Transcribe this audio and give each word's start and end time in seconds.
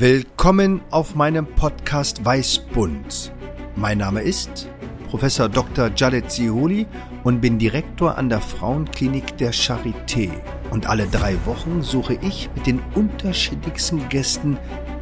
Willkommen 0.00 0.80
auf 0.92 1.16
meinem 1.16 1.44
Podcast 1.44 2.24
Weißbund. 2.24 3.32
Mein 3.74 3.98
Name 3.98 4.20
ist 4.20 4.68
Professor 5.10 5.48
Dr. 5.48 5.90
Jadet 5.96 6.30
Zihuli 6.30 6.86
und 7.24 7.40
bin 7.40 7.58
Direktor 7.58 8.16
an 8.16 8.28
der 8.28 8.40
Frauenklinik 8.40 9.36
der 9.38 9.52
Charité. 9.52 10.30
Und 10.70 10.88
alle 10.88 11.08
drei 11.08 11.34
Wochen 11.46 11.82
suche 11.82 12.16
ich 12.22 12.48
mit 12.54 12.68
den 12.68 12.80
unterschiedlichsten 12.94 14.08
Gästen 14.08 14.56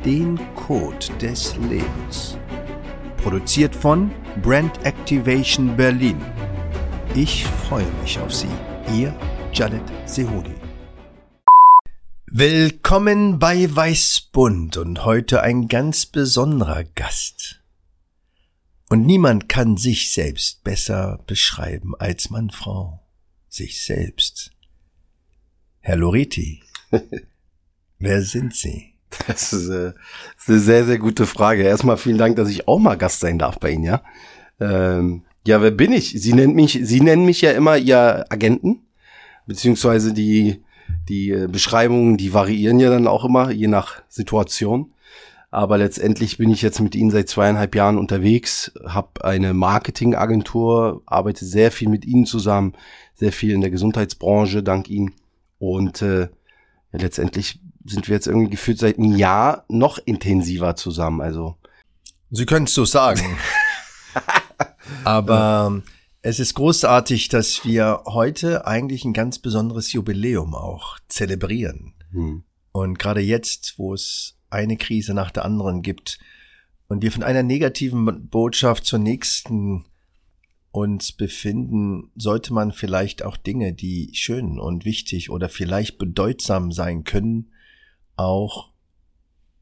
den 0.07 0.41
Code 0.55 1.13
des 1.21 1.55
Lebens. 1.69 2.39
Produziert 3.19 3.77
von 3.77 4.11
Brand 4.43 4.83
Activation 4.87 5.77
Berlin. 5.77 6.17
Ich 7.15 7.45
freue 7.69 7.85
mich 8.01 8.19
auf 8.19 8.33
Sie. 8.33 8.49
Ihr 8.95 9.15
Jadet 9.53 9.83
Sehudi. 10.07 10.56
Willkommen 12.39 13.39
bei 13.39 13.67
Weißbund 13.75 14.77
und 14.77 15.07
heute 15.07 15.41
ein 15.41 15.69
ganz 15.69 16.05
besonderer 16.05 16.85
Gast. 16.85 17.63
Und 18.91 19.07
niemand 19.07 19.49
kann 19.49 19.79
sich 19.79 20.13
selbst 20.13 20.63
besser 20.63 21.19
beschreiben 21.27 21.95
als 21.99 22.29
man 22.29 22.51
Frau. 22.51 23.01
Sich 23.49 23.83
selbst. 23.83 24.51
Herr 25.81 25.97
Loreti, 25.97 26.61
wer 27.99 28.21
sind 28.21 28.55
Sie? 28.55 28.93
Das 29.27 29.55
ist, 29.55 29.71
äh, 29.71 29.95
ist 30.37 30.49
eine 30.51 30.59
sehr, 30.59 30.85
sehr 30.85 30.99
gute 30.99 31.25
Frage. 31.25 31.63
Erstmal 31.63 31.97
vielen 31.97 32.19
Dank, 32.19 32.37
dass 32.37 32.51
ich 32.51 32.69
auch 32.69 32.79
mal 32.79 32.99
Gast 32.99 33.21
sein 33.21 33.39
darf 33.39 33.59
bei 33.59 33.71
Ihnen, 33.71 33.85
ja. 33.85 34.03
Ähm, 34.61 35.25
ja, 35.47 35.63
wer 35.63 35.71
bin 35.71 35.91
ich? 35.95 36.11
Sie 36.21 36.35
nennt 36.35 36.55
mich, 36.55 36.81
Sie 36.83 37.01
nennen 37.01 37.25
mich 37.25 37.41
ja 37.41 37.53
immer 37.53 37.79
Ihr 37.79 38.31
Agenten, 38.31 38.85
beziehungsweise 39.47 40.13
die 40.13 40.66
die 41.09 41.31
äh, 41.31 41.49
Beschreibungen, 41.49 42.17
die 42.17 42.33
variieren 42.33 42.81
ja 42.81 42.91
dann 42.91 43.07
auch 43.07 43.25
immer, 43.25 43.51
je 43.51 43.69
nach 43.69 44.03
Situation. 44.09 44.93
Aber 45.51 45.79
letztendlich 45.79 46.39
bin 46.39 46.51
ich 46.51 46.61
jetzt 46.61 46.81
mit 46.81 46.95
Ihnen 46.95 47.11
seit 47.11 47.29
zweieinhalb 47.29 47.75
Jahren 47.75 47.99
unterwegs, 47.99 48.73
habe 48.85 49.25
eine 49.25 49.55
Marketingagentur, 49.55 51.03
arbeite 51.07 51.45
sehr 51.45 51.71
viel 51.71 51.89
mit 51.89 52.05
Ihnen 52.05 52.27
zusammen, 52.27 52.75
sehr 53.15 53.33
viel 53.33 53.53
in 53.53 53.61
der 53.61 53.71
Gesundheitsbranche, 53.71 54.63
dank 54.63 54.91
Ihnen. 54.91 55.15
Und 55.59 56.03
äh, 56.03 56.23
ja, 56.23 56.29
letztendlich 56.93 57.61
sind 57.87 58.09
wir 58.09 58.15
jetzt 58.17 58.27
irgendwie 58.27 58.51
gefühlt 58.51 58.79
seit 58.79 58.99
einem 58.99 59.17
Jahr 59.17 59.65
noch 59.69 59.99
intensiver 60.05 60.77
zusammen. 60.77 61.21
Also 61.21 61.57
Sie 62.31 62.45
können 62.45 62.67
es 62.67 62.75
so 62.75 62.85
sagen. 62.85 63.39
Aber 65.05 65.83
es 66.27 66.41
ist 66.41 66.55
großartig, 66.55 67.29
dass 67.29 67.65
wir 67.65 68.03
heute 68.05 68.67
eigentlich 68.67 69.05
ein 69.05 69.13
ganz 69.13 69.39
besonderes 69.39 69.93
Jubiläum 69.93 70.57
auch 70.57 70.99
zelebrieren. 71.07 71.95
Hm. 72.11 72.43
Und 72.73 72.99
gerade 72.99 73.21
jetzt, 73.21 73.75
wo 73.77 73.95
es 73.95 74.37
eine 74.51 74.77
Krise 74.77 75.15
nach 75.15 75.31
der 75.31 75.45
anderen 75.45 75.83
gibt 75.83 76.19
und 76.89 77.03
wir 77.03 77.13
von 77.13 77.23
einer 77.23 77.45
negativen 77.45 78.29
Botschaft 78.29 78.87
zur 78.87 78.99
nächsten 78.99 79.85
uns 80.73 81.13
befinden, 81.13 82.11
sollte 82.17 82.53
man 82.53 82.73
vielleicht 82.73 83.23
auch 83.23 83.37
Dinge, 83.37 83.73
die 83.73 84.11
schön 84.13 84.59
und 84.59 84.85
wichtig 84.85 85.31
oder 85.31 85.49
vielleicht 85.49 85.97
bedeutsam 85.97 86.73
sein 86.73 87.05
können, 87.05 87.53
auch 88.17 88.73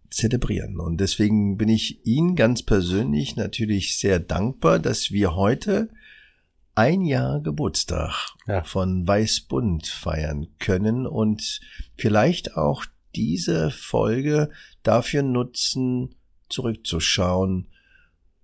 zelebrieren. 0.09 0.81
Und 0.81 0.97
deswegen 0.97 1.59
bin 1.59 1.69
ich 1.69 2.07
Ihnen 2.07 2.37
ganz 2.37 2.62
persönlich 2.62 3.37
natürlich 3.37 3.98
sehr 3.98 4.19
dankbar, 4.19 4.79
dass 4.79 5.11
wir 5.11 5.37
heute 5.37 5.91
ein 6.75 7.03
Jahr 7.03 7.41
Geburtstag 7.41 8.34
ja. 8.47 8.62
von 8.62 9.06
Weißbund 9.06 9.86
feiern 9.86 10.48
können 10.58 11.06
und 11.06 11.61
vielleicht 11.97 12.56
auch 12.56 12.84
diese 13.14 13.70
Folge 13.70 14.50
dafür 14.83 15.22
nutzen, 15.22 16.17
zurückzuschauen 16.48 17.69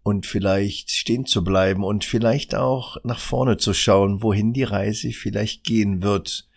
und 0.02 0.26
vielleicht 0.26 0.90
stehen 0.90 1.26
zu 1.26 1.44
bleiben 1.44 1.84
und 1.84 2.04
vielleicht 2.04 2.54
auch 2.54 2.96
nach 3.04 3.18
vorne 3.18 3.56
zu 3.56 3.74
schauen, 3.74 4.22
wohin 4.22 4.52
die 4.52 4.62
Reise 4.62 5.10
vielleicht 5.10 5.64
gehen 5.64 6.02
wird. 6.02 6.48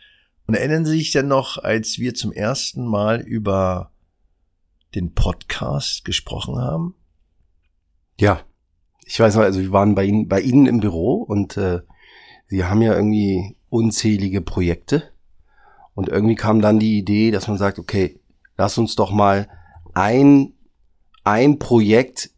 Und 0.45 0.55
erinnern 0.55 0.85
Sie 0.85 0.97
sich 0.97 1.11
denn 1.11 1.27
noch, 1.27 1.57
als 1.57 1.97
wir 1.97 2.13
zum 2.13 2.31
ersten 2.31 2.85
Mal 2.85 3.21
über 3.21 3.91
den 4.95 5.13
Podcast 5.13 6.05
gesprochen 6.05 6.59
haben? 6.59 6.95
Ja, 8.19 8.45
ich 9.05 9.19
weiß 9.19 9.35
noch, 9.35 9.43
also 9.43 9.59
wir 9.59 9.71
waren 9.71 9.95
bei 9.95 10.05
Ihnen, 10.05 10.27
bei 10.27 10.41
Ihnen 10.41 10.65
im 10.65 10.79
Büro 10.79 11.15
und 11.15 11.57
äh, 11.57 11.81
Sie 12.47 12.63
haben 12.65 12.81
ja 12.81 12.93
irgendwie 12.93 13.55
unzählige 13.69 14.41
Projekte. 14.41 15.11
Und 15.95 16.09
irgendwie 16.09 16.35
kam 16.35 16.61
dann 16.61 16.79
die 16.79 16.97
Idee, 16.97 17.31
dass 17.31 17.47
man 17.47 17.57
sagt, 17.57 17.79
okay, 17.79 18.19
lass 18.57 18.77
uns 18.77 18.95
doch 18.95 19.11
mal 19.11 19.47
ein, 19.93 20.53
ein 21.23 21.59
Projekt 21.59 22.31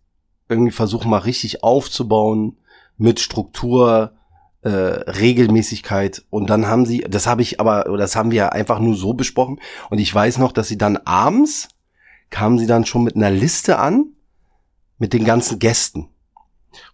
irgendwie 0.50 0.72
versuchen 0.72 1.10
mal 1.10 1.20
richtig 1.20 1.64
aufzubauen 1.64 2.58
mit 2.98 3.20
Struktur, 3.20 4.14
äh, 4.62 4.70
Regelmäßigkeit. 4.70 6.24
Und 6.30 6.50
dann 6.50 6.68
haben 6.68 6.86
sie, 6.86 7.02
das 7.02 7.28
habe 7.28 7.42
ich 7.42 7.60
aber, 7.60 7.84
das 7.98 8.16
haben 8.16 8.32
wir 8.32 8.54
einfach 8.54 8.80
nur 8.80 8.96
so 8.96 9.14
besprochen. 9.14 9.60
Und 9.90 10.00
ich 10.00 10.14
weiß 10.14 10.38
noch, 10.38 10.52
dass 10.52 10.68
sie 10.68 10.78
dann 10.78 10.98
abends 10.98 11.70
kamen 12.30 12.58
sie 12.58 12.68
dann 12.68 12.86
schon 12.86 13.04
mit 13.04 13.16
einer 13.16 13.32
Liste 13.32 13.80
an 13.80 14.08
mit 14.98 15.14
den 15.14 15.26
ganzen 15.26 15.60
Gästen. 15.60 16.10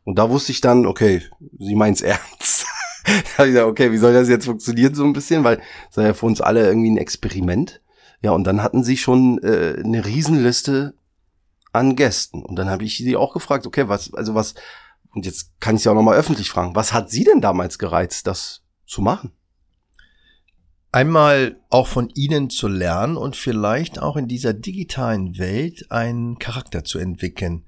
Und 0.03 0.17
da 0.17 0.29
wusste 0.29 0.51
ich 0.51 0.61
dann, 0.61 0.85
okay, 0.85 1.21
sie 1.59 1.75
meint's 1.75 2.01
ernst. 2.01 2.65
da 3.05 3.11
habe 3.37 3.47
ich 3.47 3.53
gesagt, 3.53 3.67
okay, 3.67 3.91
wie 3.91 3.97
soll 3.97 4.13
das 4.13 4.29
jetzt 4.29 4.45
funktionieren 4.45 4.95
so 4.95 5.03
ein 5.03 5.13
bisschen, 5.13 5.43
weil 5.43 5.61
das 5.87 5.97
war 5.97 6.05
ja 6.05 6.13
für 6.13 6.25
uns 6.25 6.41
alle 6.41 6.65
irgendwie 6.65 6.91
ein 6.91 6.97
Experiment. 6.97 7.81
Ja, 8.21 8.31
und 8.31 8.43
dann 8.45 8.61
hatten 8.61 8.83
sie 8.83 8.97
schon 8.97 9.41
äh, 9.43 9.81
eine 9.83 10.05
Riesenliste 10.05 10.93
an 11.73 11.95
Gästen. 11.95 12.43
Und 12.43 12.55
dann 12.55 12.69
habe 12.69 12.83
ich 12.83 12.97
sie 12.97 13.15
auch 13.15 13.33
gefragt, 13.33 13.65
okay, 13.65 13.87
was, 13.87 14.13
also 14.13 14.35
was, 14.35 14.53
und 15.13 15.25
jetzt 15.25 15.59
kann 15.59 15.75
ich 15.75 15.83
sie 15.83 15.89
auch 15.89 15.95
nochmal 15.95 16.17
öffentlich 16.17 16.49
fragen, 16.49 16.75
was 16.75 16.93
hat 16.93 17.09
sie 17.09 17.23
denn 17.23 17.41
damals 17.41 17.79
gereizt, 17.79 18.27
das 18.27 18.61
zu 18.85 19.01
machen? 19.01 19.31
Einmal 20.93 21.57
auch 21.69 21.87
von 21.87 22.09
Ihnen 22.09 22.49
zu 22.49 22.67
lernen 22.67 23.15
und 23.15 23.37
vielleicht 23.37 24.01
auch 24.01 24.17
in 24.17 24.27
dieser 24.27 24.53
digitalen 24.53 25.37
Welt 25.37 25.89
einen 25.89 26.37
Charakter 26.37 26.83
zu 26.83 26.99
entwickeln 26.99 27.63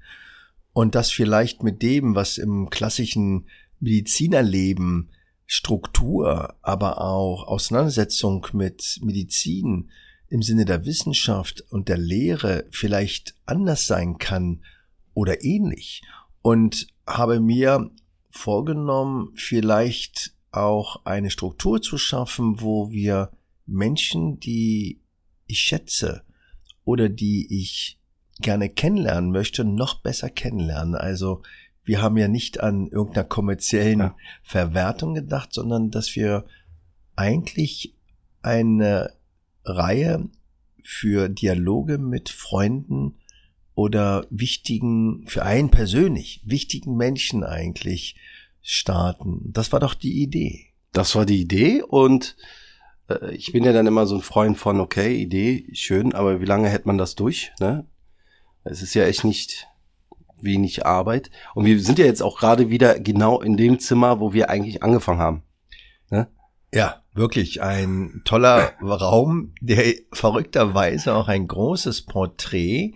und 0.74 0.94
das 0.94 1.10
vielleicht 1.10 1.62
mit 1.62 1.80
dem, 1.80 2.14
was 2.14 2.36
im 2.36 2.68
klassischen 2.68 3.46
Medizinerleben 3.80 5.10
Struktur, 5.46 6.56
aber 6.62 7.00
auch 7.00 7.46
Auseinandersetzung 7.46 8.46
mit 8.52 8.98
Medizin 9.02 9.90
im 10.28 10.42
Sinne 10.42 10.64
der 10.64 10.84
Wissenschaft 10.84 11.62
und 11.70 11.88
der 11.88 11.98
Lehre 11.98 12.66
vielleicht 12.70 13.34
anders 13.46 13.86
sein 13.86 14.18
kann 14.18 14.64
oder 15.14 15.44
ähnlich. 15.44 16.02
Und 16.42 16.88
habe 17.06 17.40
mir 17.40 17.90
vorgenommen, 18.30 19.32
vielleicht 19.36 20.32
auch 20.50 21.04
eine 21.04 21.30
Struktur 21.30 21.80
zu 21.82 21.98
schaffen, 21.98 22.60
wo 22.60 22.90
wir 22.90 23.30
Menschen, 23.66 24.40
die 24.40 25.00
ich 25.46 25.60
schätze 25.60 26.22
oder 26.84 27.08
die 27.08 27.46
ich 27.62 28.00
gerne 28.40 28.68
kennenlernen 28.68 29.30
möchte, 29.30 29.64
noch 29.64 30.00
besser 30.00 30.30
kennenlernen. 30.30 30.94
Also 30.94 31.42
wir 31.84 32.00
haben 32.00 32.16
ja 32.16 32.28
nicht 32.28 32.60
an 32.60 32.86
irgendeiner 32.86 33.24
kommerziellen 33.24 34.00
ja. 34.00 34.16
Verwertung 34.42 35.14
gedacht, 35.14 35.52
sondern 35.52 35.90
dass 35.90 36.16
wir 36.16 36.44
eigentlich 37.16 37.94
eine 38.42 39.12
Reihe 39.64 40.28
für 40.82 41.28
Dialoge 41.28 41.98
mit 41.98 42.28
Freunden 42.28 43.16
oder 43.74 44.26
wichtigen, 44.30 45.24
für 45.26 45.44
einen 45.44 45.70
persönlich 45.70 46.42
wichtigen 46.44 46.96
Menschen 46.96 47.44
eigentlich 47.44 48.16
starten. 48.62 49.50
Das 49.52 49.72
war 49.72 49.80
doch 49.80 49.94
die 49.94 50.22
Idee. 50.22 50.66
Das 50.92 51.14
war 51.16 51.26
die 51.26 51.40
Idee 51.40 51.82
und 51.82 52.36
äh, 53.08 53.34
ich 53.34 53.52
bin 53.52 53.64
ja 53.64 53.72
dann 53.72 53.86
immer 53.86 54.06
so 54.06 54.16
ein 54.16 54.22
Freund 54.22 54.56
von, 54.56 54.80
okay, 54.80 55.16
Idee, 55.16 55.68
schön, 55.72 56.14
aber 56.14 56.40
wie 56.40 56.46
lange 56.46 56.68
hält 56.68 56.86
man 56.86 56.98
das 56.98 57.14
durch? 57.14 57.52
Ne? 57.60 57.86
Es 58.64 58.82
ist 58.82 58.94
ja 58.94 59.04
echt 59.04 59.24
nicht 59.24 59.68
wenig 60.40 60.86
Arbeit. 60.86 61.30
Und 61.54 61.64
wir 61.64 61.80
sind 61.80 61.98
ja 61.98 62.06
jetzt 62.06 62.22
auch 62.22 62.38
gerade 62.38 62.70
wieder 62.70 62.98
genau 62.98 63.40
in 63.40 63.56
dem 63.56 63.78
Zimmer, 63.78 64.20
wo 64.20 64.32
wir 64.32 64.50
eigentlich 64.50 64.82
angefangen 64.82 65.20
haben. 65.20 65.42
Ne? 66.10 66.28
Ja, 66.72 67.02
wirklich 67.12 67.62
ein 67.62 68.22
toller 68.24 68.74
Raum, 68.80 69.54
der 69.60 69.94
verrückterweise 70.12 71.14
auch 71.14 71.28
ein 71.28 71.46
großes 71.46 72.02
Porträt 72.02 72.94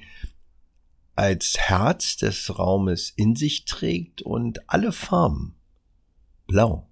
als 1.14 1.58
Herz 1.58 2.16
des 2.16 2.58
Raumes 2.58 3.12
in 3.16 3.34
sich 3.34 3.64
trägt 3.64 4.22
und 4.22 4.68
alle 4.70 4.92
Farben. 4.92 5.56
Blau, 6.46 6.88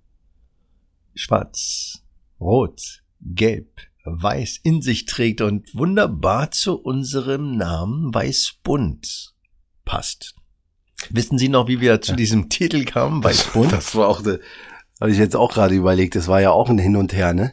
schwarz, 1.15 2.03
rot, 2.41 3.03
gelb, 3.21 3.81
weiß 4.07 4.61
in 4.63 4.83
sich 4.83 5.07
trägt 5.07 5.41
und 5.41 5.75
wunderbar 5.75 6.51
zu 6.51 6.81
unserem 6.81 7.57
Namen 7.57 8.15
Weißbunt 8.15 9.35
passt. 9.85 10.35
Wissen 11.11 11.39
Sie 11.39 11.49
noch, 11.49 11.69
wie 11.69 11.81
wir 11.81 12.01
zu 12.01 12.13
ja. 12.13 12.17
diesem 12.17 12.49
Titel 12.49 12.85
kamen, 12.85 13.23
Weißbunt? 13.23 13.73
Das 13.73 13.95
war 13.95 14.09
auch, 14.09 14.21
habe 14.21 15.11
ich 15.11 15.19
jetzt 15.19 15.37
auch 15.37 15.53
gerade 15.53 15.75
überlegt, 15.75 16.15
das 16.15 16.29
war 16.29 16.41
ja 16.41 16.51
auch 16.51 16.71
ein 16.71 16.79
Hin 16.79 16.97
und 16.97 17.13
Her, 17.13 17.35
ne? 17.35 17.53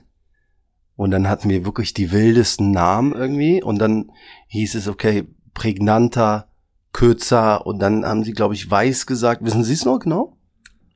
Und 0.95 1.11
dann 1.11 1.27
hatten 1.27 1.49
wir 1.49 1.65
wirklich 1.65 1.93
die 1.93 2.11
wildesten 2.11 2.71
Namen 2.71 3.13
irgendwie 3.13 3.63
und 3.63 3.79
dann 3.79 4.11
hieß 4.47 4.75
es, 4.75 4.87
okay, 4.87 5.27
prägnanter, 5.53 6.49
kürzer 6.93 7.65
und 7.65 7.79
dann 7.79 8.05
haben 8.05 8.23
sie, 8.23 8.33
glaube 8.33 8.53
ich, 8.53 8.69
weiß 8.69 9.07
gesagt. 9.07 9.43
Wissen 9.43 9.63
Sie 9.63 9.73
es 9.73 9.85
noch 9.85 9.99
genau? 9.99 10.37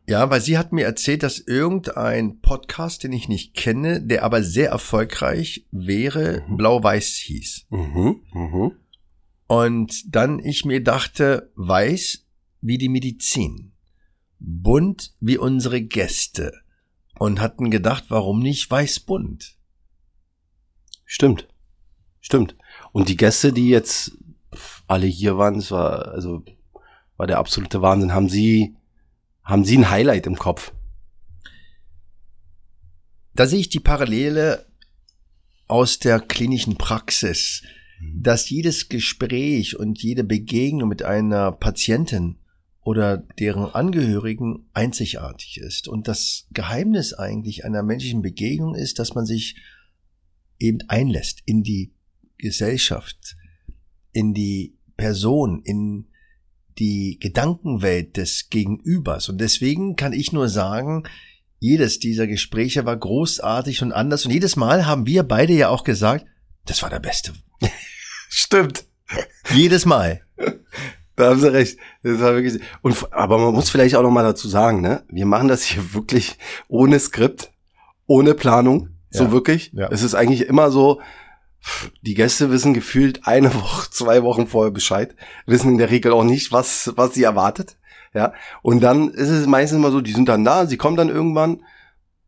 Ja, 0.09 0.29
weil 0.29 0.39
sie 0.39 0.57
hat 0.57 0.71
mir 0.71 0.85
erzählt, 0.85 1.21
dass 1.21 1.37
irgendein 1.37 2.39
Podcast, 2.39 3.03
den 3.03 3.11
ich 3.11 3.27
nicht 3.27 3.53
kenne, 3.53 4.01
der 4.01 4.23
aber 4.23 4.41
sehr 4.41 4.69
erfolgreich 4.69 5.65
wäre, 5.71 6.43
mhm. 6.47 6.55
Blau-Weiß 6.55 7.15
hieß. 7.15 7.67
Mhm, 7.69 8.21
mh. 8.31 8.71
Und 9.47 10.15
dann 10.15 10.39
ich 10.39 10.63
mir 10.63 10.81
dachte, 10.81 11.51
weiß 11.55 12.25
wie 12.61 12.77
die 12.77 12.87
Medizin, 12.87 13.73
bunt 14.39 15.13
wie 15.19 15.37
unsere 15.37 15.81
Gäste 15.81 16.53
und 17.19 17.41
hatten 17.41 17.69
gedacht, 17.69 18.05
warum 18.07 18.39
nicht 18.39 18.71
weiß-bunt? 18.71 19.57
Stimmt, 21.03 21.49
stimmt. 22.21 22.55
Und 22.93 23.09
die 23.09 23.17
Gäste, 23.17 23.51
die 23.51 23.67
jetzt 23.69 24.17
alle 24.87 25.07
hier 25.07 25.37
waren, 25.37 25.55
es 25.55 25.69
war 25.69 26.07
also 26.07 26.43
war 27.17 27.27
der 27.27 27.39
absolute 27.39 27.81
Wahnsinn. 27.81 28.13
Haben 28.13 28.29
Sie 28.29 28.76
haben 29.47 29.63
Sie 29.63 29.77
ein 29.77 29.89
Highlight 29.89 30.27
im 30.27 30.35
Kopf? 30.35 30.73
Da 33.33 33.47
sehe 33.47 33.59
ich 33.59 33.69
die 33.69 33.79
Parallele 33.79 34.67
aus 35.67 35.99
der 35.99 36.19
klinischen 36.19 36.77
Praxis, 36.77 37.63
mhm. 37.99 38.23
dass 38.23 38.49
jedes 38.49 38.89
Gespräch 38.89 39.79
und 39.79 40.03
jede 40.03 40.25
Begegnung 40.25 40.89
mit 40.89 41.03
einer 41.03 41.53
Patientin 41.53 42.39
oder 42.81 43.17
deren 43.17 43.73
Angehörigen 43.73 44.69
einzigartig 44.73 45.59
ist. 45.59 45.87
Und 45.87 46.09
das 46.09 46.47
Geheimnis 46.51 47.13
eigentlich 47.13 47.63
einer 47.63 47.83
menschlichen 47.83 48.21
Begegnung 48.21 48.75
ist, 48.75 48.99
dass 48.99 49.15
man 49.15 49.25
sich 49.25 49.55
eben 50.59 50.79
einlässt 50.89 51.41
in 51.45 51.63
die 51.63 51.93
Gesellschaft, 52.37 53.37
in 54.11 54.33
die 54.33 54.77
Person, 54.97 55.61
in 55.63 56.07
die 56.79 57.17
Gedankenwelt 57.19 58.17
des 58.17 58.49
Gegenübers. 58.49 59.29
Und 59.29 59.39
deswegen 59.39 59.95
kann 59.95 60.13
ich 60.13 60.31
nur 60.31 60.49
sagen, 60.49 61.03
jedes 61.59 61.99
dieser 61.99 62.27
Gespräche 62.27 62.85
war 62.85 62.95
großartig 62.95 63.81
und 63.81 63.91
anders. 63.91 64.25
Und 64.25 64.31
jedes 64.31 64.55
Mal 64.55 64.85
haben 64.85 65.05
wir 65.07 65.23
beide 65.23 65.53
ja 65.53 65.69
auch 65.69 65.83
gesagt, 65.83 66.25
das 66.65 66.83
war 66.83 66.89
der 66.89 66.99
Beste. 66.99 67.33
Stimmt. 68.29 68.85
Jedes 69.53 69.85
Mal. 69.85 70.21
Da 71.15 71.29
haben 71.29 71.39
Sie 71.39 71.51
recht. 71.51 71.79
Das 72.03 72.19
war 72.19 72.35
wirklich. 72.35 72.61
Und, 72.81 73.11
aber 73.11 73.39
man 73.39 73.53
muss 73.53 73.69
vielleicht 73.69 73.95
auch 73.95 74.03
noch 74.03 74.11
mal 74.11 74.23
dazu 74.23 74.47
sagen, 74.47 74.81
ne? 74.81 75.03
Wir 75.09 75.25
machen 75.25 75.47
das 75.47 75.63
hier 75.63 75.93
wirklich 75.93 76.37
ohne 76.67 76.99
Skript, 76.99 77.51
ohne 78.05 78.35
Planung. 78.35 78.89
So 79.09 79.25
ja. 79.25 79.31
wirklich. 79.31 79.71
Ja. 79.73 79.87
Es 79.89 80.03
ist 80.03 80.13
eigentlich 80.13 80.41
immer 80.41 80.69
so, 80.69 81.01
die 82.01 82.13
Gäste 82.13 82.49
wissen 82.49 82.73
gefühlt 82.73 83.27
eine 83.27 83.53
Woche, 83.53 83.89
zwei 83.91 84.23
Wochen 84.23 84.47
vorher 84.47 84.71
Bescheid, 84.71 85.15
wissen 85.45 85.71
in 85.71 85.77
der 85.77 85.89
Regel 85.89 86.11
auch 86.11 86.23
nicht, 86.23 86.51
was, 86.51 86.93
was 86.95 87.13
sie 87.13 87.23
erwartet. 87.23 87.77
Ja. 88.13 88.33
Und 88.61 88.81
dann 88.81 89.09
ist 89.09 89.29
es 89.29 89.45
meistens 89.47 89.77
immer 89.77 89.91
so, 89.91 90.01
die 90.01 90.13
sind 90.13 90.29
dann 90.29 90.45
da, 90.45 90.65
sie 90.65 90.77
kommen 90.77 90.97
dann 90.97 91.09
irgendwann 91.09 91.61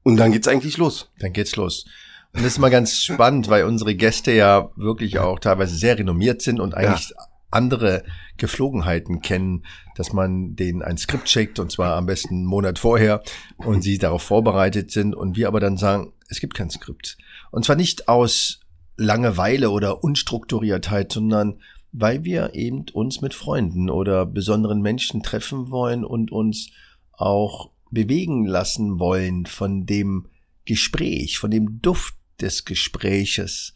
und 0.04 0.18
dann 0.18 0.32
geht's 0.32 0.48
eigentlich 0.48 0.78
los. 0.78 1.12
Dann 1.20 1.34
geht's 1.34 1.56
los. 1.56 1.86
Und 2.34 2.44
das 2.44 2.54
ist 2.54 2.60
mal 2.60 2.70
ganz 2.70 3.02
spannend, 3.02 3.50
weil 3.50 3.64
unsere 3.64 3.96
Gäste 3.96 4.32
ja 4.32 4.70
wirklich 4.76 5.20
auch 5.20 5.40
teilweise 5.40 5.76
sehr 5.76 5.98
renommiert 5.98 6.42
sind 6.42 6.60
und 6.60 6.76
eigentlich 6.76 7.10
ja. 7.10 7.16
andere 7.50 8.04
Geflogenheiten 8.38 9.22
kennen, 9.22 9.66
dass 9.96 10.14
man 10.14 10.56
denen 10.56 10.82
ein 10.82 10.98
Skript 10.98 11.28
schickt 11.28 11.60
und 11.60 11.72
zwar 11.72 11.96
am 11.96 12.06
besten 12.06 12.36
einen 12.36 12.46
Monat 12.46 12.78
vorher 12.78 13.24
und 13.58 13.82
sie 13.82 13.98
darauf 13.98 14.22
vorbereitet 14.22 14.92
sind 14.92 15.16
und 15.16 15.36
wir 15.36 15.48
aber 15.48 15.60
dann 15.60 15.78
sagen, 15.78 16.14
es 16.30 16.40
gibt 16.40 16.54
kein 16.54 16.70
Skript. 16.70 17.18
Und 17.52 17.66
zwar 17.66 17.76
nicht 17.76 18.08
aus 18.08 18.60
Langeweile 19.00 19.72
oder 19.72 20.04
Unstrukturiertheit, 20.04 21.12
sondern 21.12 21.60
weil 21.92 22.24
wir 22.24 22.54
eben 22.54 22.86
uns 22.94 23.22
mit 23.22 23.34
Freunden 23.34 23.90
oder 23.90 24.26
besonderen 24.26 24.82
Menschen 24.82 25.24
treffen 25.24 25.72
wollen 25.72 26.04
und 26.04 26.32
uns 26.32 26.70
auch 27.14 27.72
bewegen 27.90 28.46
lassen 28.46 29.00
wollen 29.00 29.46
von 29.46 29.86
dem 29.86 30.28
Gespräch, 30.66 31.40
von 31.40 31.50
dem 31.50 31.82
Duft 31.82 32.16
des 32.42 32.66
Gespräches. 32.66 33.74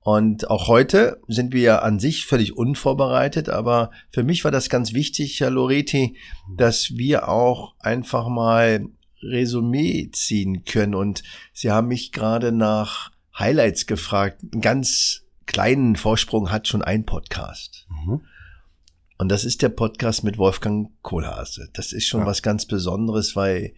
Und 0.00 0.48
auch 0.48 0.68
heute 0.68 1.20
sind 1.26 1.52
wir 1.52 1.82
an 1.82 1.98
sich 1.98 2.26
völlig 2.26 2.56
unvorbereitet, 2.56 3.48
aber 3.48 3.90
für 4.10 4.22
mich 4.22 4.44
war 4.44 4.50
das 4.50 4.68
ganz 4.68 4.92
wichtig, 4.92 5.40
Herr 5.40 5.50
Loreti, 5.50 6.16
dass 6.56 6.96
wir 6.96 7.28
auch 7.28 7.74
einfach 7.80 8.28
mal 8.28 8.86
Resümee 9.20 10.10
ziehen 10.12 10.64
können. 10.64 10.94
Und 10.94 11.24
Sie 11.52 11.70
haben 11.70 11.88
mich 11.88 12.12
gerade 12.12 12.52
nach 12.52 13.10
Highlights 13.38 13.86
gefragt. 13.86 14.42
Einen 14.42 14.60
ganz 14.60 15.24
kleinen 15.46 15.96
Vorsprung 15.96 16.50
hat 16.50 16.68
schon 16.68 16.82
ein 16.82 17.04
Podcast. 17.04 17.86
Mhm. 17.88 18.20
Und 19.18 19.28
das 19.30 19.44
ist 19.44 19.62
der 19.62 19.70
Podcast 19.70 20.22
mit 20.22 20.38
Wolfgang 20.38 20.90
Kohlhase. 21.02 21.70
Das 21.72 21.92
ist 21.92 22.06
schon 22.06 22.20
ja. 22.20 22.26
was 22.26 22.42
ganz 22.42 22.66
Besonderes, 22.66 23.34
weil 23.34 23.74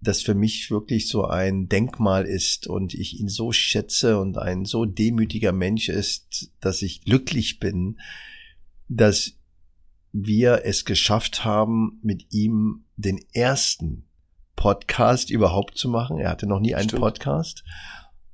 das 0.00 0.22
für 0.22 0.34
mich 0.34 0.70
wirklich 0.70 1.08
so 1.08 1.26
ein 1.26 1.68
Denkmal 1.68 2.24
ist 2.24 2.66
und 2.66 2.94
ich 2.94 3.20
ihn 3.20 3.28
so 3.28 3.52
schätze 3.52 4.18
und 4.18 4.38
ein 4.38 4.64
so 4.64 4.86
demütiger 4.86 5.52
Mensch 5.52 5.90
ist, 5.90 6.52
dass 6.60 6.80
ich 6.80 7.04
glücklich 7.04 7.60
bin, 7.60 8.00
dass 8.88 9.34
wir 10.12 10.62
es 10.64 10.86
geschafft 10.86 11.44
haben, 11.44 11.98
mit 12.02 12.32
ihm 12.32 12.84
den 12.96 13.20
ersten 13.34 14.06
Podcast 14.56 15.30
überhaupt 15.30 15.76
zu 15.76 15.88
machen. 15.88 16.18
Er 16.18 16.30
hatte 16.30 16.46
noch 16.46 16.60
nie 16.60 16.74
einen 16.74 16.88
Stimmt. 16.88 17.02
Podcast 17.02 17.62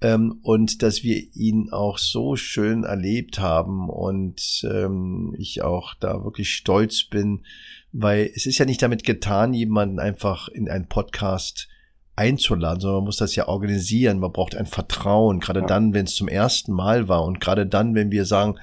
ähm, 0.00 0.40
und 0.42 0.82
dass 0.82 1.02
wir 1.02 1.22
ihn 1.34 1.70
auch 1.72 1.98
so 1.98 2.36
schön 2.36 2.84
erlebt 2.84 3.38
haben 3.38 3.88
und 3.88 4.62
ähm, 4.70 5.34
ich 5.38 5.62
auch 5.62 5.94
da 5.94 6.24
wirklich 6.24 6.50
stolz 6.54 7.04
bin, 7.04 7.44
weil 7.92 8.30
es 8.34 8.46
ist 8.46 8.58
ja 8.58 8.66
nicht 8.66 8.82
damit 8.82 9.04
getan, 9.04 9.54
jemanden 9.54 9.98
einfach 9.98 10.48
in 10.48 10.68
einen 10.68 10.86
Podcast 10.86 11.68
einzuladen, 12.14 12.80
sondern 12.80 12.98
man 12.98 13.04
muss 13.06 13.16
das 13.16 13.36
ja 13.36 13.48
organisieren. 13.48 14.18
Man 14.18 14.32
braucht 14.32 14.54
ein 14.54 14.66
Vertrauen, 14.66 15.40
gerade 15.40 15.60
ja. 15.60 15.66
dann, 15.66 15.94
wenn 15.94 16.06
es 16.06 16.14
zum 16.14 16.28
ersten 16.28 16.72
Mal 16.72 17.08
war 17.08 17.24
und 17.24 17.40
gerade 17.40 17.66
dann, 17.66 17.94
wenn 17.94 18.10
wir 18.10 18.24
sagen, 18.24 18.58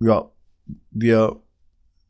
ja, 0.00 0.28
wir 0.90 1.40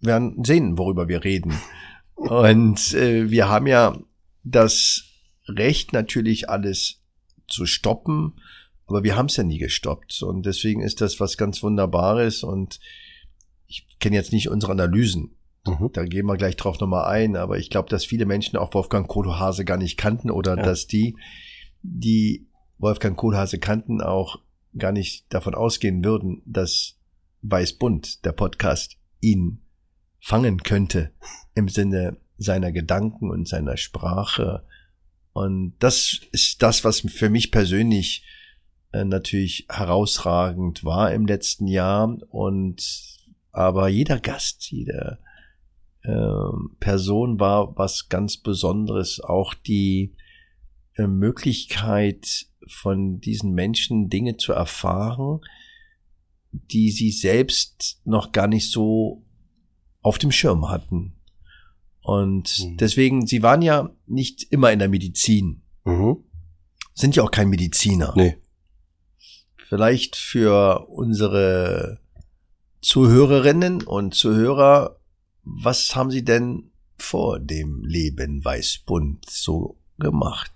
werden 0.00 0.42
sehen, 0.44 0.78
worüber 0.78 1.08
wir 1.08 1.24
reden. 1.24 1.52
Und 2.14 2.94
äh, 2.94 3.30
wir 3.30 3.48
haben 3.48 3.66
ja 3.66 3.98
das 4.44 5.04
Recht 5.48 5.92
natürlich 5.92 6.48
alles 6.48 7.01
zu 7.52 7.66
stoppen. 7.66 8.40
Aber 8.86 9.04
wir 9.04 9.16
haben 9.16 9.26
es 9.26 9.36
ja 9.36 9.44
nie 9.44 9.58
gestoppt. 9.58 10.22
Und 10.22 10.44
deswegen 10.44 10.82
ist 10.82 11.00
das 11.00 11.20
was 11.20 11.36
ganz 11.36 11.62
Wunderbares. 11.62 12.42
Und 12.42 12.80
ich 13.66 13.86
kenne 14.00 14.16
jetzt 14.16 14.32
nicht 14.32 14.48
unsere 14.48 14.72
Analysen. 14.72 15.36
Mhm. 15.66 15.90
Da 15.92 16.04
gehen 16.04 16.26
wir 16.26 16.36
gleich 16.36 16.56
drauf 16.56 16.80
nochmal 16.80 17.06
ein. 17.06 17.36
Aber 17.36 17.58
ich 17.58 17.70
glaube, 17.70 17.88
dass 17.88 18.04
viele 18.04 18.26
Menschen 18.26 18.56
auch 18.56 18.74
Wolfgang 18.74 19.06
Kohlhase 19.06 19.64
gar 19.64 19.76
nicht 19.76 19.96
kannten 19.96 20.30
oder 20.30 20.56
ja. 20.56 20.62
dass 20.62 20.86
die, 20.86 21.16
die 21.82 22.48
Wolfgang 22.78 23.16
Kohlhase 23.16 23.58
kannten, 23.58 24.00
auch 24.00 24.40
gar 24.76 24.92
nicht 24.92 25.32
davon 25.32 25.54
ausgehen 25.54 26.04
würden, 26.04 26.42
dass 26.46 26.98
Weißbund, 27.42 28.24
der 28.24 28.32
Podcast, 28.32 28.96
ihn 29.20 29.62
fangen 30.20 30.62
könnte 30.62 31.12
im 31.54 31.68
Sinne 31.68 32.16
seiner 32.36 32.72
Gedanken 32.72 33.30
und 33.30 33.48
seiner 33.48 33.76
Sprache 33.76 34.64
und 35.32 35.74
das 35.78 36.20
ist 36.32 36.62
das, 36.62 36.84
was 36.84 37.00
für 37.00 37.30
mich 37.30 37.50
persönlich 37.50 38.24
äh, 38.92 39.04
natürlich 39.04 39.66
herausragend 39.70 40.84
war 40.84 41.12
im 41.12 41.26
letzten 41.26 41.66
Jahr. 41.66 42.18
Und 42.28 43.18
aber 43.50 43.88
jeder 43.88 44.20
Gast, 44.20 44.70
jede 44.70 45.18
äh, 46.02 46.50
Person 46.80 47.40
war 47.40 47.76
was 47.76 48.08
ganz 48.08 48.36
Besonderes. 48.36 49.20
Auch 49.20 49.54
die 49.54 50.14
äh, 50.96 51.06
Möglichkeit 51.06 52.46
von 52.66 53.20
diesen 53.20 53.52
Menschen 53.52 54.10
Dinge 54.10 54.36
zu 54.36 54.52
erfahren, 54.52 55.40
die 56.52 56.90
sie 56.90 57.10
selbst 57.10 58.02
noch 58.04 58.32
gar 58.32 58.46
nicht 58.46 58.70
so 58.70 59.24
auf 60.02 60.18
dem 60.18 60.30
Schirm 60.30 60.68
hatten. 60.68 61.14
Und 62.02 62.58
mhm. 62.58 62.76
deswegen, 62.76 63.26
sie 63.26 63.42
waren 63.42 63.62
ja 63.62 63.90
nicht 64.06 64.44
immer 64.50 64.72
in 64.72 64.78
der 64.80 64.88
Medizin. 64.88 65.62
Mhm. 65.84 66.18
Sind 66.94 67.16
ja 67.16 67.22
auch 67.22 67.30
kein 67.30 67.48
Mediziner. 67.48 68.12
Nee. 68.16 68.36
Vielleicht 69.68 70.16
für 70.16 70.88
unsere 70.88 72.00
Zuhörerinnen 72.82 73.82
und 73.82 74.14
Zuhörer, 74.14 74.98
was 75.44 75.96
haben 75.96 76.10
Sie 76.10 76.24
denn 76.24 76.72
vor 76.98 77.38
dem 77.38 77.84
Leben 77.84 78.44
Weißbund 78.44 79.24
so 79.30 79.78
gemacht? 79.98 80.52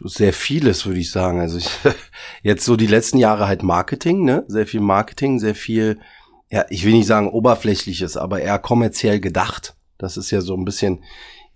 Sehr 0.00 0.32
vieles, 0.32 0.84
würde 0.84 1.00
ich 1.00 1.10
sagen. 1.10 1.40
Also 1.40 1.58
ich, 1.58 1.70
jetzt 2.42 2.64
so 2.64 2.76
die 2.76 2.86
letzten 2.86 3.18
Jahre 3.18 3.46
halt 3.46 3.62
Marketing, 3.62 4.24
ne? 4.24 4.44
Sehr 4.48 4.66
viel 4.66 4.80
Marketing, 4.80 5.38
sehr 5.38 5.54
viel 5.54 6.00
ja, 6.50 6.64
ich 6.70 6.84
will 6.84 6.92
nicht 6.92 7.06
sagen 7.06 7.28
oberflächliches, 7.28 8.16
aber 8.16 8.40
eher 8.40 8.58
kommerziell 8.58 9.20
gedacht. 9.20 9.76
Das 9.98 10.16
ist 10.16 10.30
ja 10.30 10.40
so 10.40 10.54
ein 10.54 10.64
bisschen 10.64 11.02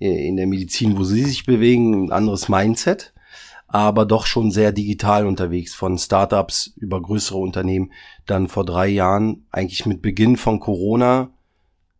äh, 0.00 0.26
in 0.26 0.36
der 0.36 0.46
Medizin, 0.46 0.96
wo 0.98 1.04
sie 1.04 1.24
sich 1.24 1.44
bewegen, 1.46 2.06
ein 2.06 2.12
anderes 2.12 2.48
Mindset. 2.48 3.12
aber 3.72 4.04
doch 4.04 4.26
schon 4.26 4.50
sehr 4.50 4.72
digital 4.72 5.26
unterwegs, 5.26 5.74
von 5.74 5.96
Startups 5.96 6.72
über 6.76 7.00
größere 7.00 7.38
Unternehmen. 7.38 7.92
Dann 8.26 8.48
vor 8.48 8.64
drei 8.64 8.88
Jahren, 8.88 9.46
eigentlich 9.52 9.86
mit 9.86 10.02
Beginn 10.02 10.36
von 10.36 10.58
Corona, 10.58 11.30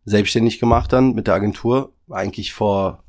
selbstständig 0.03 0.59
gemacht 0.59 0.91
dann 0.91 1.13
mit 1.13 1.27
der 1.27 1.35
Agentur. 1.35 1.93
Eigentlich 2.09 2.51
vor 2.53 3.03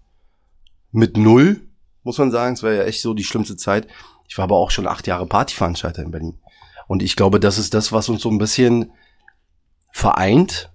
mit 0.93 1.17
null, 1.17 1.63
muss 2.05 2.19
man 2.19 2.31
sagen. 2.31 2.55
Es 2.55 2.63
war 2.63 2.73
ja 2.73 2.85
echt 2.85 3.03
so 3.03 3.15
die 3.15 3.25
schlimmste 3.25 3.57
Zeit. 3.57 3.89
Ich 4.29 4.39
war 4.39 4.45
aber 4.45 4.57
auch 4.57 4.71
schon 4.71 4.87
acht 4.87 5.09
Jahre 5.09 5.27
Partyveranstalter 5.27 6.03
in 6.03 6.13
Berlin. 6.13 6.39
Und 6.87 7.03
ich 7.03 7.17
glaube, 7.17 7.41
das 7.41 7.59
ist 7.59 7.75
das, 7.75 7.91
was 7.91 8.09
uns 8.09 8.23
so 8.23 8.31
ein 8.31 8.39
bisschen 8.39 8.93
vereint. 9.93 10.73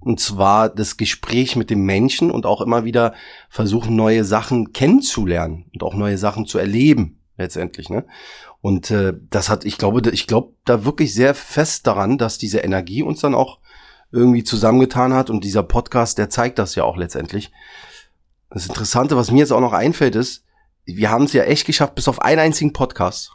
Und 0.00 0.18
zwar 0.18 0.70
das 0.70 0.96
Gespräch 0.96 1.56
mit 1.56 1.70
dem 1.70 1.84
Menschen 1.84 2.30
und 2.30 2.46
auch 2.46 2.62
immer 2.62 2.84
wieder 2.84 3.14
versuchen, 3.50 3.94
neue 3.96 4.24
Sachen 4.24 4.72
kennenzulernen 4.72 5.66
und 5.74 5.82
auch 5.82 5.94
neue 5.94 6.16
Sachen 6.16 6.46
zu 6.46 6.58
erleben, 6.58 7.20
letztendlich. 7.36 7.90
Ne? 7.90 8.06
Und 8.62 8.90
äh, 8.90 9.12
das 9.28 9.50
hat, 9.50 9.66
ich 9.66 9.76
glaube, 9.76 10.10
ich 10.10 10.26
glaube 10.26 10.54
da 10.64 10.86
wirklich 10.86 11.12
sehr 11.12 11.34
fest 11.34 11.86
daran, 11.86 12.16
dass 12.16 12.38
diese 12.38 12.60
Energie 12.60 13.02
uns 13.02 13.20
dann 13.20 13.34
auch 13.34 13.60
irgendwie 14.10 14.42
zusammengetan 14.42 15.12
hat. 15.12 15.28
Und 15.28 15.44
dieser 15.44 15.62
Podcast, 15.62 16.16
der 16.16 16.30
zeigt 16.30 16.58
das 16.58 16.74
ja 16.74 16.84
auch 16.84 16.96
letztendlich. 16.96 17.52
Das 18.48 18.66
Interessante, 18.66 19.16
was 19.16 19.30
mir 19.30 19.40
jetzt 19.40 19.52
auch 19.52 19.60
noch 19.60 19.74
einfällt, 19.74 20.16
ist, 20.16 20.44
wir 20.86 21.10
haben 21.10 21.24
es 21.24 21.34
ja 21.34 21.44
echt 21.44 21.66
geschafft, 21.66 21.94
bis 21.94 22.08
auf 22.08 22.22
einen 22.22 22.40
einzigen 22.40 22.72
Podcast 22.72 23.32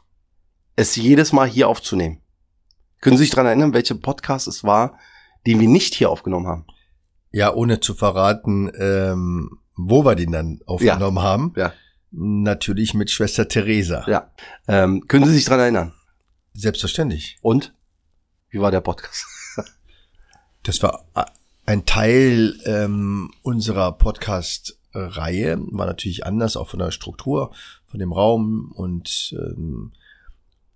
es 0.75 0.95
jedes 0.95 1.31
Mal 1.31 1.47
hier 1.47 1.69
aufzunehmen. 1.69 2.21
Können 3.05 3.17
Sie 3.17 3.25
sich 3.25 3.29
daran 3.29 3.45
erinnern, 3.45 3.75
welcher 3.75 3.93
Podcast 3.93 4.47
es 4.47 4.63
war, 4.63 4.97
den 5.45 5.59
wir 5.59 5.67
nicht 5.67 5.93
hier 5.93 6.09
aufgenommen 6.09 6.47
haben? 6.47 6.65
Ja, 7.29 7.53
ohne 7.53 7.79
zu 7.79 7.93
verraten, 7.93 8.71
ähm, 8.79 9.59
wo 9.75 10.03
wir 10.03 10.15
den 10.15 10.31
dann 10.31 10.59
aufgenommen 10.65 11.17
ja. 11.17 11.21
haben. 11.21 11.53
Ja. 11.55 11.73
Natürlich 12.09 12.95
mit 12.95 13.11
Schwester 13.11 13.47
Theresa. 13.47 14.05
Ja. 14.07 14.31
Ähm, 14.67 15.07
können 15.07 15.25
Sie 15.25 15.35
sich 15.35 15.45
daran 15.45 15.59
erinnern? 15.59 15.93
Selbstverständlich. 16.55 17.37
Und? 17.43 17.75
Wie 18.49 18.59
war 18.59 18.71
der 18.71 18.81
Podcast? 18.81 19.27
das 20.63 20.81
war 20.81 21.05
ein 21.67 21.85
Teil 21.85 22.59
ähm, 22.65 23.29
unserer 23.43 23.91
Podcast-Reihe. 23.91 25.59
War 25.59 25.85
natürlich 25.85 26.25
anders, 26.25 26.57
auch 26.57 26.69
von 26.69 26.79
der 26.79 26.89
Struktur, 26.89 27.53
von 27.85 27.99
dem 27.99 28.11
Raum 28.11 28.71
und 28.75 29.31
ähm, 29.37 29.91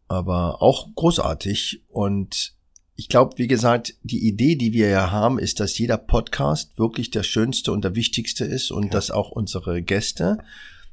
aber 0.10 0.62
auch 0.62 0.94
großartig. 0.96 1.84
Und 1.88 2.54
ich 2.96 3.08
glaube, 3.08 3.38
wie 3.38 3.48
gesagt, 3.48 3.96
die 4.04 4.28
Idee, 4.28 4.56
die 4.56 4.74
wir 4.74 4.90
ja 4.90 5.12
haben, 5.12 5.40
ist, 5.40 5.62
dass 5.62 5.78
jeder 5.78 5.98
Podcast 5.98 6.78
wirklich 6.78 7.12
der 7.12 7.24
schönste 7.24 7.72
und 7.72 7.84
der 7.84 7.96
wichtigste 7.96 8.44
ist 8.44 8.72
und 8.72 8.86
ja. 8.86 8.90
dass 8.90 9.12
auch 9.12 9.32
unsere 9.32 9.82
Gäste 9.82 10.40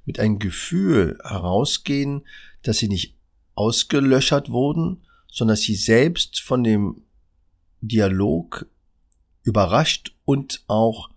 mit 0.05 0.21
einem 0.21 0.39
Gefühl 0.39 1.19
herausgehen, 1.25 2.25
dass 2.63 2.79
sie 2.79 2.89
nicht 2.89 3.17
ausgelöschert 3.55 4.51
wurden, 4.51 5.03
sondern 5.33 5.55
dass 5.55 5.63
sie 5.63 5.75
selbst 5.75 6.41
von 6.41 6.63
dem 6.63 7.03
Dialog 7.81 8.67
überrascht 9.43 10.15
und 10.25 10.63
auch 10.69 11.11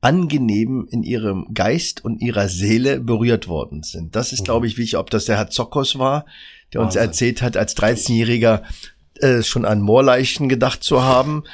angenehm 0.00 0.86
in 0.90 1.02
ihrem 1.02 1.52
Geist 1.52 2.04
und 2.04 2.22
ihrer 2.22 2.48
Seele 2.48 3.00
berührt 3.00 3.48
worden 3.48 3.82
sind. 3.82 4.16
Das 4.16 4.32
ist, 4.32 4.44
glaube 4.44 4.66
ich, 4.66 4.78
wichtig, 4.78 4.98
ob 4.98 5.10
das 5.10 5.26
der 5.26 5.36
Herr 5.36 5.50
Zokos 5.50 5.98
war, 5.98 6.24
der 6.72 6.80
uns 6.80 6.96
erzählt 6.96 7.42
hat, 7.42 7.56
als 7.56 7.76
13-Jähriger 7.76 8.62
äh, 9.20 9.42
schon 9.42 9.64
an 9.64 9.82
Moorleichen 9.82 10.48
gedacht 10.48 10.82
zu 10.82 11.02
haben, 11.02 11.44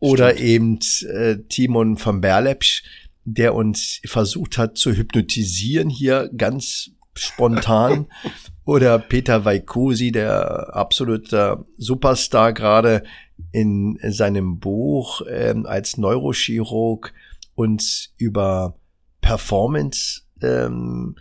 oder 0.00 0.30
Stimmt. 0.30 0.44
eben 0.44 0.78
äh, 1.12 1.38
Timon 1.48 1.96
von 1.98 2.20
Berlepsch, 2.20 2.84
der 3.24 3.54
uns 3.54 4.00
versucht 4.04 4.56
hat 4.56 4.78
zu 4.78 4.92
hypnotisieren 4.92 5.90
hier 5.90 6.30
ganz 6.36 6.90
spontan. 7.14 8.06
oder 8.64 8.98
Peter 8.98 9.44
Vaikusi, 9.44 10.12
der 10.12 10.76
absolute 10.76 11.64
Superstar 11.78 12.52
gerade 12.52 13.02
in 13.50 13.98
seinem 14.02 14.58
Buch 14.58 15.22
ähm, 15.28 15.64
als 15.64 15.96
Neurochirurg 15.96 17.12
uns 17.58 18.14
über 18.18 18.78
Performance 19.20 20.22
ähm, 20.40 21.16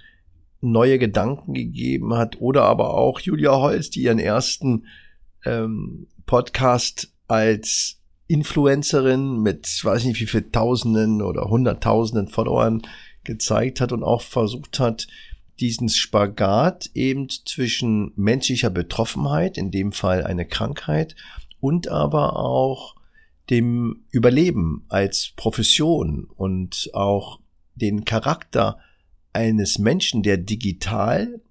neue 0.62 1.00
Gedanken 1.00 1.56
gegeben 1.56 2.14
hat 2.14 2.40
oder 2.40 2.64
aber 2.64 2.94
auch 2.94 3.20
Julia 3.20 3.54
Holz, 3.54 3.90
die 3.90 4.04
ihren 4.04 4.20
ersten 4.20 4.86
ähm, 5.46 6.08
Podcast 6.28 7.12
als 7.28 8.00
Influencerin 8.28 9.42
mit, 9.42 9.84
weiß 9.84 10.06
nicht 10.06 10.20
wie 10.20 10.28
viel 10.28 10.52
Tausenden 10.52 11.24
oder 11.24 11.50
Hunderttausenden 11.50 12.28
Followern 12.28 12.84
gezeigt 13.24 13.82
hat 13.82 13.92
und 13.92 14.04
auch 14.04 14.22
versucht 14.22 14.80
hat, 14.80 15.08
diesen 15.60 15.90
Spagat 15.90 16.92
eben 16.94 17.30
zwischen 17.30 18.12
menschlicher 18.16 18.70
Betroffenheit, 18.70 19.58
in 19.58 19.72
dem 19.72 19.92
Fall 19.92 20.24
eine 20.24 20.46
Krankheit, 20.46 21.16
und 21.60 21.88
aber 21.88 22.38
auch 22.38 22.97
dem 23.50 24.04
Überleben 24.12 24.86
als 24.90 25.32
Profession 25.36 26.26
und 26.36 26.90
auch 26.94 27.40
den 27.76 28.06
Charakter 28.06 28.80
eines 29.34 29.78
Menschen, 29.78 30.24
der 30.24 30.38
digital 30.38 31.42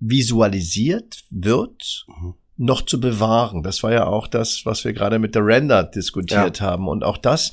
visualisiert 0.00 1.24
wird, 1.30 2.06
mhm. 2.08 2.34
noch 2.56 2.82
zu 2.82 3.00
bewahren. 3.00 3.62
Das 3.62 3.82
war 3.82 3.92
ja 3.92 4.06
auch 4.06 4.26
das, 4.26 4.66
was 4.66 4.84
wir 4.84 4.92
gerade 4.92 5.18
mit 5.18 5.34
der 5.34 5.46
Render 5.46 5.84
diskutiert 5.84 6.60
ja. 6.60 6.66
haben. 6.66 6.88
Und 6.88 7.04
auch 7.04 7.16
das, 7.16 7.52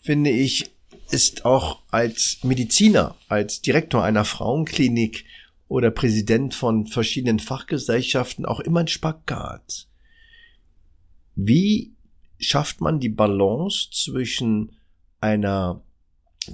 finde 0.00 0.30
ich, 0.30 0.70
ist 1.10 1.44
auch 1.44 1.80
als 1.90 2.38
Mediziner, 2.42 3.14
als 3.28 3.62
Direktor 3.62 4.02
einer 4.02 4.24
Frauenklinik 4.24 5.24
oder 5.68 5.90
Präsident 5.90 6.54
von 6.54 6.86
verschiedenen 6.86 7.38
Fachgesellschaften 7.38 8.44
auch 8.44 8.60
immer 8.60 8.80
ein 8.80 8.88
Spagat. 8.88 9.86
Wie 11.34 11.95
schafft 12.38 12.80
man 12.80 13.00
die 13.00 13.08
Balance 13.08 13.88
zwischen 13.90 14.72
einer 15.20 15.82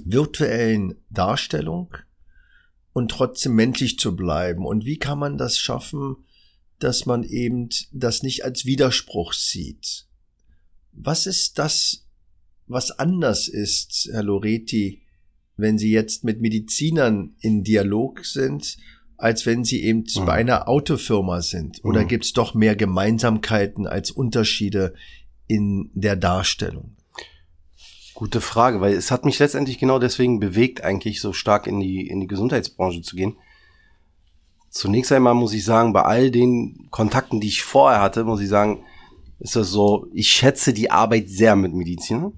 virtuellen 0.03 0.95
Darstellung 1.09 1.95
und 2.93 3.11
trotzdem 3.11 3.55
menschlich 3.55 3.99
zu 3.99 4.15
bleiben? 4.15 4.65
Und 4.65 4.85
wie 4.85 4.97
kann 4.97 5.19
man 5.19 5.37
das 5.37 5.57
schaffen, 5.57 6.17
dass 6.79 7.05
man 7.05 7.23
eben 7.23 7.69
das 7.91 8.23
nicht 8.23 8.43
als 8.43 8.65
Widerspruch 8.65 9.33
sieht? 9.33 10.07
Was 10.91 11.25
ist 11.25 11.57
das, 11.59 12.05
was 12.67 12.91
anders 12.91 13.47
ist, 13.47 14.09
Herr 14.11 14.23
Loretti, 14.23 15.01
wenn 15.55 15.77
Sie 15.77 15.91
jetzt 15.91 16.23
mit 16.23 16.41
Medizinern 16.41 17.35
in 17.39 17.63
Dialog 17.63 18.25
sind, 18.25 18.77
als 19.17 19.45
wenn 19.45 19.63
Sie 19.63 19.83
eben 19.83 20.05
mhm. 20.15 20.25
bei 20.25 20.33
einer 20.33 20.67
Autofirma 20.67 21.41
sind? 21.41 21.83
Oder 21.83 22.03
mhm. 22.03 22.07
gibt 22.07 22.25
es 22.25 22.33
doch 22.33 22.53
mehr 22.53 22.75
Gemeinsamkeiten 22.75 23.87
als 23.87 24.11
Unterschiede 24.11 24.93
in 25.47 25.91
der 25.93 26.15
Darstellung? 26.15 26.95
Gute 28.13 28.41
Frage, 28.41 28.79
weil 28.79 28.93
es 28.93 29.11
hat 29.11 29.25
mich 29.25 29.39
letztendlich 29.39 29.79
genau 29.79 29.99
deswegen 29.99 30.39
bewegt, 30.39 30.83
eigentlich 30.83 31.19
so 31.19 31.33
stark 31.33 31.67
in 31.67 31.79
die, 31.79 32.07
in 32.07 32.19
die 32.19 32.27
Gesundheitsbranche 32.27 33.01
zu 33.01 33.15
gehen. 33.15 33.37
Zunächst 34.69 35.11
einmal 35.11 35.33
muss 35.33 35.53
ich 35.53 35.65
sagen, 35.65 35.93
bei 35.93 36.03
all 36.03 36.31
den 36.31 36.87
Kontakten, 36.89 37.39
die 37.39 37.47
ich 37.47 37.63
vorher 37.63 38.01
hatte, 38.01 38.23
muss 38.23 38.41
ich 38.41 38.49
sagen, 38.49 38.83
ist 39.39 39.55
das 39.55 39.69
so, 39.69 40.07
ich 40.13 40.29
schätze 40.29 40.73
die 40.73 40.89
Arbeit 40.89 41.29
sehr 41.29 41.55
mit 41.55 41.73
Medizinern, 41.73 42.33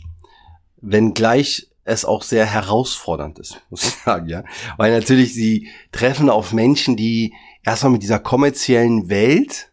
wenngleich 0.82 1.70
es 1.84 2.04
auch 2.04 2.24
sehr 2.24 2.46
herausfordernd 2.46 3.40
ist, 3.40 3.62
muss 3.70 3.88
ich 3.88 3.94
sagen, 4.06 4.28
ja. 4.28 4.44
Weil 4.78 4.92
natürlich 4.92 5.34
sie 5.34 5.70
treffen 5.92 6.30
auf 6.30 6.52
Menschen, 6.52 6.98
die 6.98 7.34
erstmal 7.64 7.94
mit 7.94 8.04
dieser 8.04 8.20
kommerziellen 8.20 9.10
Welt 9.10 9.72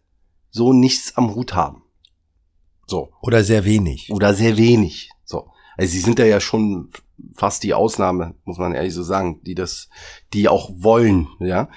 so 0.50 0.72
nichts 0.72 1.16
am 1.16 1.34
Hut 1.34 1.54
haben. 1.54 1.81
So. 2.86 3.10
Oder 3.20 3.44
sehr 3.44 3.64
wenig. 3.64 4.10
Oder 4.10 4.34
sehr 4.34 4.56
wenig. 4.56 5.10
So. 5.24 5.48
Also 5.76 5.92
sie 5.92 6.00
sind 6.00 6.18
da 6.18 6.24
ja 6.24 6.40
schon 6.40 6.90
fast 7.34 7.62
die 7.62 7.74
Ausnahme, 7.74 8.34
muss 8.44 8.58
man 8.58 8.74
ehrlich 8.74 8.94
so 8.94 9.02
sagen, 9.02 9.40
die 9.44 9.54
das, 9.54 9.88
die 10.32 10.48
auch 10.48 10.70
wollen, 10.74 11.28
ja. 11.38 11.68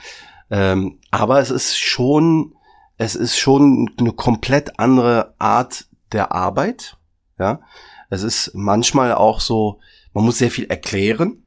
Ähm, 0.50 1.00
aber 1.12 1.40
es 1.40 1.50
ist 1.50 1.78
schon, 1.78 2.56
es 2.98 3.16
ist 3.16 3.38
schon 3.38 3.92
eine 3.98 4.12
komplett 4.12 4.80
andere 4.80 5.36
Art 5.40 5.86
der 6.12 6.32
Arbeit, 6.32 6.98
ja. 7.40 7.62
Es 8.10 8.24
ist 8.24 8.52
manchmal 8.54 9.14
auch 9.14 9.40
so, 9.40 9.80
man 10.14 10.26
muss 10.26 10.38
sehr 10.38 10.52
viel 10.52 10.66
erklären, 10.66 11.44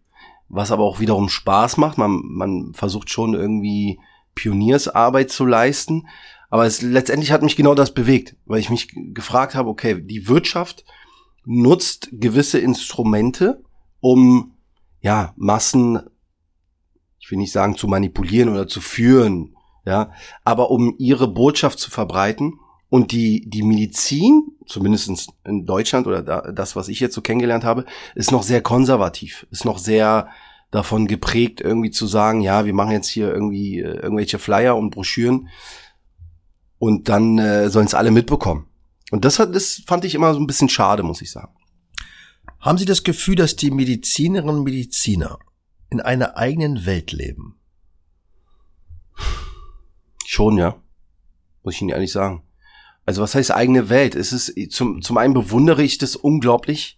was 0.48 0.72
aber 0.72 0.84
auch 0.84 1.00
wiederum 1.00 1.28
Spaß 1.28 1.76
macht. 1.76 1.98
Man, 1.98 2.20
man 2.24 2.74
versucht 2.74 3.10
schon 3.10 3.34
irgendwie 3.34 4.00
Pioniersarbeit 4.34 5.30
zu 5.30 5.46
leisten. 5.46 6.08
Aber 6.50 6.66
es 6.66 6.82
letztendlich 6.82 7.30
hat 7.30 7.42
mich 7.42 7.56
genau 7.56 7.74
das 7.74 7.92
bewegt, 7.92 8.36
weil 8.46 8.60
ich 8.60 8.70
mich 8.70 8.88
gefragt 8.94 9.54
habe, 9.54 9.68
okay, 9.68 10.00
die 10.00 10.28
Wirtschaft 10.28 10.84
nutzt 11.44 12.08
gewisse 12.12 12.58
Instrumente, 12.58 13.62
um 14.00 14.54
ja 15.00 15.34
Massen, 15.36 16.00
ich 17.18 17.30
will 17.30 17.38
nicht 17.38 17.52
sagen 17.52 17.76
zu 17.76 17.86
manipulieren 17.86 18.48
oder 18.48 18.66
zu 18.66 18.80
führen, 18.80 19.56
ja, 19.84 20.12
aber 20.44 20.70
um 20.70 20.94
ihre 20.98 21.28
Botschaft 21.28 21.78
zu 21.78 21.90
verbreiten. 21.90 22.60
Und 22.90 23.12
die, 23.12 23.44
die 23.46 23.62
Medizin, 23.62 24.44
zumindest 24.66 25.30
in 25.44 25.66
Deutschland 25.66 26.06
oder 26.06 26.22
da, 26.22 26.52
das, 26.52 26.74
was 26.74 26.88
ich 26.88 27.00
jetzt 27.00 27.14
so 27.14 27.20
kennengelernt 27.20 27.62
habe, 27.62 27.84
ist 28.14 28.32
noch 28.32 28.42
sehr 28.42 28.62
konservativ, 28.62 29.46
ist 29.50 29.66
noch 29.66 29.76
sehr 29.76 30.28
davon 30.70 31.06
geprägt, 31.06 31.60
irgendwie 31.60 31.90
zu 31.90 32.06
sagen, 32.06 32.40
ja, 32.40 32.64
wir 32.64 32.72
machen 32.72 32.92
jetzt 32.92 33.08
hier 33.08 33.30
irgendwie 33.30 33.80
äh, 33.80 34.00
irgendwelche 34.00 34.38
Flyer 34.38 34.74
und 34.76 34.88
Broschüren 34.88 35.48
und 36.78 37.08
dann 37.08 37.38
äh, 37.38 37.70
sollen 37.70 37.86
es 37.86 37.94
alle 37.94 38.10
mitbekommen. 38.10 38.66
Und 39.10 39.24
das, 39.24 39.38
hat, 39.38 39.54
das 39.54 39.82
fand 39.86 40.04
ich 40.04 40.14
immer 40.14 40.34
so 40.34 40.40
ein 40.40 40.46
bisschen 40.46 40.68
schade, 40.68 41.02
muss 41.02 41.22
ich 41.22 41.30
sagen. 41.30 41.54
Haben 42.60 42.78
Sie 42.78 42.84
das 42.84 43.04
Gefühl, 43.04 43.36
dass 43.36 43.56
die 43.56 43.70
Medizinerinnen 43.70 44.56
und 44.56 44.64
Mediziner 44.64 45.38
in 45.90 46.00
einer 46.00 46.36
eigenen 46.36 46.86
Welt 46.86 47.12
leben? 47.12 47.58
Schon, 50.26 50.58
ja. 50.58 50.76
Muss 51.62 51.74
ich 51.74 51.82
Ihnen 51.82 51.90
ehrlich 51.90 52.12
sagen. 52.12 52.42
Also 53.06 53.22
was 53.22 53.34
heißt 53.34 53.52
eigene 53.52 53.88
Welt? 53.88 54.14
Es 54.14 54.32
ist 54.32 54.54
zum, 54.70 55.00
zum 55.00 55.16
einen 55.16 55.32
bewundere 55.32 55.82
ich 55.82 55.96
das 55.96 56.14
unglaublich. 56.14 56.96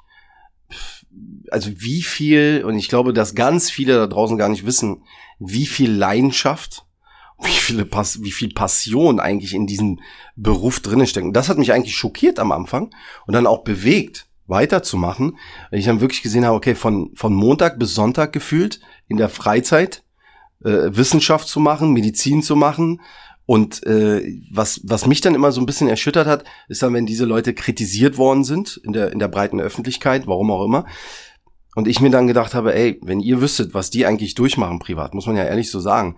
Also 1.50 1.70
wie 1.80 2.02
viel, 2.02 2.64
und 2.66 2.76
ich 2.76 2.88
glaube, 2.88 3.12
dass 3.12 3.36
ganz 3.36 3.70
viele 3.70 3.94
da 3.94 4.06
draußen 4.08 4.36
gar 4.36 4.48
nicht 4.48 4.66
wissen, 4.66 5.04
wie 5.38 5.66
viel 5.66 5.92
Leidenschaft, 5.92 6.84
wie 7.42 7.50
viele 7.50 7.84
Pass, 7.84 8.22
wie 8.22 8.32
viel 8.32 8.52
Passion 8.52 9.20
eigentlich 9.20 9.54
in 9.54 9.66
diesem 9.66 10.00
Beruf 10.36 10.80
drinnen 10.80 11.06
stecken. 11.06 11.32
Das 11.32 11.48
hat 11.48 11.58
mich 11.58 11.72
eigentlich 11.72 11.96
schockiert 11.96 12.38
am 12.38 12.52
Anfang 12.52 12.90
und 13.26 13.34
dann 13.34 13.46
auch 13.46 13.64
bewegt, 13.64 14.26
weiterzumachen. 14.46 15.38
Weil 15.70 15.78
ich 15.78 15.86
dann 15.86 16.00
wirklich 16.00 16.22
gesehen 16.22 16.44
habe, 16.44 16.56
okay, 16.56 16.74
von, 16.74 17.10
von 17.14 17.32
Montag 17.32 17.78
bis 17.78 17.94
Sonntag 17.94 18.32
gefühlt 18.32 18.80
in 19.08 19.16
der 19.16 19.28
Freizeit 19.28 20.02
äh, 20.64 20.90
Wissenschaft 20.90 21.48
zu 21.48 21.60
machen, 21.60 21.92
Medizin 21.92 22.42
zu 22.42 22.56
machen, 22.56 23.00
und 23.50 23.84
äh, 23.84 24.40
was, 24.52 24.80
was 24.84 25.08
mich 25.08 25.22
dann 25.22 25.34
immer 25.34 25.50
so 25.50 25.60
ein 25.60 25.66
bisschen 25.66 25.88
erschüttert 25.88 26.28
hat, 26.28 26.44
ist 26.68 26.84
dann, 26.84 26.94
wenn 26.94 27.04
diese 27.04 27.24
Leute 27.24 27.52
kritisiert 27.52 28.16
worden 28.16 28.44
sind 28.44 28.80
in 28.84 28.92
der, 28.92 29.10
in 29.10 29.18
der 29.18 29.26
breiten 29.26 29.60
Öffentlichkeit, 29.60 30.28
warum 30.28 30.52
auch 30.52 30.64
immer. 30.64 30.86
Und 31.74 31.88
ich 31.88 32.00
mir 32.00 32.10
dann 32.10 32.28
gedacht 32.28 32.54
habe, 32.54 32.76
ey, 32.76 33.00
wenn 33.02 33.18
ihr 33.18 33.40
wüsstet, 33.40 33.74
was 33.74 33.90
die 33.90 34.06
eigentlich 34.06 34.36
durchmachen 34.36 34.78
privat, 34.78 35.14
muss 35.14 35.26
man 35.26 35.34
ja 35.34 35.42
ehrlich 35.42 35.68
so 35.68 35.80
sagen, 35.80 36.16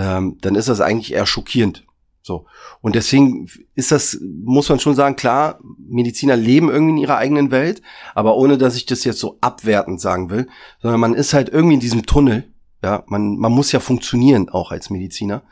ähm, 0.00 0.38
dann 0.40 0.54
ist 0.54 0.68
das 0.68 0.80
eigentlich 0.80 1.12
eher 1.12 1.26
schockierend. 1.26 1.84
So. 2.22 2.46
Und 2.80 2.94
deswegen 2.94 3.48
ist 3.74 3.92
das, 3.92 4.18
muss 4.22 4.68
man 4.68 4.80
schon 4.80 4.94
sagen, 4.94 5.16
klar, 5.16 5.58
Mediziner 5.78 6.36
leben 6.36 6.70
irgendwie 6.70 6.92
in 6.92 6.98
ihrer 6.98 7.18
eigenen 7.18 7.50
Welt, 7.50 7.82
aber 8.14 8.36
ohne 8.36 8.56
dass 8.56 8.76
ich 8.76 8.86
das 8.86 9.04
jetzt 9.04 9.18
so 9.18 9.36
abwertend 9.40 10.00
sagen 10.00 10.30
will, 10.30 10.48
sondern 10.80 11.00
man 11.00 11.14
ist 11.14 11.34
halt 11.34 11.50
irgendwie 11.50 11.74
in 11.74 11.80
diesem 11.80 12.06
Tunnel. 12.06 12.50
Ja, 12.82 13.04
man, 13.08 13.36
man 13.36 13.52
muss 13.52 13.72
ja 13.72 13.80
funktionieren 13.80 14.48
auch 14.48 14.70
als 14.70 14.88
Mediziner. 14.88 15.42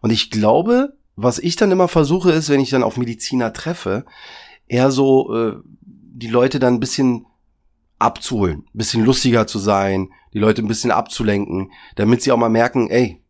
Und 0.00 0.10
ich 0.10 0.30
glaube, 0.32 0.96
was 1.14 1.38
ich 1.38 1.54
dann 1.54 1.70
immer 1.70 1.86
versuche, 1.86 2.32
ist, 2.32 2.48
wenn 2.50 2.60
ich 2.60 2.70
dann 2.70 2.82
auf 2.82 2.96
Mediziner 2.96 3.52
treffe, 3.52 4.04
eher 4.66 4.90
so 4.90 5.32
äh, 5.32 5.56
die 5.84 6.28
Leute 6.28 6.58
dann 6.58 6.74
ein 6.74 6.80
bisschen 6.80 7.26
abzuholen, 8.00 8.64
ein 8.74 8.78
bisschen 8.78 9.04
lustiger 9.04 9.46
zu 9.46 9.60
sein, 9.60 10.10
die 10.32 10.40
Leute 10.40 10.62
ein 10.62 10.68
bisschen 10.68 10.90
abzulenken, 10.90 11.70
damit 11.94 12.22
sie 12.22 12.32
auch 12.32 12.36
mal 12.36 12.48
merken, 12.48 12.90
ey, 12.90 13.21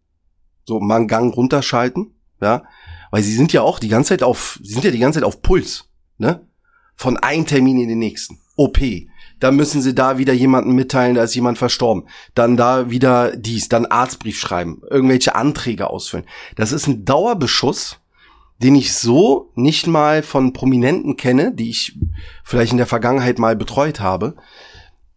so 0.65 0.81
mal 0.81 0.97
einen 0.97 1.09
Gang 1.09 1.35
runterschalten, 1.35 2.15
ja, 2.41 2.63
weil 3.11 3.23
sie 3.23 3.35
sind 3.35 3.53
ja 3.53 3.63
auch 3.63 3.79
die 3.79 3.89
ganze 3.89 4.11
Zeit 4.11 4.23
auf, 4.23 4.59
sie 4.63 4.73
sind 4.73 4.85
ja 4.85 4.91
die 4.91 4.99
ganze 4.99 5.21
Zeit 5.21 5.27
auf 5.27 5.43
Puls, 5.43 5.89
ne? 6.19 6.47
Von 6.95 7.17
einem 7.17 7.47
Termin 7.47 7.81
in 7.81 7.89
den 7.89 7.99
nächsten. 7.99 8.39
OP, 8.57 8.79
dann 9.41 9.57
müssen 9.57 9.83
sie 9.83 9.95
da 9.95 10.19
wieder 10.19 10.33
jemanden 10.33 10.73
mitteilen, 10.73 11.17
da 11.17 11.25
ist 11.25 11.35
jemand 11.35 11.59
verstorben. 11.59 12.05
Dann 12.35 12.57
da 12.57 12.91
wieder 12.91 13.37
dies, 13.37 13.69
dann 13.69 13.87
Arztbrief 13.87 14.39
schreiben, 14.39 14.83
irgendwelche 14.89 15.35
Anträge 15.35 15.91
ausfüllen. 15.91 16.27
Das 16.55 16.71
ist 16.71 16.87
ein 16.87 17.05
Dauerbeschuss, 17.05 17.99
den 18.63 18.77
ich 18.77 18.95
so 18.95 19.51
nicht 19.55 19.89
mal 19.89 20.23
von 20.23 20.53
Prominenten 20.53 21.17
kenne, 21.17 21.53
die 21.53 21.71
ich 21.71 21.99
vielleicht 22.45 22.73
in 22.73 22.79
der 22.79 22.87
Vergangenheit 22.87 23.39
mal 23.39 23.57
betreut 23.57 23.99
habe, 23.99 24.37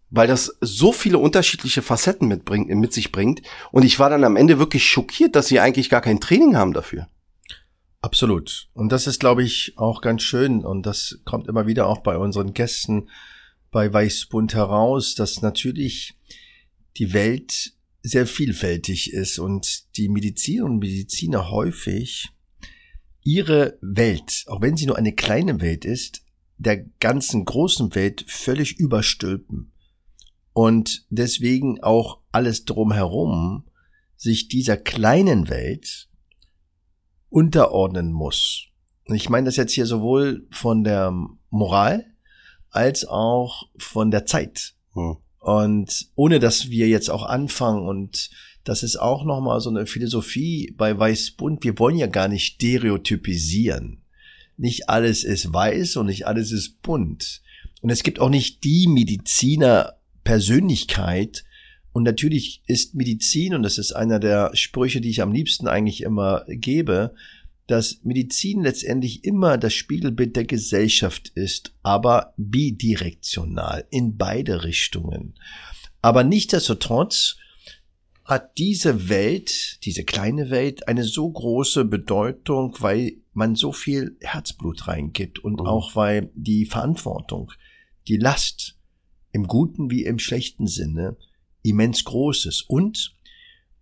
weil 0.09 0.27
das 0.27 0.57
so 0.61 0.91
viele 0.91 1.17
unterschiedliche 1.17 1.81
Facetten 1.81 2.27
mitbringt, 2.27 2.69
mit 2.69 2.93
sich 2.93 3.11
bringt. 3.11 3.41
Und 3.71 3.83
ich 3.83 3.99
war 3.99 4.09
dann 4.09 4.23
am 4.23 4.35
Ende 4.35 4.59
wirklich 4.59 4.85
schockiert, 4.85 5.35
dass 5.35 5.47
sie 5.47 5.59
eigentlich 5.59 5.89
gar 5.89 6.01
kein 6.01 6.19
Training 6.19 6.55
haben 6.55 6.73
dafür. 6.73 7.07
Absolut. 8.01 8.69
Und 8.73 8.91
das 8.91 9.07
ist, 9.07 9.19
glaube 9.19 9.43
ich, 9.43 9.73
auch 9.77 10.01
ganz 10.01 10.21
schön. 10.21 10.63
Und 10.63 10.85
das 10.85 11.19
kommt 11.25 11.47
immer 11.47 11.65
wieder 11.65 11.87
auch 11.87 11.99
bei 11.99 12.17
unseren 12.17 12.53
Gästen 12.53 13.09
bei 13.71 13.91
Weißbund 13.91 14.53
heraus, 14.53 15.15
dass 15.15 15.41
natürlich 15.41 16.13
die 16.97 17.13
Welt 17.13 17.73
sehr 18.03 18.27
vielfältig 18.27 19.11
ist 19.11 19.39
und 19.39 19.97
die 19.97 20.07
Mediziner 20.07 20.65
und 20.65 20.77
Mediziner 20.77 21.49
häufig 21.49 22.29
ihre 23.23 23.79
Welt, 23.81 24.45
auch 24.47 24.61
wenn 24.61 24.77
sie 24.77 24.85
nur 24.85 24.97
eine 24.97 25.13
kleine 25.13 25.59
Welt 25.59 25.83
ist, 25.83 26.21
der 26.57 26.85
ganzen 26.99 27.43
großen 27.43 27.95
Welt 27.95 28.23
völlig 28.27 28.79
überstülpen 28.79 29.71
und 30.55 31.05
deswegen 31.09 31.83
auch 31.83 32.21
alles 32.31 32.63
drumherum 32.63 33.65
sich 34.15 34.47
dieser 34.47 34.77
kleinen 34.77 35.49
Welt 35.49 36.07
unterordnen 37.27 38.13
muss. 38.13 38.67
Und 39.05 39.15
ich 39.15 39.29
meine 39.29 39.47
das 39.47 39.57
jetzt 39.57 39.73
hier 39.73 39.85
sowohl 39.85 40.47
von 40.51 40.85
der 40.85 41.13
Moral 41.49 42.05
als 42.69 43.03
auch 43.05 43.67
von 43.77 44.11
der 44.11 44.25
Zeit. 44.25 44.75
Hm. 44.93 45.17
Und 45.39 46.07
ohne 46.15 46.39
dass 46.39 46.69
wir 46.69 46.87
jetzt 46.87 47.09
auch 47.09 47.23
anfangen 47.23 47.85
und 47.85 48.29
das 48.63 48.81
ist 48.81 48.95
auch 48.95 49.25
nochmal 49.25 49.59
so 49.59 49.69
eine 49.69 49.85
Philosophie 49.85 50.73
bei 50.77 50.97
Weißbund. 50.97 51.65
Wir 51.65 51.77
wollen 51.79 51.97
ja 51.97 52.07
gar 52.07 52.29
nicht 52.29 52.45
stereotypisieren. 52.45 54.03
Nicht 54.55 54.87
alles 54.87 55.25
ist 55.25 55.51
weiß 55.51 55.97
und 55.97 56.05
nicht 56.05 56.25
alles 56.27 56.53
ist 56.53 56.81
bunt. 56.81 57.41
Und 57.81 57.89
es 57.89 58.03
gibt 58.03 58.21
auch 58.21 58.29
nicht 58.29 58.63
die 58.63 58.87
Mediziner 58.87 59.97
Persönlichkeit. 60.25 61.45
Und 61.93 62.03
natürlich 62.03 62.61
ist 62.67 62.95
Medizin, 62.95 63.53
und 63.55 63.63
das 63.63 63.77
ist 63.77 63.93
einer 63.93 64.19
der 64.19 64.51
Sprüche, 64.53 64.99
die 64.99 65.09
ich 65.09 65.21
am 65.21 65.31
liebsten 65.31 65.69
eigentlich 65.69 66.01
immer 66.01 66.43
gebe, 66.49 67.13
dass 67.67 68.03
Medizin 68.03 68.61
letztendlich 68.61 69.23
immer 69.23 69.57
das 69.57 69.73
Spiegelbild 69.73 70.35
der 70.35 70.43
Gesellschaft 70.43 71.29
ist, 71.29 71.73
aber 71.81 72.33
bidirektional 72.35 73.87
in 73.89 74.17
beide 74.17 74.63
Richtungen. 74.65 75.35
Aber 76.01 76.23
nichtsdestotrotz 76.23 77.37
hat 78.25 78.57
diese 78.57 79.07
Welt, 79.09 79.83
diese 79.85 80.03
kleine 80.03 80.49
Welt, 80.49 80.87
eine 80.87 81.03
so 81.03 81.29
große 81.29 81.85
Bedeutung, 81.85 82.75
weil 82.79 83.17
man 83.33 83.55
so 83.55 83.71
viel 83.71 84.17
Herzblut 84.21 84.87
reingibt 84.87 85.39
und 85.39 85.61
mhm. 85.61 85.67
auch 85.67 85.95
weil 85.95 86.29
die 86.35 86.65
Verantwortung, 86.65 87.51
die 88.07 88.17
Last 88.17 88.75
im 89.35 89.47
guten 89.47 89.91
wie 89.91 90.05
im 90.05 90.17
schlechten 90.17 90.65
Sinne 90.65 91.17
immens 91.61 92.05
groß 92.05 92.45
ist 92.45 92.69
und 92.69 93.17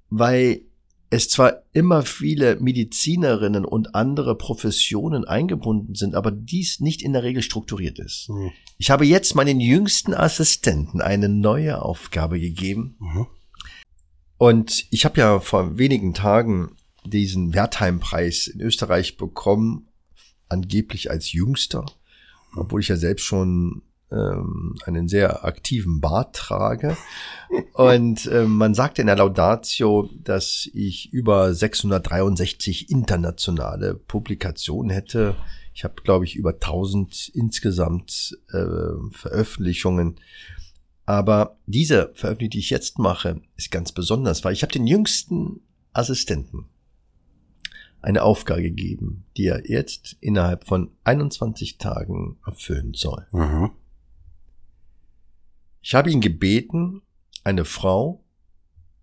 weil 0.09 0.63
es 1.11 1.29
zwar 1.29 1.61
immer 1.73 2.01
viele 2.01 2.59
Medizinerinnen 2.59 3.63
und 3.63 3.93
andere 3.93 4.35
Professionen 4.35 5.25
eingebunden 5.25 5.93
sind, 5.93 6.15
aber 6.15 6.31
dies 6.31 6.79
nicht 6.79 7.03
in 7.03 7.13
der 7.13 7.21
Regel 7.21 7.43
strukturiert 7.43 7.99
ist. 7.99 8.29
Mhm. 8.29 8.51
Ich 8.79 8.89
habe 8.89 9.05
jetzt 9.05 9.35
meinen 9.35 9.59
jüngsten 9.59 10.15
Assistenten 10.15 11.01
eine 11.01 11.29
neue 11.29 11.83
Aufgabe 11.83 12.39
gegeben. 12.39 12.95
Mhm. 12.99 13.27
Und 14.39 14.87
ich 14.89 15.05
habe 15.05 15.19
ja 15.19 15.39
vor 15.39 15.77
wenigen 15.77 16.15
Tagen 16.15 16.75
diesen 17.05 17.53
Wertheim-Preis 17.53 18.47
in 18.47 18.59
Österreich 18.59 19.17
bekommen, 19.17 19.87
angeblich 20.49 21.11
als 21.11 21.31
jüngster, 21.31 21.85
obwohl 22.55 22.81
ich 22.81 22.87
ja 22.87 22.97
selbst 22.97 23.23
schon 23.23 23.83
ähm, 24.13 24.75
einen 24.85 25.07
sehr 25.07 25.43
aktiven 25.43 25.99
Bart 25.99 26.35
trage. 26.35 26.95
Und 27.73 28.25
äh, 28.27 28.45
man 28.45 28.73
sagt 28.73 28.99
in 28.99 29.07
der 29.07 29.15
Laudatio, 29.15 30.09
dass 30.23 30.69
ich 30.73 31.11
über 31.11 31.53
663 31.53 32.89
internationale 32.89 33.95
Publikationen 33.95 34.91
hätte. 34.91 35.35
Ich 35.73 35.83
habe, 35.83 35.95
glaube 36.03 36.25
ich, 36.25 36.35
über 36.35 36.51
1000 36.51 37.29
insgesamt 37.33 38.37
äh, 38.51 38.65
Veröffentlichungen. 39.11 40.19
Aber 41.05 41.57
diese 41.65 42.11
Veröffentlichung, 42.15 42.51
die 42.51 42.59
ich 42.59 42.69
jetzt 42.69 42.99
mache, 42.99 43.41
ist 43.57 43.71
ganz 43.71 43.91
besonders, 43.91 44.43
weil 44.43 44.53
ich 44.53 44.61
habe 44.61 44.71
den 44.71 44.87
jüngsten 44.87 45.61
Assistenten 45.91 46.65
eine 48.01 48.23
Aufgabe 48.23 48.61
gegeben, 48.61 49.25
die 49.37 49.47
er 49.47 49.69
jetzt 49.69 50.17
innerhalb 50.19 50.67
von 50.67 50.91
21 51.05 51.77
Tagen 51.77 52.37
erfüllen 52.45 52.93
soll. 52.93 53.25
Mhm. 53.31 53.71
Ich 55.85 55.93
habe 55.93 56.09
ihn 56.09 56.21
gebeten, 56.21 57.01
eine 57.43 57.65
Frau 57.65 58.23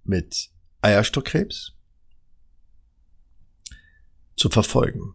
mit 0.02 0.50
Eierstockkrebs 0.80 1.76
zu 4.34 4.48
verfolgen. 4.48 5.14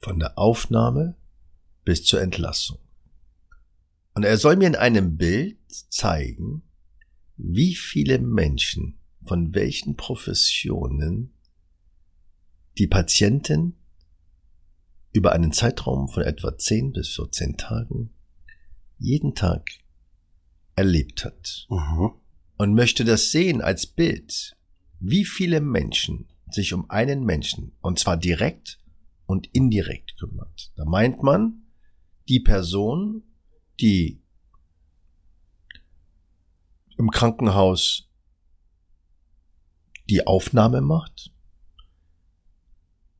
Von 0.00 0.18
der 0.18 0.38
Aufnahme 0.38 1.14
bis 1.84 2.04
zur 2.04 2.22
Entlassung. 2.22 2.78
Und 4.14 4.24
er 4.24 4.38
soll 4.38 4.56
mir 4.56 4.66
in 4.66 4.76
einem 4.76 5.18
Bild 5.18 5.58
zeigen, 5.90 6.62
wie 7.36 7.74
viele 7.74 8.18
Menschen 8.18 8.98
von 9.26 9.54
welchen 9.54 9.96
Professionen 9.96 11.34
die 12.78 12.86
Patientin 12.86 13.76
über 15.12 15.32
einen 15.32 15.52
Zeitraum 15.52 16.08
von 16.08 16.22
etwa 16.22 16.56
10 16.56 16.92
bis 16.92 17.10
14 17.10 17.58
Tagen 17.58 18.14
jeden 18.96 19.34
Tag 19.34 19.68
erlebt 20.80 21.24
hat. 21.24 21.66
Mhm. 21.68 22.12
und 22.56 22.74
möchte 22.74 23.04
das 23.04 23.30
sehen 23.30 23.60
als 23.62 23.86
Bild, 23.86 24.56
wie 24.98 25.24
viele 25.24 25.60
Menschen 25.62 26.28
sich 26.50 26.72
um 26.74 26.90
einen 26.90 27.24
Menschen, 27.24 27.72
und 27.80 27.98
zwar 27.98 28.16
direkt 28.18 28.78
und 29.26 29.46
indirekt 29.54 30.16
kümmert. 30.18 30.72
Da 30.76 30.84
meint 30.84 31.22
man 31.22 31.62
die 32.28 32.40
Person, 32.40 33.22
die 33.80 34.20
im 36.98 37.10
Krankenhaus 37.10 38.10
die 40.10 40.26
Aufnahme 40.26 40.80
macht. 40.82 41.32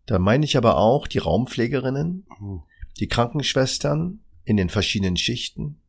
Da 0.06 0.18
meine 0.18 0.44
ich 0.44 0.56
aber 0.56 0.76
auch 0.76 1.06
die 1.06 1.18
Raumpflegerinnen, 1.18 2.26
Mhm. 2.40 2.62
die 2.98 3.06
Krankenschwestern 3.08 4.20
in 4.44 4.56
den 4.58 4.68
verschiedenen 4.68 5.16
Schichten, 5.16 5.79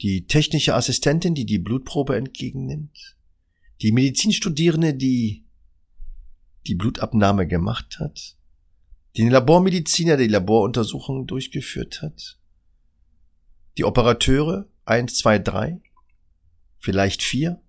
die 0.00 0.26
technische 0.26 0.74
Assistentin, 0.74 1.34
die 1.34 1.46
die 1.46 1.58
Blutprobe 1.58 2.16
entgegennimmt, 2.16 3.16
die 3.80 3.92
Medizinstudierende, 3.92 4.94
die 4.94 5.44
die 6.66 6.74
Blutabnahme 6.74 7.46
gemacht 7.46 7.98
hat, 7.98 8.36
den 9.16 9.30
Labormediziner, 9.30 10.16
der 10.16 10.26
die 10.26 10.32
Laboruntersuchungen 10.32 11.26
durchgeführt 11.26 12.02
hat, 12.02 12.38
die 13.76 13.84
Operateure, 13.84 14.68
eins, 14.84 15.16
zwei, 15.16 15.38
drei, 15.38 15.80
vielleicht 16.78 17.22
vier, 17.22 17.62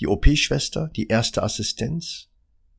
die 0.00 0.06
OP-Schwester, 0.06 0.88
die 0.88 1.08
erste 1.08 1.42
Assistenz, 1.42 2.28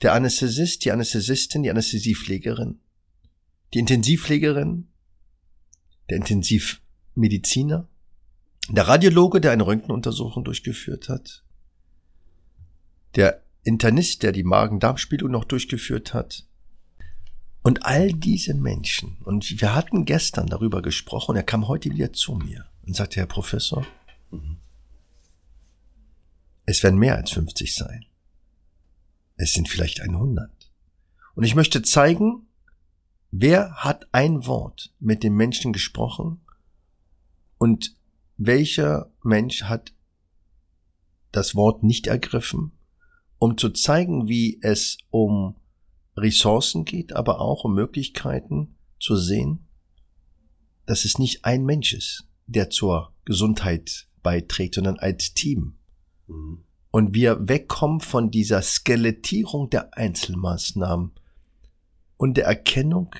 der 0.01 0.13
Anästhesist, 0.13 0.85
die 0.85 0.91
Anästhesistin, 0.91 1.63
die 1.63 1.69
Anästhesiepflegerin, 1.69 2.79
die 3.73 3.79
Intensivpflegerin, 3.79 4.87
der 6.09 6.17
Intensivmediziner, 6.17 7.89
der 8.67 8.87
Radiologe, 8.87 9.41
der 9.41 9.51
eine 9.51 9.65
Röntgenuntersuchung 9.65 10.43
durchgeführt 10.43 11.09
hat, 11.09 11.43
der 13.15 13.43
Internist, 13.63 14.23
der 14.23 14.31
die 14.31 14.43
Magen-Darm-Spiegelung 14.43 15.31
noch 15.31 15.45
durchgeführt 15.45 16.13
hat. 16.13 16.45
Und 17.61 17.85
all 17.85 18.13
diese 18.13 18.53
Menschen, 18.53 19.17
und 19.23 19.61
wir 19.61 19.75
hatten 19.75 20.05
gestern 20.05 20.47
darüber 20.47 20.81
gesprochen, 20.81 21.35
er 21.35 21.43
kam 21.43 21.67
heute 21.67 21.89
wieder 21.89 22.13
zu 22.13 22.35
mir 22.35 22.65
und 22.83 22.95
sagte, 22.95 23.19
Herr 23.19 23.27
Professor, 23.27 23.85
es 26.65 26.83
werden 26.83 26.99
mehr 26.99 27.15
als 27.15 27.31
50 27.31 27.75
sein. 27.75 28.05
Es 29.35 29.53
sind 29.53 29.67
vielleicht 29.67 30.01
100. 30.01 30.51
Und 31.35 31.43
ich 31.43 31.55
möchte 31.55 31.81
zeigen, 31.81 32.47
wer 33.31 33.73
hat 33.75 34.07
ein 34.11 34.45
Wort 34.45 34.93
mit 34.99 35.23
dem 35.23 35.35
Menschen 35.35 35.73
gesprochen 35.73 36.41
und 37.57 37.95
welcher 38.39 39.11
Mensch 39.21 39.63
hat 39.63 39.93
das 41.31 41.55
Wort 41.55 41.83
nicht 41.83 42.07
ergriffen, 42.07 42.71
um 43.37 43.57
zu 43.57 43.69
zeigen, 43.69 44.27
wie 44.27 44.59
es 44.61 44.97
um 45.11 45.57
Ressourcen 46.15 46.85
geht, 46.85 47.13
aber 47.13 47.41
auch 47.41 47.65
um 47.65 47.75
Möglichkeiten 47.75 48.77
zu 48.99 49.15
sehen, 49.17 49.67
dass 50.85 51.05
es 51.05 51.19
nicht 51.19 51.45
ein 51.45 51.65
Mensch 51.65 51.93
ist, 51.93 52.27
der 52.47 52.69
zur 52.69 53.13
Gesundheit 53.25 54.07
beiträgt, 54.23 54.75
sondern 54.75 54.97
als 54.97 55.33
Team. 55.33 55.77
Mhm. 56.27 56.63
Und 56.91 57.13
wir 57.13 57.47
wegkommen 57.47 57.99
von 57.99 58.31
dieser 58.31 58.61
Skelettierung 58.61 59.69
der 59.69 59.95
Einzelmaßnahmen 59.95 61.11
und 62.17 62.37
der 62.37 62.45
Erkennung 62.45 63.15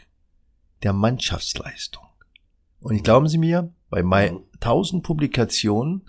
der 0.82 0.93
Mannschaftsleistung. 0.93 2.08
Und 2.79 2.95
ich 2.95 3.03
glauben 3.03 3.27
Sie 3.27 3.37
mir, 3.37 3.73
bei 3.89 4.03
mai- 4.03 4.31
Mhm. 4.31 4.43
1000 4.59 5.03
Publikationen 5.03 6.03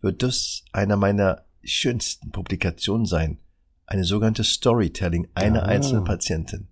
wird 0.00 0.22
das 0.22 0.64
einer 0.72 0.96
meiner 0.96 1.44
schönsten 1.62 2.30
Publikationen 2.30 3.06
sein. 3.06 3.38
Eine 3.86 4.04
sogenannte 4.04 4.44
Storytelling 4.44 5.28
einer 5.34 5.64
Ah. 5.64 5.66
einzelnen 5.66 6.04
Patientin. 6.04 6.68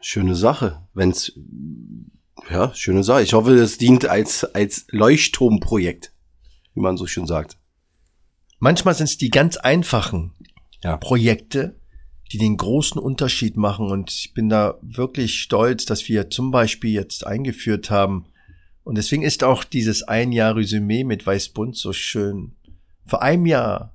Schöne 0.00 0.34
Sache. 0.36 0.82
Wenn's, 0.92 1.32
ja, 2.50 2.74
schöne 2.74 3.02
Sache. 3.02 3.22
Ich 3.22 3.32
hoffe, 3.32 3.56
das 3.56 3.78
dient 3.78 4.06
als, 4.06 4.44
als 4.44 4.86
Leuchtturmprojekt, 4.90 6.12
wie 6.74 6.80
man 6.80 6.96
so 6.96 7.06
schön 7.06 7.26
sagt. 7.26 7.58
Manchmal 8.58 8.94
sind 8.94 9.06
es 9.08 9.18
die 9.18 9.30
ganz 9.30 9.56
einfachen 9.56 10.34
Ja. 10.82 10.96
Projekte, 10.96 11.80
die 12.34 12.38
den 12.38 12.56
großen 12.56 13.00
Unterschied 13.00 13.56
machen. 13.56 13.92
Und 13.92 14.10
ich 14.10 14.34
bin 14.34 14.48
da 14.48 14.76
wirklich 14.82 15.40
stolz, 15.40 15.84
dass 15.84 16.08
wir 16.08 16.30
zum 16.30 16.50
Beispiel 16.50 16.90
jetzt 16.90 17.24
eingeführt 17.24 17.90
haben. 17.90 18.26
Und 18.82 18.98
deswegen 18.98 19.22
ist 19.22 19.44
auch 19.44 19.62
dieses 19.62 20.02
ein 20.02 20.32
Jahr 20.32 20.56
Resümee 20.56 21.04
mit 21.04 21.24
Weißbund 21.24 21.76
so 21.76 21.92
schön. 21.92 22.56
Vor 23.06 23.22
einem 23.22 23.46
Jahr 23.46 23.94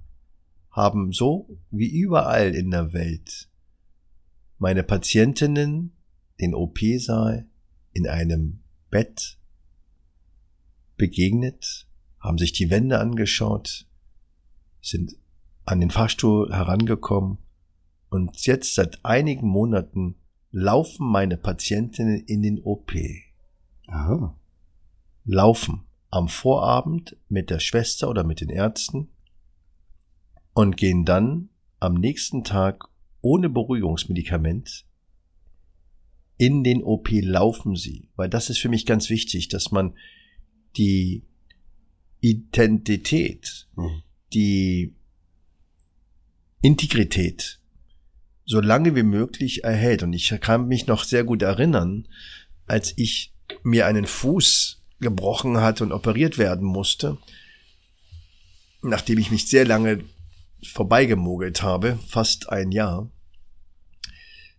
haben 0.72 1.12
so 1.12 1.50
wie 1.70 1.90
überall 1.90 2.56
in 2.56 2.72
der 2.72 2.94
Welt 2.94 3.50
meine 4.58 4.84
Patientinnen 4.84 5.92
den 6.40 6.56
OP-Saal 6.56 7.46
in 7.92 8.08
einem 8.08 8.62
Bett 8.90 9.38
begegnet, 10.96 11.88
haben 12.22 12.38
sich 12.38 12.54
die 12.54 12.70
Wände 12.70 13.00
angeschaut, 13.00 13.86
sind 14.82 15.18
an 15.66 15.82
den 15.82 15.92
Fahrstuhl 15.92 16.54
herangekommen 16.54 17.38
und 18.10 18.46
jetzt 18.46 18.76
seit 18.76 19.04
einigen 19.06 19.48
Monaten 19.48 20.16
laufen 20.52 21.08
meine 21.08 21.38
Patientinnen 21.38 22.22
in 22.26 22.42
den 22.42 22.60
OP. 22.62 22.92
Aha. 23.88 24.36
Laufen 25.26 25.86
am 26.10 26.28
Vorabend 26.28 27.18
mit 27.28 27.50
der 27.50 27.60
Schwester 27.60 28.10
oder 28.10 28.24
mit 28.24 28.42
den 28.42 28.50
Ärzten 28.50 29.10
und 30.54 30.76
gehen 30.76 31.06
dann 31.06 31.50
am 31.80 31.94
nächsten 31.94 32.44
Tag 32.44 32.86
ohne 33.22 33.50
Beruhigungsmedikament 33.50 34.86
in 36.40 36.64
den 36.64 36.82
OP 36.84 37.10
laufen 37.12 37.76
sie, 37.76 38.08
weil 38.16 38.30
das 38.30 38.50
ist 38.50 38.60
für 38.60 38.70
mich 38.70 38.86
ganz 38.86 39.10
wichtig, 39.10 39.50
dass 39.50 39.72
man 39.72 39.94
die 40.78 41.24
Identität 42.22 43.68
Mhm. 43.76 44.04
die 44.34 44.96
Integrität 46.62 47.59
so 48.50 48.60
lange 48.62 48.96
wie 48.96 49.04
möglich 49.04 49.64
erhält. 49.64 50.02
Und 50.02 50.12
ich 50.14 50.34
kann 50.42 50.68
mich 50.68 50.88
noch 50.88 51.04
sehr 51.04 51.24
gut 51.24 51.44
erinnern, 51.44 52.08
als 52.66 52.96
ich 52.98 53.32
mir 53.62 53.86
einen 53.86 54.08
Fuß 54.08 54.82
gebrochen 55.00 55.58
hatte 55.58 55.84
und 55.84 55.92
operiert 55.92 56.40
werden 56.40 56.66
musste, 56.66 57.20
nachdem 58.82 59.20
ich 59.20 59.30
mich 59.30 59.48
sehr 59.48 59.66
lange 59.66 60.04
vorbeigemogelt 60.64 61.62
habe, 61.62 62.00
fast 62.08 62.50
ein 62.50 62.72
Jahr, 62.72 63.12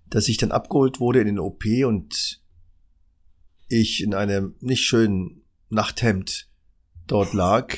dass 0.06 0.28
ich 0.28 0.36
dann 0.36 0.52
abgeholt 0.52 1.00
wurde 1.00 1.20
in 1.20 1.26
den 1.26 1.38
OP 1.40 1.64
und 1.84 2.40
ich 3.68 4.04
in 4.04 4.14
einem 4.14 4.54
nicht 4.60 4.84
schönen 4.84 5.42
Nachthemd 5.68 6.48
dort 7.08 7.32
lag 7.32 7.74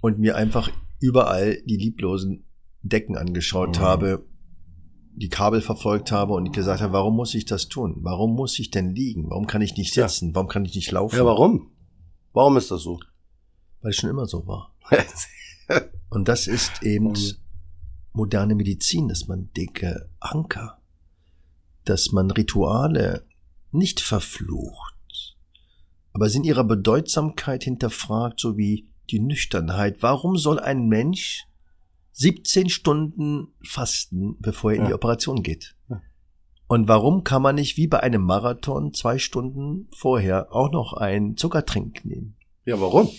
und 0.00 0.18
mir 0.18 0.34
einfach 0.36 0.70
überall 0.98 1.60
die 1.66 1.76
lieblosen 1.76 2.44
Decken 2.80 3.18
angeschaut 3.18 3.76
Mhm. 3.76 3.82
habe, 3.82 4.24
die 5.14 5.28
Kabel 5.28 5.60
verfolgt 5.60 6.10
habe 6.10 6.32
und 6.34 6.52
gesagt 6.52 6.80
habe, 6.80 6.92
warum 6.92 7.16
muss 7.16 7.34
ich 7.34 7.44
das 7.44 7.68
tun? 7.68 7.96
Warum 8.00 8.34
muss 8.34 8.58
ich 8.58 8.70
denn 8.70 8.94
liegen? 8.94 9.28
Warum 9.30 9.46
kann 9.46 9.62
ich 9.62 9.76
nicht 9.76 9.94
Ja. 9.94 10.08
sitzen? 10.08 10.34
Warum 10.34 10.48
kann 10.48 10.64
ich 10.64 10.74
nicht 10.74 10.90
laufen? 10.90 11.16
Ja, 11.16 11.24
warum? 11.24 11.70
Warum 12.32 12.56
ist 12.56 12.70
das 12.70 12.82
so? 12.82 12.98
Weil 13.82 13.90
es 13.90 13.96
schon 13.96 14.10
immer 14.10 14.26
so 14.26 14.46
war. 14.46 14.74
Und 16.10 16.28
das 16.28 16.46
ist 16.46 16.82
eben 16.82 17.08
Mhm. 17.12 17.34
moderne 18.12 18.54
Medizin, 18.54 19.08
dass 19.08 19.28
man 19.28 19.50
dicke 19.56 20.08
Anker, 20.20 20.78
dass 21.84 22.12
man 22.12 22.30
Rituale 22.30 23.24
nicht 23.70 24.00
verflucht, 24.00 25.36
aber 26.12 26.28
sie 26.28 26.38
in 26.38 26.44
ihrer 26.44 26.64
Bedeutsamkeit 26.64 27.64
hinterfragt, 27.64 28.38
so 28.40 28.56
wie 28.58 28.86
die 29.10 29.18
Nüchternheit. 29.20 30.02
Warum 30.02 30.36
soll 30.36 30.58
ein 30.58 30.86
Mensch 30.88 31.46
17 32.12 32.68
Stunden 32.68 33.48
fasten, 33.64 34.36
bevor 34.40 34.72
er 34.72 34.76
in 34.76 34.82
Ja. 34.82 34.88
die 34.88 34.94
Operation 34.94 35.42
geht? 35.42 35.74
Ja. 35.88 36.00
Und 36.66 36.88
warum 36.88 37.24
kann 37.24 37.42
man 37.42 37.56
nicht 37.56 37.76
wie 37.76 37.86
bei 37.86 38.00
einem 38.00 38.22
Marathon 38.22 38.94
zwei 38.94 39.18
Stunden 39.18 39.88
vorher 39.94 40.54
auch 40.54 40.70
noch 40.70 40.92
einen 40.94 41.36
Zuckertrink 41.36 42.04
nehmen? 42.04 42.36
Ja, 42.64 42.80
warum? 42.80 43.10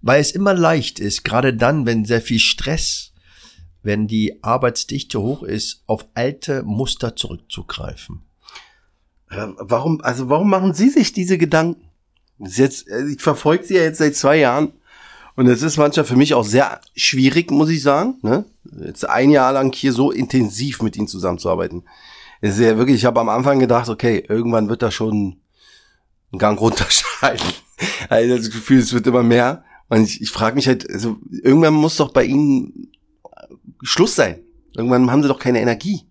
Weil 0.00 0.20
es 0.20 0.30
immer 0.32 0.54
leicht 0.54 0.98
ist, 1.00 1.24
gerade 1.24 1.54
dann, 1.54 1.86
wenn 1.86 2.04
sehr 2.04 2.20
viel 2.22 2.38
Stress, 2.38 3.12
wenn 3.82 4.06
die 4.06 4.42
Arbeitsdichte 4.42 5.20
hoch 5.20 5.42
ist, 5.42 5.82
auf 5.86 6.06
alte 6.14 6.62
Muster 6.62 7.14
zurückzugreifen. 7.16 8.22
Äh, 9.30 9.46
Warum, 9.58 10.00
also 10.00 10.28
warum 10.28 10.48
machen 10.48 10.72
Sie 10.72 10.88
sich 10.88 11.12
diese 11.12 11.36
Gedanken? 11.38 11.82
Jetzt, 12.38 12.88
äh, 12.88 13.06
ich 13.08 13.20
verfolge 13.20 13.64
Sie 13.64 13.74
ja 13.74 13.82
jetzt 13.82 13.98
seit 13.98 14.16
zwei 14.16 14.38
Jahren 14.38 14.72
und 15.38 15.46
es 15.46 15.62
ist 15.62 15.76
manchmal 15.76 16.04
für 16.04 16.16
mich 16.16 16.34
auch 16.34 16.44
sehr 16.44 16.80
schwierig, 16.96 17.52
muss 17.52 17.68
ich 17.68 17.80
sagen. 17.80 18.16
Ne? 18.22 18.44
Jetzt 18.84 19.08
ein 19.08 19.30
Jahr 19.30 19.52
lang 19.52 19.72
hier 19.72 19.92
so 19.92 20.10
intensiv 20.10 20.82
mit 20.82 20.96
Ihnen 20.96 21.06
zusammenzuarbeiten. 21.06 21.84
Es 22.40 22.54
ist 22.58 22.64
ja 22.64 22.76
wirklich, 22.76 22.96
ich 22.96 23.04
habe 23.04 23.20
am 23.20 23.28
Anfang 23.28 23.60
gedacht, 23.60 23.88
okay, 23.88 24.24
irgendwann 24.28 24.68
wird 24.68 24.82
da 24.82 24.90
schon 24.90 25.36
ein 26.32 26.38
Gang 26.38 26.60
runterschalten. 26.60 27.46
Also 28.08 28.36
das 28.36 28.50
Gefühl, 28.50 28.80
es 28.80 28.92
wird 28.92 29.06
immer 29.06 29.22
mehr. 29.22 29.62
Und 29.88 30.02
ich, 30.02 30.20
ich 30.20 30.30
frage 30.30 30.56
mich 30.56 30.66
halt, 30.66 30.90
also 30.90 31.18
irgendwann 31.30 31.74
muss 31.74 31.94
doch 31.94 32.12
bei 32.12 32.24
ihnen 32.24 32.90
Schluss 33.82 34.16
sein. 34.16 34.40
Irgendwann 34.74 35.08
haben 35.12 35.22
sie 35.22 35.28
doch 35.28 35.38
keine 35.38 35.60
Energie. 35.60 36.02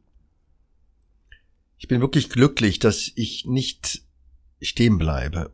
Ich 1.78 1.90
bin 1.90 2.00
wirklich 2.00 2.30
glücklich, 2.30 2.80
dass 2.80 3.12
ich 3.16 3.44
nicht 3.46 4.04
stehen 4.62 4.98
bleibe. 4.98 5.52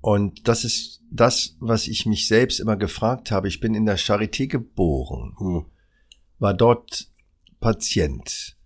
Und 0.00 0.46
das 0.46 0.64
ist 0.64 1.02
das, 1.10 1.56
was 1.60 1.88
ich 1.88 2.06
mich 2.06 2.28
selbst 2.28 2.60
immer 2.60 2.76
gefragt 2.76 3.30
habe. 3.30 3.48
Ich 3.48 3.60
bin 3.60 3.74
in 3.74 3.86
der 3.86 3.98
Charité 3.98 4.46
geboren, 4.46 5.34
hm. 5.38 5.66
war 6.38 6.54
dort 6.54 7.10
Patient, 7.60 8.56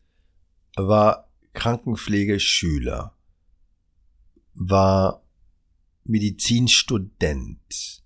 war 0.77 1.31
Krankenpflegeschüler, 1.55 3.15
war 4.55 5.23
Medizinstudent, 6.05 8.03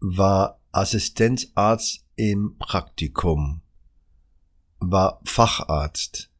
war 0.00 0.60
Assistenzarzt 0.70 2.04
im 2.14 2.56
Praktikum, 2.58 3.62
war 4.78 5.20
Facharzt, 5.24 6.30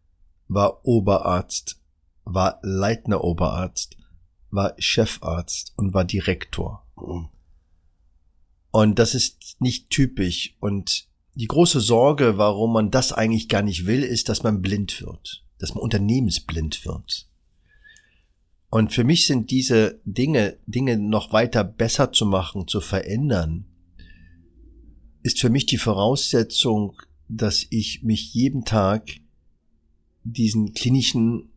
war 0.46 0.84
Oberarzt, 0.84 1.80
war 2.24 2.58
Leitner 2.62 3.24
Oberarzt, 3.24 3.96
war 4.56 4.74
Chefarzt 4.78 5.72
und 5.76 5.94
war 5.94 6.04
Direktor. 6.04 6.84
Mhm. 6.96 7.28
Und 8.72 8.98
das 8.98 9.14
ist 9.14 9.56
nicht 9.60 9.90
typisch. 9.90 10.56
Und 10.58 11.08
die 11.34 11.46
große 11.46 11.80
Sorge, 11.80 12.38
warum 12.38 12.72
man 12.72 12.90
das 12.90 13.12
eigentlich 13.12 13.48
gar 13.48 13.62
nicht 13.62 13.86
will, 13.86 14.02
ist, 14.02 14.28
dass 14.28 14.42
man 14.42 14.60
blind 14.60 15.00
wird, 15.00 15.44
dass 15.58 15.74
man 15.74 15.82
unternehmensblind 15.82 16.84
wird. 16.84 17.28
Und 18.68 18.92
für 18.92 19.04
mich 19.04 19.26
sind 19.26 19.50
diese 19.50 20.00
Dinge, 20.04 20.58
Dinge 20.66 20.98
noch 20.98 21.32
weiter 21.32 21.62
besser 21.62 22.12
zu 22.12 22.26
machen, 22.26 22.66
zu 22.66 22.80
verändern, 22.80 23.66
ist 25.22 25.40
für 25.40 25.50
mich 25.50 25.66
die 25.66 25.78
Voraussetzung, 25.78 27.00
dass 27.28 27.66
ich 27.70 28.02
mich 28.02 28.34
jeden 28.34 28.64
Tag 28.64 29.08
diesen 30.24 30.72
klinischen 30.74 31.50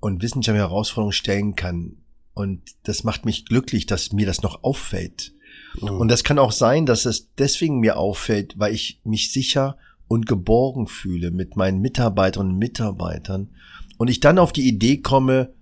und 0.00 0.22
wissenschaftlichen 0.22 0.68
Herausforderungen 0.68 1.12
stellen 1.12 1.54
kann. 1.54 1.98
Und 2.38 2.62
das 2.84 3.02
macht 3.02 3.24
mich 3.24 3.46
glücklich, 3.46 3.86
dass 3.86 4.12
mir 4.12 4.24
das 4.24 4.42
noch 4.42 4.62
auffällt. 4.62 5.32
Mhm. 5.80 5.88
Und 5.88 6.08
das 6.08 6.22
kann 6.22 6.38
auch 6.38 6.52
sein, 6.52 6.86
dass 6.86 7.04
es 7.04 7.34
deswegen 7.36 7.80
mir 7.80 7.98
auffällt, 7.98 8.54
weil 8.56 8.72
ich 8.72 9.00
mich 9.02 9.32
sicher 9.32 9.76
und 10.06 10.26
geborgen 10.26 10.86
fühle 10.86 11.32
mit 11.32 11.56
meinen 11.56 11.80
Mitarbeiterinnen 11.80 12.52
und 12.52 12.58
Mitarbeitern 12.60 13.48
und 13.96 14.06
ich 14.06 14.20
dann 14.20 14.38
auf 14.38 14.52
die 14.52 14.68
Idee 14.68 14.98
komme, 14.98 15.52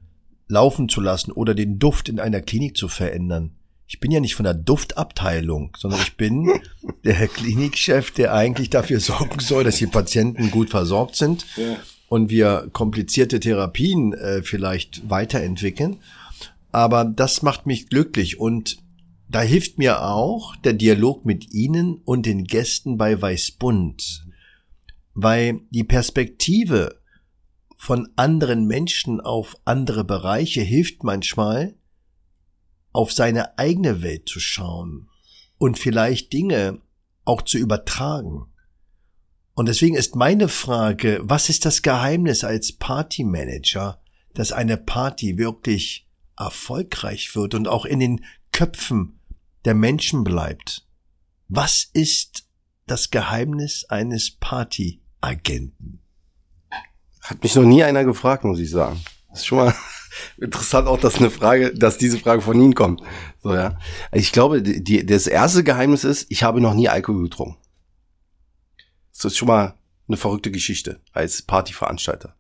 laufen 0.48 0.90
zu 0.90 1.00
lassen 1.00 1.32
oder 1.32 1.54
den 1.54 1.78
Duft 1.78 2.10
in 2.10 2.20
einer 2.20 2.42
Klinik 2.42 2.76
zu 2.76 2.88
verändern. 2.88 3.52
Ich 3.88 3.98
bin 3.98 4.10
ja 4.10 4.20
nicht 4.20 4.34
von 4.34 4.44
der 4.44 4.52
Duftabteilung, 4.52 5.74
sondern 5.78 6.00
ich 6.02 6.18
bin 6.18 6.60
der 7.04 7.26
Klinikchef, 7.26 8.10
der 8.10 8.34
eigentlich 8.34 8.68
dafür 8.68 9.00
sorgen 9.00 9.40
soll, 9.40 9.64
dass 9.64 9.76
die 9.76 9.86
Patienten 9.86 10.50
gut 10.50 10.68
versorgt 10.68 11.16
sind 11.16 11.46
ja. 11.56 11.78
und 12.10 12.28
wir 12.28 12.68
komplizierte 12.74 13.40
Therapien 13.40 14.12
äh, 14.12 14.42
vielleicht 14.42 15.08
weiterentwickeln. 15.08 16.00
Aber 16.76 17.06
das 17.06 17.40
macht 17.40 17.64
mich 17.64 17.88
glücklich 17.88 18.38
und 18.38 18.76
da 19.30 19.40
hilft 19.40 19.78
mir 19.78 20.02
auch 20.02 20.54
der 20.56 20.74
Dialog 20.74 21.24
mit 21.24 21.54
Ihnen 21.54 22.02
und 22.04 22.26
den 22.26 22.44
Gästen 22.44 22.98
bei 22.98 23.18
Weißbund, 23.18 24.26
weil 25.14 25.62
die 25.70 25.84
Perspektive 25.84 27.00
von 27.78 28.10
anderen 28.16 28.66
Menschen 28.66 29.22
auf 29.22 29.56
andere 29.64 30.04
Bereiche 30.04 30.60
hilft 30.60 31.02
manchmal, 31.02 31.78
auf 32.92 33.10
seine 33.10 33.56
eigene 33.56 34.02
Welt 34.02 34.28
zu 34.28 34.38
schauen 34.38 35.08
und 35.56 35.78
vielleicht 35.78 36.34
Dinge 36.34 36.82
auch 37.24 37.40
zu 37.40 37.56
übertragen. 37.56 38.52
Und 39.54 39.68
deswegen 39.70 39.96
ist 39.96 40.14
meine 40.14 40.48
Frage, 40.48 41.20
was 41.22 41.48
ist 41.48 41.64
das 41.64 41.80
Geheimnis 41.80 42.44
als 42.44 42.72
Partymanager, 42.72 44.02
dass 44.34 44.52
eine 44.52 44.76
Party 44.76 45.38
wirklich 45.38 46.06
erfolgreich 46.38 47.35
wird 47.35 47.55
und 47.55 47.68
auch 47.68 47.85
in 47.85 48.01
den 48.01 48.25
Köpfen 48.53 49.20
der 49.64 49.75
Menschen 49.75 50.25
bleibt? 50.25 50.87
Was 51.49 51.88
ist 51.92 52.49
das 52.87 53.11
Geheimnis 53.11 53.85
eines 53.88 54.31
Partyagenten? 54.31 56.01
Hat 57.20 57.42
mich 57.42 57.55
noch 57.55 57.64
nie 57.64 57.83
einer 57.83 58.05
gefragt, 58.05 58.44
muss 58.44 58.61
ich 58.61 58.70
sagen. 58.70 59.03
Das 59.31 59.40
ist 59.40 59.46
schon 59.46 59.59
mal 59.59 59.75
interessant 60.38 60.87
auch, 60.87 60.99
dass 60.99 61.16
eine 61.16 61.31
Frage, 61.31 61.75
dass 61.75 61.99
diese 61.99 62.18
Frage 62.18 62.40
von 62.40 62.61
Ihnen 62.61 62.75
kommt. 62.75 63.03
So, 63.42 63.55
ja. 63.55 63.79
Ich 64.12 64.33
glaube, 64.33 64.62
die, 64.62 65.05
das 65.05 65.27
erste 65.27 65.64
Geheimnis 65.64 66.05
ist, 66.05 66.27
ich 66.31 66.42
habe 66.42 66.61
noch 66.61 66.75
nie 66.75 66.88
Alkohol 66.88 67.25
getrunken. 67.25 67.59
Das 69.12 69.25
ist 69.25 69.37
schon 69.37 69.49
mal 69.49 69.75
eine 70.09 70.16
verrückte 70.16 70.51
Geschichte 70.51 71.01
als 71.12 71.42
Partyveranstalter. 71.42 72.37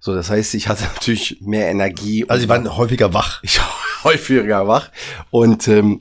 So, 0.00 0.14
das 0.14 0.30
heißt, 0.30 0.54
ich 0.54 0.68
hatte 0.68 0.84
natürlich 0.94 1.38
mehr 1.40 1.68
Energie. 1.68 2.24
Also 2.28 2.42
Sie 2.42 2.48
waren 2.48 2.76
häufiger 2.76 3.14
wach. 3.14 3.42
Ich 3.48 3.58
war 3.58 3.68
häufiger 4.04 4.68
wach. 4.68 4.90
Und 5.30 5.66
ähm, 5.68 6.00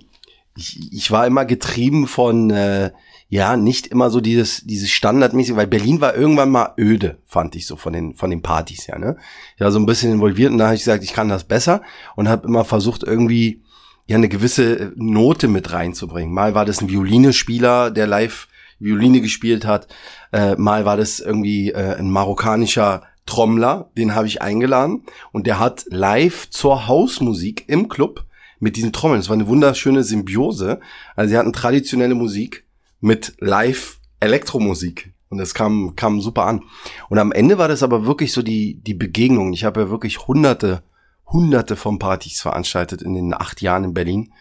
ich, 0.56 0.92
ich 0.92 1.12
war 1.12 1.26
immer 1.26 1.46
getrieben 1.46 2.08
von 2.08 2.50
äh, 2.52 2.92
ja, 3.30 3.58
nicht 3.58 3.88
immer 3.88 4.10
so 4.10 4.22
dieses, 4.22 4.64
dieses 4.66 4.90
standardmäßig, 4.90 5.56
weil 5.56 5.68
Berlin 5.68 6.00
war 6.00 6.16
irgendwann 6.16 6.50
mal 6.50 6.74
öde, 6.78 7.18
fand 7.26 7.56
ich 7.58 7.68
so 7.68 7.76
von 7.76 7.92
den, 7.92 8.16
von 8.16 8.30
den 8.30 8.42
Partys, 8.42 8.88
ja, 8.88 8.98
ne? 8.98 9.18
Ich 9.56 9.62
war 9.62 9.72
so 9.72 9.80
ein 9.80 9.86
bisschen 9.86 10.14
involviert 10.14 10.52
und 10.52 10.60
da 10.60 10.66
habe 10.66 10.76
ich 10.76 10.82
gesagt, 10.82 11.04
ich 11.04 11.14
kann 11.14 11.28
das 11.28 11.44
besser 11.44 11.82
und 12.16 12.30
habe 12.30 12.48
immer 12.48 12.64
versucht 12.64 13.04
irgendwie, 13.04 13.64
ja, 14.06 14.16
eine 14.16 14.30
gewisse 14.30 14.94
Note 14.96 15.50
mit 15.50 15.74
reinzubringen. 15.74 16.34
Mal 16.34 16.56
war 16.56 16.64
das 16.64 16.82
ein 16.82 16.90
Violinespieler, 16.90 17.92
der 17.92 18.08
live 18.08 18.48
Violine 18.80 19.20
gespielt 19.20 19.66
hat, 19.66 19.88
äh, 20.32 20.56
mal 20.56 20.86
war 20.86 20.96
das 20.96 21.20
irgendwie 21.20 21.72
äh, 21.72 21.96
ein 21.96 22.10
marokkanischer 22.10 23.04
Trommler, 23.28 23.92
den 23.96 24.16
habe 24.16 24.26
ich 24.26 24.42
eingeladen 24.42 25.04
und 25.32 25.46
der 25.46 25.60
hat 25.60 25.86
live 25.90 26.50
zur 26.50 26.88
Hausmusik 26.88 27.66
im 27.68 27.90
Club 27.90 28.26
mit 28.60 28.76
diesen 28.76 28.94
Trommeln. 28.94 29.20
Es 29.20 29.30
war 29.30 29.36
eine 29.36 29.48
wunderschöne 29.48 30.04
Symbiose. 30.04 30.80
Also 31.16 31.30
sie 31.30 31.38
hatten 31.38 31.54
traditionelle 31.54 32.16
Musik 32.16 32.66
mit 33.00 33.36
Live-Elektromusik. 33.40 35.13
Und 35.30 35.38
das 35.40 35.54
kam, 35.54 35.96
kam 35.96 36.22
super 36.22 36.46
an. 36.46 36.63
Und 37.10 37.20
am 37.20 37.32
Ende 37.32 37.58
war 37.58 37.68
das 37.68 37.84
aber 37.84 38.06
wirklich 38.06 38.32
so 38.32 38.42
die, 38.42 38.76
die 38.76 38.94
Begegnung. 38.94 39.54
Ich 39.54 39.66
habe 39.66 39.82
ja 39.82 39.90
wirklich 39.90 40.28
hunderte, 40.28 40.84
hunderte 41.28 41.76
von 41.76 42.00
Partys 42.00 42.42
veranstaltet 42.42 43.02
in 43.02 43.13
den 43.13 43.34
acht 43.34 43.62
Jahren 43.62 43.84
in 43.84 43.94
Berlin. 43.94 44.32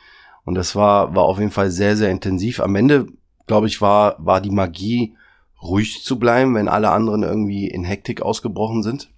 Und 0.44 0.55
das 0.55 0.77
war, 0.77 1.14
war 1.14 1.25
auf 1.25 1.38
jeden 1.38 1.51
Fall 1.51 1.70
sehr, 1.70 1.96
sehr 1.96 2.11
intensiv. 2.11 2.61
Am 2.61 2.77
Ende, 2.77 3.09
glaube 3.49 3.66
ich, 3.66 3.81
war, 3.81 4.14
war 4.18 4.40
die 4.40 4.53
Magie, 4.53 5.16
ruhig 5.62 6.03
zu 6.03 6.19
bleiben, 6.19 6.55
wenn 6.55 6.69
alle 6.69 6.90
anderen 6.90 7.23
irgendwie 7.23 7.69
in 7.69 7.85
Hektik 7.85 8.23
ausgebrochen 8.23 8.83
sind. 8.83 9.11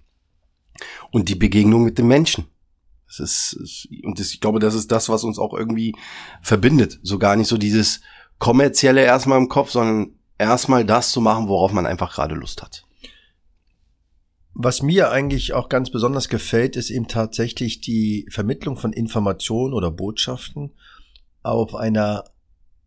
Und 1.11 1.27
die 1.29 1.35
Begegnung 1.35 1.83
mit 1.83 1.97
den 1.97 2.07
Menschen. 2.07 2.45
Das 3.07 3.19
ist, 3.19 3.87
und 4.03 4.19
das, 4.19 4.31
ich 4.33 4.39
glaube, 4.39 4.59
das 4.59 4.75
ist 4.75 4.91
das, 4.91 5.09
was 5.09 5.23
uns 5.23 5.39
auch 5.39 5.53
irgendwie 5.53 5.95
verbindet. 6.41 6.99
So 7.03 7.17
gar 7.19 7.35
nicht 7.35 7.47
so 7.47 7.57
dieses, 7.57 8.01
kommerzielle 8.39 9.03
erstmal 9.03 9.37
im 9.37 9.49
Kopf, 9.49 9.71
sondern 9.71 10.15
erstmal 10.37 10.85
das 10.85 11.11
zu 11.11 11.21
machen, 11.21 11.47
worauf 11.47 11.71
man 11.71 11.85
einfach 11.85 12.13
gerade 12.13 12.35
Lust 12.35 12.63
hat. 12.63 12.85
Was 14.53 14.81
mir 14.81 15.11
eigentlich 15.11 15.53
auch 15.53 15.69
ganz 15.69 15.91
besonders 15.91 16.27
gefällt, 16.27 16.75
ist 16.75 16.89
eben 16.89 17.07
tatsächlich 17.07 17.81
die 17.81 18.25
Vermittlung 18.29 18.77
von 18.77 18.91
Informationen 18.91 19.73
oder 19.73 19.91
Botschaften 19.91 20.71
auf 21.43 21.75
einer 21.75 22.25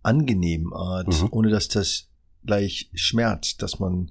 angenehmen 0.03 0.73
Art, 0.73 1.09
mhm. 1.09 1.29
ohne 1.31 1.51
dass 1.51 1.69
das 1.69 2.09
gleich 2.45 2.91
schmerzt, 2.95 3.63
dass 3.63 3.79
man 3.79 4.11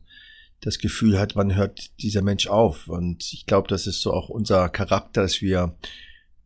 das 0.62 0.78
Gefühl 0.78 1.20
hat, 1.20 1.36
wann 1.36 1.56
hört 1.56 2.00
dieser 2.02 2.22
Mensch 2.22 2.48
auf. 2.48 2.88
Und 2.88 3.34
ich 3.34 3.46
glaube, 3.46 3.68
das 3.68 3.88
ist 3.88 4.02
so 4.02 4.14
auch 4.14 4.30
unser 4.30 4.70
Charakter, 4.70 5.24
dass 5.24 5.42
wir 5.42 5.76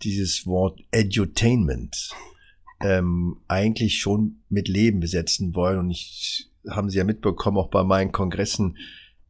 dieses 0.04 0.46
Wort 0.46 0.80
Edutainment 0.92 2.12
ähm, 2.82 3.38
eigentlich 3.48 4.00
schon 4.00 4.42
mit 4.50 4.68
Leben 4.68 5.00
besetzen 5.00 5.56
wollen. 5.56 5.80
Und 5.80 5.92
ich 5.92 6.50
haben 6.70 6.90
Sie 6.90 6.98
ja 6.98 7.04
mitbekommen, 7.04 7.58
auch 7.58 7.70
bei 7.70 7.84
meinen 7.84 8.12
Kongressen 8.12 8.78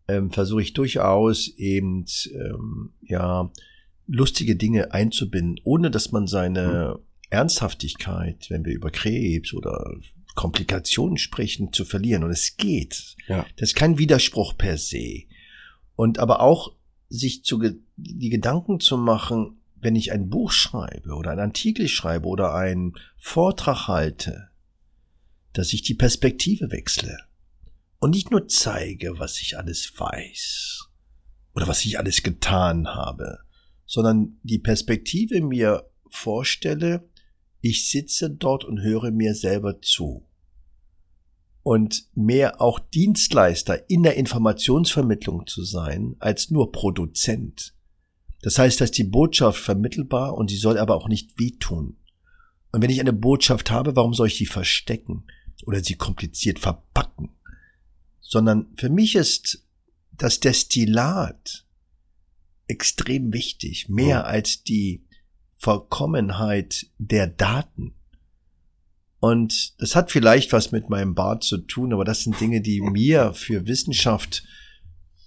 ähm, 0.07 0.31
versuche 0.31 0.61
ich 0.61 0.73
durchaus 0.73 1.47
eben 1.57 2.05
ähm, 2.31 2.93
ja 3.01 3.51
lustige 4.07 4.55
Dinge 4.55 4.93
einzubinden, 4.93 5.59
ohne 5.63 5.89
dass 5.89 6.11
man 6.11 6.27
seine 6.27 6.95
mhm. 6.97 7.03
Ernsthaftigkeit, 7.29 8.49
wenn 8.49 8.65
wir 8.65 8.73
über 8.73 8.91
Krebs 8.91 9.53
oder 9.53 9.95
Komplikationen 10.35 11.17
sprechen, 11.17 11.73
zu 11.73 11.85
verlieren. 11.85 12.23
Und 12.23 12.31
es 12.31 12.57
geht. 12.57 13.15
Ja. 13.27 13.45
Das 13.57 13.69
ist 13.69 13.75
kein 13.75 13.97
Widerspruch 13.97 14.57
per 14.57 14.77
se. 14.77 15.23
Und 15.95 16.19
aber 16.19 16.41
auch 16.41 16.73
sich 17.09 17.43
zu, 17.43 17.61
die 17.95 18.29
Gedanken 18.29 18.79
zu 18.79 18.97
machen, 18.97 19.61
wenn 19.75 19.95
ich 19.95 20.11
ein 20.11 20.29
Buch 20.29 20.51
schreibe 20.51 21.13
oder 21.13 21.31
einen 21.31 21.41
Artikel 21.41 21.87
schreibe 21.87 22.27
oder 22.27 22.53
einen 22.53 22.93
Vortrag 23.17 23.87
halte, 23.87 24.49
dass 25.53 25.73
ich 25.73 25.83
die 25.83 25.93
Perspektive 25.93 26.71
wechsle 26.71 27.17
und 27.99 28.11
nicht 28.11 28.31
nur 28.31 28.47
zeige, 28.47 29.19
was 29.19 29.41
ich 29.41 29.57
alles 29.57 29.93
weiß 29.97 30.89
oder 31.53 31.67
was 31.67 31.85
ich 31.85 31.97
alles 31.97 32.23
getan 32.23 32.87
habe, 32.87 33.39
sondern 33.85 34.37
die 34.43 34.59
Perspektive 34.59 35.41
mir 35.41 35.89
vorstelle, 36.09 37.07
ich 37.61 37.89
sitze 37.89 38.29
dort 38.29 38.63
und 38.63 38.81
höre 38.81 39.11
mir 39.11 39.35
selber 39.35 39.81
zu. 39.81 40.25
Und 41.63 42.07
mehr 42.13 42.61
auch 42.61 42.79
Dienstleister 42.79 43.89
in 43.89 44.03
der 44.03 44.17
Informationsvermittlung 44.17 45.47
zu 45.47 45.63
sein, 45.63 46.15
als 46.19 46.51
nur 46.51 46.71
Produzent. 46.71 47.73
Das 48.41 48.59
heißt, 48.59 48.79
dass 48.79 48.91
die 48.91 49.03
Botschaft 49.03 49.59
vermittelbar 49.59 50.35
und 50.35 50.51
sie 50.51 50.57
soll 50.57 50.77
aber 50.77 50.95
auch 50.95 51.07
nicht 51.07 51.39
wehtun. 51.39 51.97
Und 52.71 52.83
wenn 52.83 52.91
ich 52.91 52.99
eine 52.99 53.13
Botschaft 53.13 53.71
habe, 53.71 53.95
warum 53.95 54.13
soll 54.13 54.27
ich 54.27 54.37
die 54.37 54.45
verstecken 54.45 55.23
oder 55.65 55.83
sie 55.83 55.95
kompliziert 55.95 56.59
verpacken? 56.59 57.29
Sondern 58.19 58.67
für 58.77 58.89
mich 58.89 59.15
ist 59.15 59.65
das 60.11 60.39
Destillat 60.39 61.65
extrem 62.67 63.33
wichtig, 63.33 63.89
mehr 63.89 64.25
als 64.25 64.63
die 64.63 65.04
Vollkommenheit 65.57 66.87
der 66.97 67.27
Daten. 67.27 67.95
Und 69.19 69.79
das 69.79 69.95
hat 69.95 70.11
vielleicht 70.11 70.53
was 70.53 70.71
mit 70.71 70.89
meinem 70.89 71.15
Bart 71.15 71.43
zu 71.43 71.57
tun, 71.57 71.93
aber 71.93 72.05
das 72.05 72.21
sind 72.21 72.39
Dinge, 72.39 72.61
die 72.61 72.81
mir 72.81 73.33
für 73.33 73.65
Wissenschaft 73.65 74.43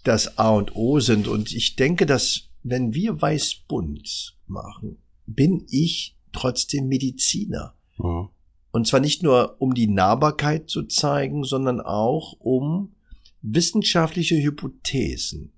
das 0.05 0.39
A 0.39 0.51
und 0.51 0.77
O 0.77 1.01
sind. 1.01 1.27
Und 1.27 1.53
ich 1.53 1.77
denke, 1.77 2.07
dass 2.07 2.49
wenn 2.63 2.95
wir 2.95 3.21
weiß-bunt 3.21 4.37
machen, 4.47 4.99
bin 5.27 5.67
ich 5.69 6.17
trotzdem 6.33 6.89
Mediziner. 6.89 7.75
Mhm. 7.99 8.29
Und 8.71 8.87
zwar 8.87 9.01
nicht 9.01 9.23
nur, 9.23 9.57
um 9.61 9.75
die 9.75 9.89
Nahbarkeit 9.89 10.69
zu 10.71 10.85
zeigen, 10.85 11.43
sondern 11.43 11.81
auch, 11.81 12.35
um 12.39 12.95
wissenschaftliche 13.43 14.37
Hypothesen 14.37 15.53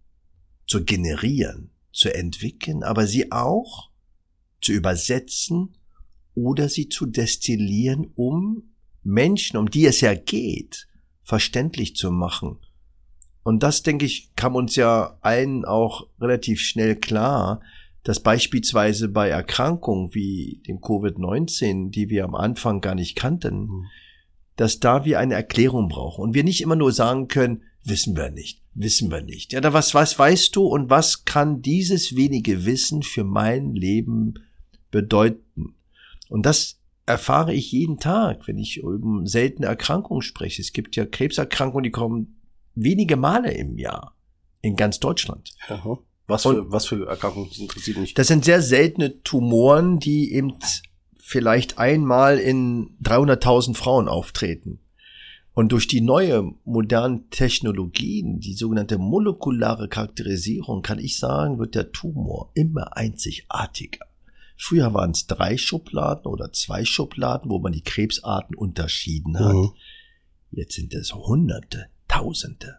zu 0.66 0.84
generieren, 0.84 1.70
zu 1.92 2.14
entwickeln, 2.14 2.82
aber 2.82 3.06
sie 3.06 3.32
auch 3.32 3.89
zu 4.60 4.72
übersetzen 4.72 5.76
oder 6.34 6.68
sie 6.68 6.88
zu 6.88 7.06
destillieren, 7.06 8.12
um 8.14 8.74
Menschen, 9.02 9.56
um 9.56 9.70
die 9.70 9.86
es 9.86 10.00
ja 10.00 10.14
geht, 10.14 10.88
verständlich 11.22 11.96
zu 11.96 12.10
machen 12.10 12.58
und 13.42 13.62
das, 13.62 13.82
denke 13.82 14.04
ich, 14.04 14.34
kam 14.36 14.54
uns 14.54 14.76
ja 14.76 15.16
allen 15.22 15.64
auch 15.64 16.06
relativ 16.20 16.60
schnell 16.60 16.96
klar, 16.96 17.60
dass 18.02 18.20
beispielsweise 18.20 19.08
bei 19.08 19.28
Erkrankungen 19.28 20.14
wie 20.14 20.62
dem 20.66 20.78
Covid-19, 20.78 21.90
die 21.90 22.08
wir 22.08 22.24
am 22.24 22.34
Anfang 22.34 22.80
gar 22.80 22.94
nicht 22.94 23.16
kannten, 23.16 23.60
mhm. 23.62 23.84
dass 24.56 24.80
da 24.80 25.04
wir 25.04 25.18
eine 25.18 25.34
Erklärung 25.34 25.88
brauchen 25.88 26.22
und 26.22 26.34
wir 26.34 26.44
nicht 26.44 26.60
immer 26.60 26.76
nur 26.76 26.92
sagen 26.92 27.28
können, 27.28 27.62
wissen 27.82 28.16
wir 28.16 28.30
nicht, 28.30 28.62
wissen 28.74 29.10
wir 29.10 29.22
nicht. 29.22 29.52
Ja, 29.52 29.60
da 29.60 29.72
was, 29.72 29.94
was 29.94 30.18
weißt 30.18 30.54
du 30.54 30.66
und 30.66 30.90
was 30.90 31.24
kann 31.24 31.62
dieses 31.62 32.16
wenige 32.16 32.66
Wissen 32.66 33.02
für 33.02 33.24
mein 33.24 33.74
Leben 33.74 34.34
bedeuten? 34.90 35.74
Und 36.28 36.46
das 36.46 36.80
erfahre 37.06 37.52
ich 37.52 37.72
jeden 37.72 37.98
Tag, 37.98 38.46
wenn 38.46 38.58
ich 38.58 38.78
über 38.78 39.26
seltene 39.26 39.66
Erkrankungen 39.66 40.22
spreche. 40.22 40.62
Es 40.62 40.72
gibt 40.72 40.96
ja 40.96 41.04
Krebserkrankungen, 41.04 41.84
die 41.84 41.90
kommen 41.90 42.40
wenige 42.74 43.16
Male 43.16 43.52
im 43.52 43.78
Jahr 43.78 44.16
in 44.62 44.76
ganz 44.76 45.00
Deutschland. 45.00 45.50
Aha. 45.68 45.98
Was 46.26 46.42
für, 46.42 46.70
was 46.70 46.86
für 46.86 47.08
Erkrankungen 47.08 47.48
das 47.48 47.58
interessiert 47.58 47.98
mich? 47.98 48.14
Das 48.14 48.28
sind 48.28 48.44
sehr 48.44 48.62
seltene 48.62 49.20
Tumoren, 49.22 49.98
die 49.98 50.32
eben 50.32 50.54
vielleicht 51.18 51.78
einmal 51.78 52.38
in 52.38 52.96
300.000 53.02 53.76
Frauen 53.76 54.08
auftreten. 54.08 54.78
Und 55.52 55.72
durch 55.72 55.88
die 55.88 56.00
neue 56.00 56.54
modernen 56.64 57.28
Technologien, 57.30 58.38
die 58.38 58.54
sogenannte 58.54 58.98
molekulare 58.98 59.88
Charakterisierung, 59.88 60.82
kann 60.82 61.00
ich 61.00 61.18
sagen, 61.18 61.58
wird 61.58 61.74
der 61.74 61.90
Tumor 61.90 62.52
immer 62.54 62.96
einzigartiger. 62.96 64.06
Früher 64.62 64.92
waren 64.92 65.12
es 65.12 65.26
drei 65.26 65.56
Schubladen 65.56 66.26
oder 66.26 66.52
zwei 66.52 66.84
Schubladen, 66.84 67.50
wo 67.50 67.60
man 67.60 67.72
die 67.72 67.82
Krebsarten 67.82 68.54
unterschieden 68.54 69.38
hat. 69.38 69.54
Mhm. 69.54 69.70
Jetzt 70.50 70.74
sind 70.74 70.92
es 70.92 71.14
Hunderte, 71.14 71.86
Tausende. 72.08 72.76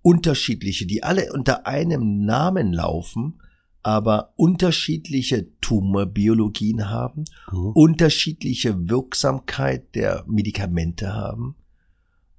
Unterschiedliche, 0.00 0.86
die 0.86 1.02
alle 1.02 1.30
unter 1.34 1.66
einem 1.66 2.24
Namen 2.24 2.72
laufen, 2.72 3.42
aber 3.82 4.32
unterschiedliche 4.36 5.54
Tumorbiologien 5.60 6.88
haben, 6.88 7.24
mhm. 7.52 7.72
unterschiedliche 7.74 8.88
Wirksamkeit 8.88 9.94
der 9.94 10.24
Medikamente 10.26 11.12
haben. 11.12 11.56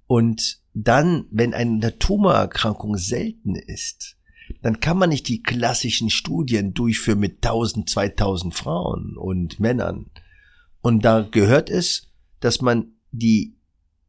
Und 0.08 0.62
dann, 0.74 1.28
wenn 1.30 1.54
eine 1.54 2.00
Tumorerkrankung 2.00 2.98
selten 2.98 3.54
ist, 3.54 4.18
dann 4.64 4.80
kann 4.80 4.98
man 4.98 5.10
nicht 5.10 5.28
die 5.28 5.44
klassischen 5.44 6.10
Studien 6.10 6.74
durchführen 6.74 7.20
mit 7.20 7.46
1000, 7.46 7.90
2000 7.90 8.56
Frauen 8.56 9.18
und 9.18 9.60
Männern. 9.60 10.10
Und 10.82 11.04
da 11.04 11.22
gehört 11.22 11.70
es, 11.70 12.08
dass 12.40 12.62
man 12.62 12.94
die 13.12 13.58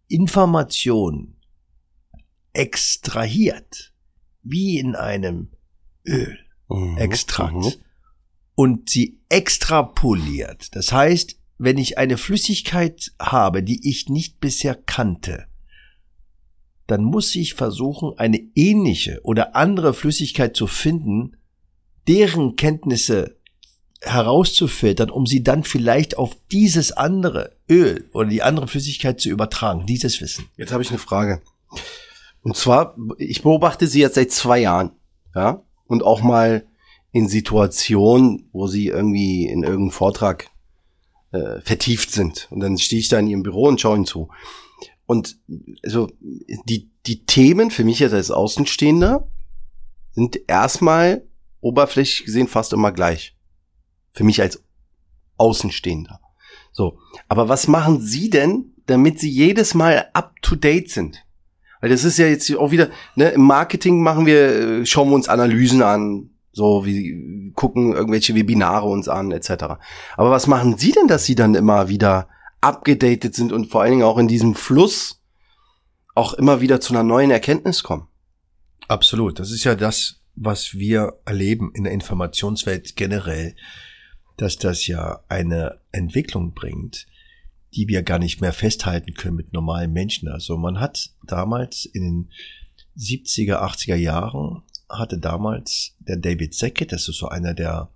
Information 0.06 1.36
extrahiert, 2.52 3.92
wie 4.42 4.78
in 4.78 4.94
einem 4.94 5.50
Ölextrakt, 6.06 7.54
mhm. 7.54 7.72
und 8.54 8.90
sie 8.90 9.20
extrapoliert. 9.28 10.74
Das 10.76 10.92
heißt, 10.92 11.36
wenn 11.58 11.78
ich 11.78 11.98
eine 11.98 12.16
Flüssigkeit 12.16 13.12
habe, 13.20 13.64
die 13.64 13.88
ich 13.88 14.08
nicht 14.08 14.38
bisher 14.38 14.76
kannte, 14.76 15.48
dann 16.86 17.02
muss 17.02 17.34
ich 17.34 17.54
versuchen, 17.54 18.18
eine 18.18 18.38
ähnliche 18.54 19.20
oder 19.22 19.56
andere 19.56 19.94
Flüssigkeit 19.94 20.56
zu 20.56 20.66
finden, 20.66 21.36
deren 22.06 22.56
Kenntnisse 22.56 23.38
herauszufiltern, 24.02 25.10
um 25.10 25.26
sie 25.26 25.42
dann 25.42 25.64
vielleicht 25.64 26.18
auf 26.18 26.36
dieses 26.52 26.92
andere 26.92 27.56
Öl 27.70 28.08
oder 28.12 28.28
die 28.28 28.42
andere 28.42 28.68
Flüssigkeit 28.68 29.18
zu 29.18 29.30
übertragen, 29.30 29.86
dieses 29.86 30.20
Wissen. 30.20 30.46
Jetzt 30.56 30.72
habe 30.72 30.82
ich 30.82 30.90
eine 30.90 30.98
Frage. 30.98 31.40
Und 32.42 32.56
zwar, 32.56 32.96
ich 33.16 33.42
beobachte 33.42 33.86
sie 33.86 34.00
jetzt 34.00 34.16
seit 34.16 34.30
zwei 34.30 34.58
Jahren, 34.58 34.90
ja, 35.34 35.62
und 35.86 36.02
auch 36.02 36.20
mal 36.20 36.66
in 37.12 37.28
Situationen, 37.28 38.48
wo 38.52 38.66
sie 38.66 38.88
irgendwie 38.88 39.46
in 39.46 39.62
irgendeinem 39.62 39.90
Vortrag 39.90 40.50
äh, 41.32 41.60
vertieft 41.62 42.10
sind. 42.10 42.48
Und 42.50 42.60
dann 42.60 42.76
stehe 42.76 43.00
ich 43.00 43.08
da 43.08 43.18
in 43.18 43.28
ihrem 43.28 43.42
Büro 43.42 43.68
und 43.68 43.80
schaue 43.80 43.96
ihnen 43.96 44.06
zu. 44.06 44.28
Und 45.06 45.38
also 45.84 46.10
die, 46.20 46.90
die 47.06 47.24
Themen 47.26 47.70
für 47.70 47.84
mich 47.84 47.98
jetzt 47.98 48.14
als 48.14 48.30
Außenstehender 48.30 49.28
sind 50.12 50.38
erstmal 50.46 51.26
oberflächlich 51.60 52.24
gesehen 52.24 52.48
fast 52.48 52.72
immer 52.72 52.92
gleich. 52.92 53.36
Für 54.12 54.24
mich 54.24 54.40
als 54.40 54.62
Außenstehender. 55.36 56.20
So. 56.72 56.98
Aber 57.28 57.48
was 57.48 57.68
machen 57.68 58.00
Sie 58.00 58.30
denn, 58.30 58.72
damit 58.86 59.18
Sie 59.18 59.30
jedes 59.30 59.74
Mal 59.74 60.08
up 60.12 60.34
to 60.42 60.56
date 60.56 60.90
sind? 60.90 61.24
Weil 61.80 61.90
das 61.90 62.04
ist 62.04 62.18
ja 62.18 62.26
jetzt 62.26 62.54
auch 62.56 62.70
wieder, 62.70 62.88
ne, 63.14 63.30
im 63.30 63.42
Marketing 63.42 64.02
machen 64.02 64.24
wir, 64.24 64.80
äh, 64.80 64.86
schauen 64.86 65.10
wir 65.10 65.16
uns 65.16 65.28
Analysen 65.28 65.82
an, 65.82 66.30
so 66.52 66.86
wie 66.86 67.52
gucken 67.54 67.92
irgendwelche 67.92 68.34
Webinare 68.34 68.86
uns 68.86 69.08
an, 69.08 69.32
etc. 69.32 69.50
Aber 70.16 70.30
was 70.30 70.46
machen 70.46 70.78
Sie 70.78 70.92
denn, 70.92 71.08
dass 71.08 71.24
Sie 71.24 71.34
dann 71.34 71.54
immer 71.54 71.88
wieder 71.88 72.28
abgedatet 72.64 73.34
sind 73.34 73.52
und 73.52 73.66
vor 73.66 73.82
allen 73.82 73.92
Dingen 73.92 74.02
auch 74.02 74.18
in 74.18 74.28
diesem 74.28 74.54
Fluss 74.54 75.20
auch 76.14 76.32
immer 76.34 76.60
wieder 76.60 76.80
zu 76.80 76.92
einer 76.94 77.02
neuen 77.02 77.30
Erkenntnis 77.30 77.82
kommen? 77.82 78.08
Absolut. 78.88 79.38
Das 79.38 79.50
ist 79.50 79.64
ja 79.64 79.74
das, 79.74 80.20
was 80.34 80.74
wir 80.74 81.20
erleben 81.24 81.72
in 81.74 81.84
der 81.84 81.92
Informationswelt 81.92 82.96
generell, 82.96 83.54
dass 84.36 84.56
das 84.56 84.86
ja 84.86 85.20
eine 85.28 85.80
Entwicklung 85.92 86.54
bringt, 86.54 87.06
die 87.74 87.88
wir 87.88 88.02
gar 88.02 88.18
nicht 88.18 88.40
mehr 88.40 88.52
festhalten 88.52 89.14
können 89.14 89.36
mit 89.36 89.52
normalen 89.52 89.92
Menschen. 89.92 90.28
Also 90.28 90.56
man 90.56 90.80
hat 90.80 91.10
damals 91.22 91.84
in 91.84 92.02
den 92.02 92.30
70er, 92.96 93.56
80er 93.56 93.96
Jahren 93.96 94.62
hatte 94.88 95.18
damals 95.18 95.96
der 95.98 96.16
David 96.16 96.54
Sackett, 96.54 96.92
das 96.92 97.08
ist 97.08 97.18
so 97.18 97.28
einer 97.28 97.54
der 97.54 97.90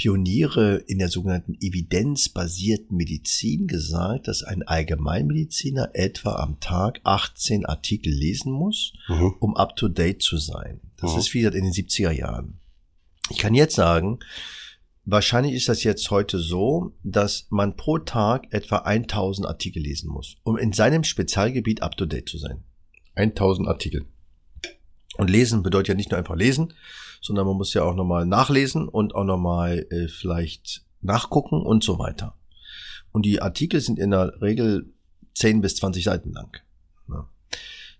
Pioniere 0.00 0.76
in 0.86 0.98
der 0.98 1.10
sogenannten 1.10 1.58
evidenzbasierten 1.60 2.96
Medizin 2.96 3.66
gesagt, 3.66 4.28
dass 4.28 4.42
ein 4.42 4.62
Allgemeinmediziner 4.62 5.90
etwa 5.92 6.36
am 6.36 6.58
Tag 6.58 7.02
18 7.04 7.66
Artikel 7.66 8.10
lesen 8.10 8.50
muss, 8.50 8.94
mhm. 9.08 9.34
um 9.40 9.56
up 9.58 9.76
to 9.76 9.88
date 9.88 10.22
zu 10.22 10.38
sein. 10.38 10.80
Das 10.96 11.12
mhm. 11.12 11.18
ist 11.18 11.34
wieder 11.34 11.54
in 11.54 11.64
den 11.64 11.74
70er 11.74 12.12
Jahren. 12.12 12.60
Ich 13.28 13.36
kann 13.36 13.54
jetzt 13.54 13.76
sagen, 13.76 14.20
Wahrscheinlich 15.06 15.54
ist 15.54 15.68
das 15.68 15.82
jetzt 15.82 16.10
heute 16.10 16.38
so, 16.38 16.92
dass 17.02 17.46
man 17.50 17.74
pro 17.74 17.98
Tag 17.98 18.46
etwa 18.52 18.76
1000 18.76 19.48
Artikel 19.48 19.82
lesen 19.82 20.08
muss, 20.08 20.36
um 20.44 20.56
in 20.56 20.72
seinem 20.72 21.04
Spezialgebiet 21.04 21.82
up 21.82 21.96
to 21.96 22.06
date 22.06 22.28
zu 22.28 22.38
sein. 22.38 22.62
1000 23.16 23.66
Artikel. 23.66 24.06
Und 25.16 25.30
lesen 25.30 25.62
bedeutet 25.62 25.88
ja 25.88 25.94
nicht 25.94 26.10
nur 26.10 26.18
einfach 26.18 26.36
lesen, 26.36 26.74
sondern 27.20 27.46
man 27.46 27.56
muss 27.56 27.74
ja 27.74 27.82
auch 27.82 27.94
nochmal 27.94 28.26
nachlesen 28.26 28.88
und 28.88 29.14
auch 29.14 29.24
nochmal 29.24 29.86
äh, 29.90 30.08
vielleicht 30.08 30.82
nachgucken 31.02 31.62
und 31.62 31.84
so 31.84 31.98
weiter. 31.98 32.34
Und 33.12 33.26
die 33.26 33.42
Artikel 33.42 33.80
sind 33.80 33.98
in 33.98 34.10
der 34.10 34.40
Regel 34.40 34.92
10 35.34 35.60
bis 35.60 35.76
20 35.76 36.04
Seiten 36.04 36.32
lang. 36.32 36.56
Ja. 37.08 37.28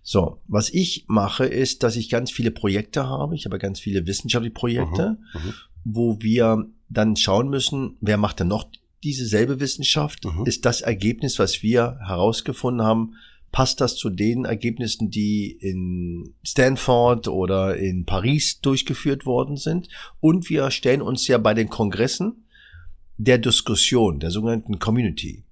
So, 0.03 0.41
was 0.47 0.69
ich 0.69 1.05
mache, 1.07 1.45
ist, 1.45 1.83
dass 1.83 1.95
ich 1.95 2.09
ganz 2.09 2.31
viele 2.31 2.51
Projekte 2.51 3.07
habe. 3.07 3.35
Ich 3.35 3.45
habe 3.45 3.59
ganz 3.59 3.79
viele 3.79 4.05
wissenschaftliche 4.07 4.53
Projekte, 4.53 5.17
mhm, 5.33 5.39
mhm. 5.39 5.53
wo 5.83 6.21
wir 6.21 6.65
dann 6.89 7.15
schauen 7.15 7.49
müssen, 7.49 7.97
wer 8.01 8.17
macht 8.17 8.39
denn 8.39 8.47
noch 8.47 8.67
diese 9.03 9.25
selbe 9.25 9.59
Wissenschaft? 9.59 10.25
Mhm. 10.25 10.45
Ist 10.45 10.65
das 10.65 10.81
Ergebnis, 10.81 11.39
was 11.39 11.63
wir 11.63 11.97
herausgefunden 12.05 12.85
haben, 12.85 13.15
passt 13.51 13.81
das 13.81 13.95
zu 13.95 14.09
den 14.09 14.45
Ergebnissen, 14.45 15.09
die 15.09 15.51
in 15.51 16.33
Stanford 16.43 17.27
oder 17.27 17.75
in 17.75 18.05
Paris 18.05 18.61
durchgeführt 18.61 19.25
worden 19.25 19.57
sind? 19.57 19.89
Und 20.19 20.49
wir 20.49 20.71
stellen 20.71 21.01
uns 21.01 21.27
ja 21.27 21.37
bei 21.37 21.53
den 21.53 21.69
Kongressen 21.69 22.45
der 23.17 23.37
Diskussion, 23.37 24.19
der 24.19 24.31
sogenannten 24.31 24.79
Community. 24.79 25.43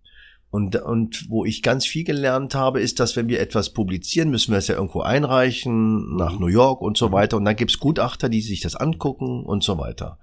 Und, 0.51 0.75
und 0.77 1.29
wo 1.29 1.45
ich 1.45 1.61
ganz 1.61 1.85
viel 1.85 2.03
gelernt 2.03 2.55
habe, 2.55 2.81
ist, 2.81 2.99
dass 2.99 3.15
wenn 3.15 3.27
wir 3.27 3.39
etwas 3.39 3.71
publizieren, 3.71 4.31
müssen 4.31 4.51
wir 4.51 4.57
es 4.57 4.67
ja 4.67 4.75
irgendwo 4.75 5.01
einreichen, 5.01 6.15
nach 6.15 6.39
New 6.39 6.47
York 6.47 6.81
und 6.81 6.97
so 6.97 7.11
weiter. 7.11 7.37
Und 7.37 7.45
dann 7.45 7.55
gibt's 7.55 7.77
Gutachter, 7.77 8.29
die 8.29 8.41
sich 8.41 8.61
das 8.61 8.75
angucken 8.75 9.43
und 9.43 9.63
so 9.63 9.77
weiter. 9.77 10.17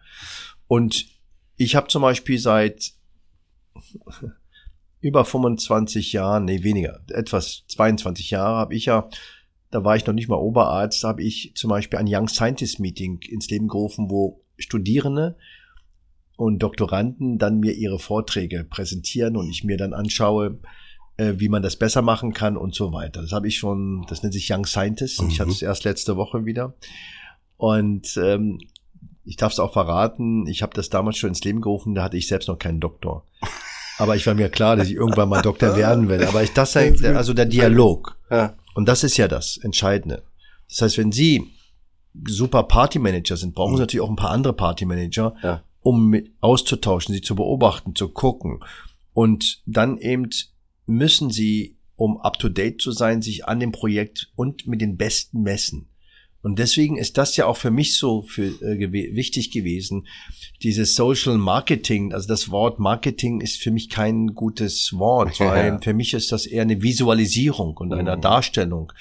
Und 0.67 1.07
ich 1.57 1.77
habe 1.77 1.87
zum 1.87 2.03
Beispiel 2.03 2.41
seit 2.41 2.93
über 5.01 5.25
25 5.25 6.13
Jahren, 6.13 6.47
nee, 6.47 6.63
weniger, 6.63 7.01
etwas 7.09 7.65
22 7.69 8.31
Jahre 8.31 8.57
habe 8.57 8.75
ich 8.75 8.87
ja, 8.87 9.09
da 9.71 9.85
war 9.85 9.97
ich 9.97 10.07
noch 10.07 10.15
nicht 10.15 10.29
mal 10.29 10.37
Oberarzt, 10.37 11.05
da 11.05 11.09
habe 11.09 11.23
ich 11.23 11.53
zum 11.55 11.71
Beispiel 11.71 11.99
ein 11.99 12.09
Young 12.09 12.29
Scientist 12.29 12.81
Meeting 12.81 13.21
ins 13.29 13.51
Leben 13.51 13.69
gerufen, 13.69 14.11
wo 14.11 14.43
Studierende 14.59 15.37
und 16.37 16.63
Doktoranden 16.63 17.39
dann 17.39 17.61
mir 17.61 17.73
ihre 17.73 17.99
Vorträge 17.99 18.65
präsentieren 18.65 19.37
und 19.37 19.49
ich 19.49 19.65
mir 19.65 19.77
dann 19.77 19.93
anschaue, 19.93 20.59
äh, 21.17 21.35
wie 21.37 21.49
man 21.49 21.63
das 21.63 21.77
besser 21.77 22.03
machen 22.03 22.33
kann 22.33 22.57
und 22.57 22.75
so 22.75 22.93
weiter. 22.93 23.23
Das 23.23 23.33
habe 23.33 23.49
ich 23.49 23.57
schon, 23.57 24.05
das 24.09 24.23
nennt 24.23 24.35
sich 24.35 24.51
Young 24.51 24.67
Scientist. 24.67 25.23
Ich 25.29 25.41
hatte 25.41 25.51
es 25.51 25.63
erst 25.63 25.85
letzte 25.85 26.17
Woche 26.17 26.45
wieder. 26.45 26.75
Und 27.57 28.19
ähm, 28.23 28.59
ich 29.25 29.37
darf 29.37 29.53
es 29.53 29.59
auch 29.59 29.73
verraten, 29.73 30.47
ich 30.47 30.63
habe 30.63 30.75
das 30.75 30.89
damals 30.89 31.17
schon 31.17 31.31
ins 31.31 31.43
Leben 31.43 31.61
gerufen, 31.61 31.95
da 31.95 32.05
hatte 32.05 32.17
ich 32.17 32.29
selbst 32.29 32.49
noch 32.49 32.59
keinen 32.59 32.81
Doktor. 32.81 33.25
Aber 33.99 34.17
ich 34.17 34.27
war 34.27 34.35
mir 34.35 34.49
klar, 34.49 34.77
dass 34.77 34.89
ich 34.89 34.95
irgendwann 34.95 35.29
mal 35.29 35.43
Doktor 35.43 35.77
werden 35.77 36.09
will. 36.09 36.25
Aber 36.25 36.43
ich, 36.43 36.53
das 36.53 36.77
also 36.77 37.33
der 37.33 37.47
Dialog. 37.47 38.19
Ja. 38.31 38.55
Und 38.75 38.87
das 38.89 39.05
ist 39.05 39.17
ja 39.17 39.29
das 39.29 39.57
Entscheidende. 39.57 40.23
Das 40.69 40.83
heißt, 40.83 40.99
wenn 40.99 41.13
Sie 41.13 41.45
super 42.27 42.65
Partymanager 42.65 43.37
sind, 43.37 43.55
brauchen 43.55 43.77
Sie 43.77 43.81
natürlich 43.81 44.05
auch 44.05 44.11
ein 44.11 44.17
paar 44.17 44.31
andere 44.31 44.53
Partymanager, 44.53 45.35
Ja. 45.43 45.63
um 45.81 46.09
mit 46.09 46.31
auszutauschen, 46.41 47.15
sie 47.15 47.21
zu 47.21 47.35
beobachten, 47.35 47.95
zu 47.95 48.09
gucken. 48.09 48.61
Und 49.13 49.63
dann 49.67 49.99
eben 49.99 50.29
müssen 50.87 51.31
Sie, 51.31 51.77
um 51.97 52.19
up 52.21 52.39
to 52.39 52.49
date 52.49 52.81
zu 52.83 52.93
sein, 52.93 53.23
sich 53.23 53.47
an 53.47 53.61
dem 53.61 53.73
Projekt 53.73 54.31
und 54.37 54.67
mit 54.67 54.81
den 54.81 54.97
Besten 54.97 55.43
messen. 55.43 55.89
Und 56.47 56.61
deswegen 56.61 56.97
ist 56.97 57.19
das 57.19 57.37
ja 57.37 57.47
auch 57.47 57.57
für 57.57 57.73
mich 57.73 57.99
so 57.99 58.23
für, 58.23 58.45
äh, 58.47 58.77
gew 58.77 58.93
wichtig 58.93 59.51
gewesen. 59.51 60.07
Dieses 60.63 60.95
Social 60.95 61.39
Marketing, 61.39 62.13
also 62.15 62.29
das 62.29 62.51
Wort 62.53 62.79
Marketing 62.79 63.41
ist 63.41 63.57
für 63.61 63.73
mich 63.73 63.89
kein 63.91 64.29
gutes 64.29 64.93
Wort, 64.93 65.41
weil 65.41 65.67
Ja. 65.73 65.79
für 65.83 65.93
mich 65.93 66.15
ist 66.15 66.31
das 66.31 66.47
eher 66.47 66.63
eine 66.63 66.81
Visualisierung 66.83 67.77
und 67.77 67.93
eine 67.93 68.17
Mhm. 68.17 68.21
Darstellung. 68.21 68.93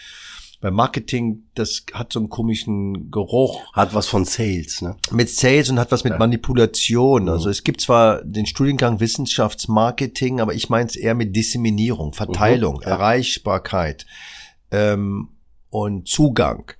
Bei 0.59 0.71
Marketing, 0.71 1.43
das 1.53 1.85
hat 1.93 2.13
so 2.13 2.19
einen 2.19 2.29
komischen 2.29 3.11
Geruch 3.11 3.61
Hat 3.73 3.93
was 3.93 4.07
von 4.07 4.25
Sales, 4.25 4.81
ne? 4.81 4.95
mit 5.11 5.29
Sales 5.29 5.69
und 5.69 5.77
hat 5.77 5.91
was 5.91 6.03
mit 6.03 6.13
Ja. 6.13 6.17
Manipulation. 6.17 7.29
Also 7.29 7.45
Mhm. 7.45 7.51
es 7.51 7.63
gibt 7.63 7.79
zwar 7.81 8.23
den 8.23 8.47
Studiengang 8.47 8.99
Wissenschaftsmarketing, 8.99 10.39
aber 10.41 10.55
ich 10.55 10.69
meine 10.69 10.89
es 10.89 10.95
eher 10.95 11.13
mit 11.13 11.35
Disseminierung, 11.35 12.13
Verteilung, 12.13 12.77
Mhm, 12.77 12.81
ja. 12.81 12.87
Erreichbarkeit 12.89 14.07
ähm, 14.71 15.29
und 15.69 16.07
Zugang. 16.07 16.71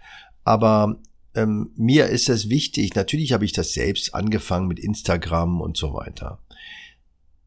Aber 0.45 1.01
ähm, 1.33 1.71
mir 1.75 2.05
ist 2.05 2.29
es 2.29 2.49
wichtig, 2.49 2.95
natürlich 2.95 3.33
habe 3.33 3.43
ich 3.43 3.51
das 3.51 3.73
selbst 3.73 4.15
angefangen 4.15 4.67
mit 4.67 4.79
Instagram 4.79 5.59
und 5.59 5.75
so 5.75 5.93
weiter. 5.93 6.39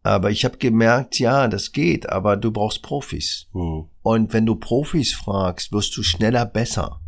Aber 0.03 0.30
ich 0.30 0.44
habe 0.44 0.59
gemerkt, 0.59 1.18
ja, 1.18 1.49
das 1.49 1.72
geht, 1.72 2.09
aber 2.09 2.36
du 2.36 2.51
brauchst 2.51 2.82
Profis. 2.82 3.46
Mhm. 3.53 3.86
Und 4.03 4.32
wenn 4.32 4.46
du 4.46 4.57
Profis 4.57 5.12
fragst, 5.12 5.72
wirst 5.72 5.96
du 5.96 6.03
schneller 6.03 6.44
besser. 6.44 7.01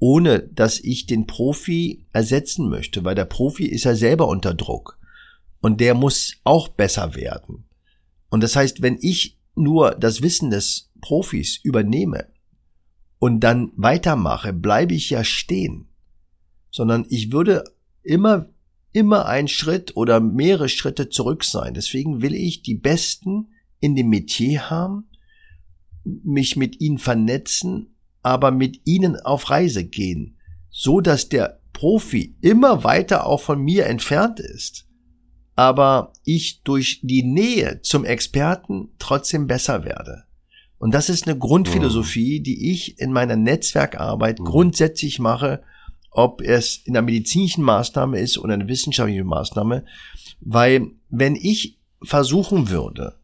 Ohne 0.00 0.40
dass 0.40 0.78
ich 0.80 1.06
den 1.06 1.26
Profi 1.26 2.06
ersetzen 2.12 2.68
möchte, 2.68 3.04
weil 3.04 3.14
der 3.14 3.24
Profi 3.24 3.66
ist 3.66 3.84
ja 3.84 3.94
selber 3.94 4.28
unter 4.28 4.54
Druck. 4.54 4.98
Und 5.60 5.80
der 5.80 5.94
muss 5.94 6.34
auch 6.44 6.68
besser 6.68 7.14
werden. 7.14 7.64
Und 8.30 8.42
das 8.42 8.54
heißt, 8.54 8.80
wenn 8.80 8.98
ich 9.00 9.38
nur 9.56 9.96
das 9.96 10.22
Wissen 10.22 10.50
des 10.50 10.92
Profis 11.00 11.58
übernehme 11.62 12.28
und 13.18 13.40
dann 13.40 13.72
weitermache, 13.76 14.52
bleibe 14.52 14.94
ich 14.94 15.10
ja 15.10 15.24
stehen. 15.24 15.88
Sondern 16.70 17.06
ich 17.08 17.32
würde 17.32 17.64
immer, 18.02 18.48
immer 18.92 19.26
einen 19.26 19.48
Schritt 19.48 19.96
oder 19.96 20.20
mehrere 20.20 20.68
Schritte 20.68 21.08
zurück 21.08 21.44
sein. 21.44 21.74
Deswegen 21.74 22.22
will 22.22 22.34
ich 22.34 22.62
die 22.62 22.76
Besten 22.76 23.48
in 23.80 23.96
dem 23.96 24.08
Metier 24.08 24.70
haben, 24.70 25.08
mich 26.04 26.56
mit 26.56 26.80
ihnen 26.80 26.98
vernetzen, 26.98 27.94
aber 28.22 28.50
mit 28.50 28.80
ihnen 28.86 29.16
auf 29.16 29.50
Reise 29.50 29.84
gehen, 29.84 30.38
so 30.70 31.00
dass 31.00 31.28
der 31.28 31.60
Profi 31.72 32.36
immer 32.40 32.82
weiter 32.84 33.26
auch 33.26 33.40
von 33.40 33.62
mir 33.62 33.86
entfernt 33.86 34.40
ist, 34.40 34.86
aber 35.54 36.12
ich 36.24 36.62
durch 36.62 37.00
die 37.02 37.22
Nähe 37.22 37.80
zum 37.82 38.04
Experten 38.04 38.90
trotzdem 38.98 39.46
besser 39.46 39.84
werde. 39.84 40.24
Und 40.78 40.94
das 40.94 41.08
ist 41.08 41.26
eine 41.26 41.38
Grundphilosophie, 41.38 42.40
die 42.40 42.72
ich 42.72 42.98
in 43.00 43.12
meiner 43.12 43.36
Netzwerkarbeit 43.36 44.38
Mhm. 44.38 44.44
grundsätzlich 44.44 45.18
mache, 45.18 45.62
ob 46.10 46.40
es 46.40 46.78
in 46.84 46.96
einer 46.96 47.04
medizinischen 47.04 47.62
Maßnahme 47.64 48.18
ist 48.18 48.38
oder 48.38 48.54
eine 48.54 48.68
wissenschaftliche 48.68 49.24
Maßnahme, 49.24 49.84
weil 50.40 50.92
wenn 51.10 51.36
ich 51.36 51.78
versuchen 52.02 52.70
würde, 52.70 53.18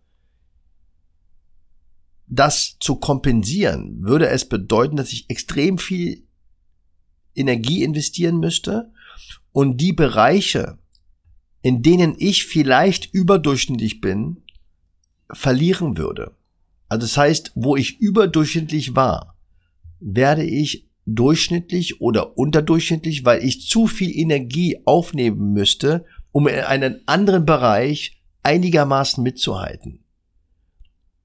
das 2.27 2.77
zu 2.81 2.97
kompensieren, 2.97 4.03
würde 4.03 4.29
es 4.29 4.49
bedeuten, 4.49 4.97
dass 4.97 5.13
ich 5.13 5.31
extrem 5.31 5.79
viel 5.79 6.27
Energie 7.35 7.83
investieren 7.83 8.39
müsste 8.39 8.93
und 9.53 9.81
die 9.81 9.93
Bereiche, 9.93 10.79
in 11.63 11.83
denen 11.83 12.15
ich 12.19 12.47
vielleicht 12.47 13.13
überdurchschnittlich 13.13 14.01
bin, 14.01 14.43
verlieren 15.33 15.97
würde. 15.97 16.37
Also 16.89 17.07
das 17.07 17.17
heißt, 17.17 17.53
wo 17.55 17.77
ich 17.77 17.99
überdurchschnittlich 18.01 18.95
war, 18.95 19.37
werde 20.01 20.45
ich 20.45 20.89
durchschnittlich 21.07 22.01
oder 22.01 22.39
unterdurchschnittlich, 22.39 23.25
weil 23.25 23.45
ich 23.45 23.69
zu 23.69 23.87
viel 23.87 24.11
Energie 24.17 24.79
aufnehmen 24.85 25.53
müsste, 25.53 26.05
um 26.33 26.49
in 26.49 26.61
einen 26.61 27.01
anderen 27.07 27.45
Bereich 27.45 28.21
einigermaßen 28.43 29.23
mitzuhalten. 29.23 30.05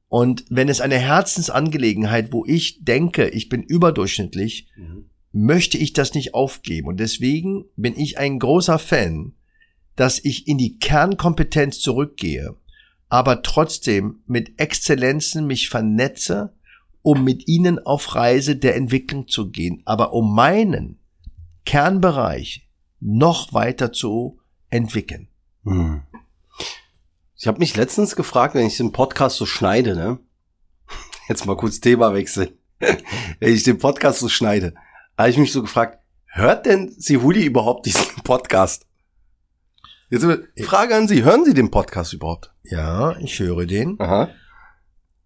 Und 0.07 0.45
wenn 0.49 0.69
es 0.69 0.81
eine 0.81 0.97
Herzensangelegenheit, 0.97 2.33
wo 2.33 2.43
ich 2.45 2.83
denke, 2.83 3.29
ich 3.29 3.47
bin 3.47 3.61
überdurchschnittlich, 3.61 4.67
Mhm. 4.75 5.05
möchte 5.31 5.77
ich 5.77 5.93
das 5.93 6.13
nicht 6.15 6.33
aufgeben. 6.33 6.87
Und 6.87 6.99
deswegen 6.99 7.65
bin 7.75 7.95
ich 7.97 8.17
ein 8.17 8.39
großer 8.39 8.79
Fan, 8.79 9.33
dass 9.95 10.23
ich 10.23 10.47
in 10.47 10.57
die 10.57 10.79
Kernkompetenz 10.79 11.79
zurückgehe, 11.79 12.55
aber 13.09 13.41
trotzdem 13.41 14.21
mit 14.27 14.59
Exzellenzen 14.59 15.45
mich 15.45 15.69
vernetze, 15.69 16.53
um 17.01 17.23
mit 17.23 17.47
ihnen 17.47 17.79
auf 17.79 18.15
Reise 18.15 18.55
der 18.55 18.75
Entwicklung 18.75 19.27
zu 19.27 19.49
gehen, 19.49 19.81
aber 19.85 20.13
um 20.13 20.33
meinen 20.33 20.99
Kernbereich 21.65 22.67
noch 22.99 23.53
weiter 23.53 23.91
zu 23.91 24.39
entwickeln. 24.69 25.27
Hm. 25.63 26.03
Ich 27.35 27.47
habe 27.47 27.59
mich 27.59 27.75
letztens 27.75 28.15
gefragt, 28.15 28.53
wenn 28.53 28.67
ich 28.67 28.77
den 28.77 28.91
Podcast 28.91 29.37
so 29.37 29.45
schneide, 29.45 29.95
ne? 29.95 30.19
Jetzt 31.29 31.45
mal 31.45 31.55
kurz 31.55 31.79
Thema 31.79 32.13
wechseln. 32.13 32.49
wenn 32.79 33.53
ich 33.53 33.63
den 33.63 33.77
Podcast 33.77 34.19
so 34.19 34.29
schneide, 34.29 34.73
habe 35.17 35.29
ich 35.29 35.37
mich 35.37 35.51
so 35.51 35.61
gefragt, 35.61 35.99
hört 36.25 36.65
denn 36.65 36.93
Sihuli 36.97 37.45
überhaupt 37.45 37.85
diesen 37.85 38.23
Podcast? 38.23 38.85
Jetzt 40.09 40.25
Frage 40.63 40.95
an 40.95 41.07
Sie, 41.07 41.23
hören 41.23 41.45
Sie 41.45 41.53
den 41.53 41.69
Podcast 41.69 42.13
überhaupt? 42.13 42.51
Ja, 42.63 43.15
ich 43.19 43.39
höre 43.39 43.65
den. 43.65 43.99
Aha. 43.99 44.29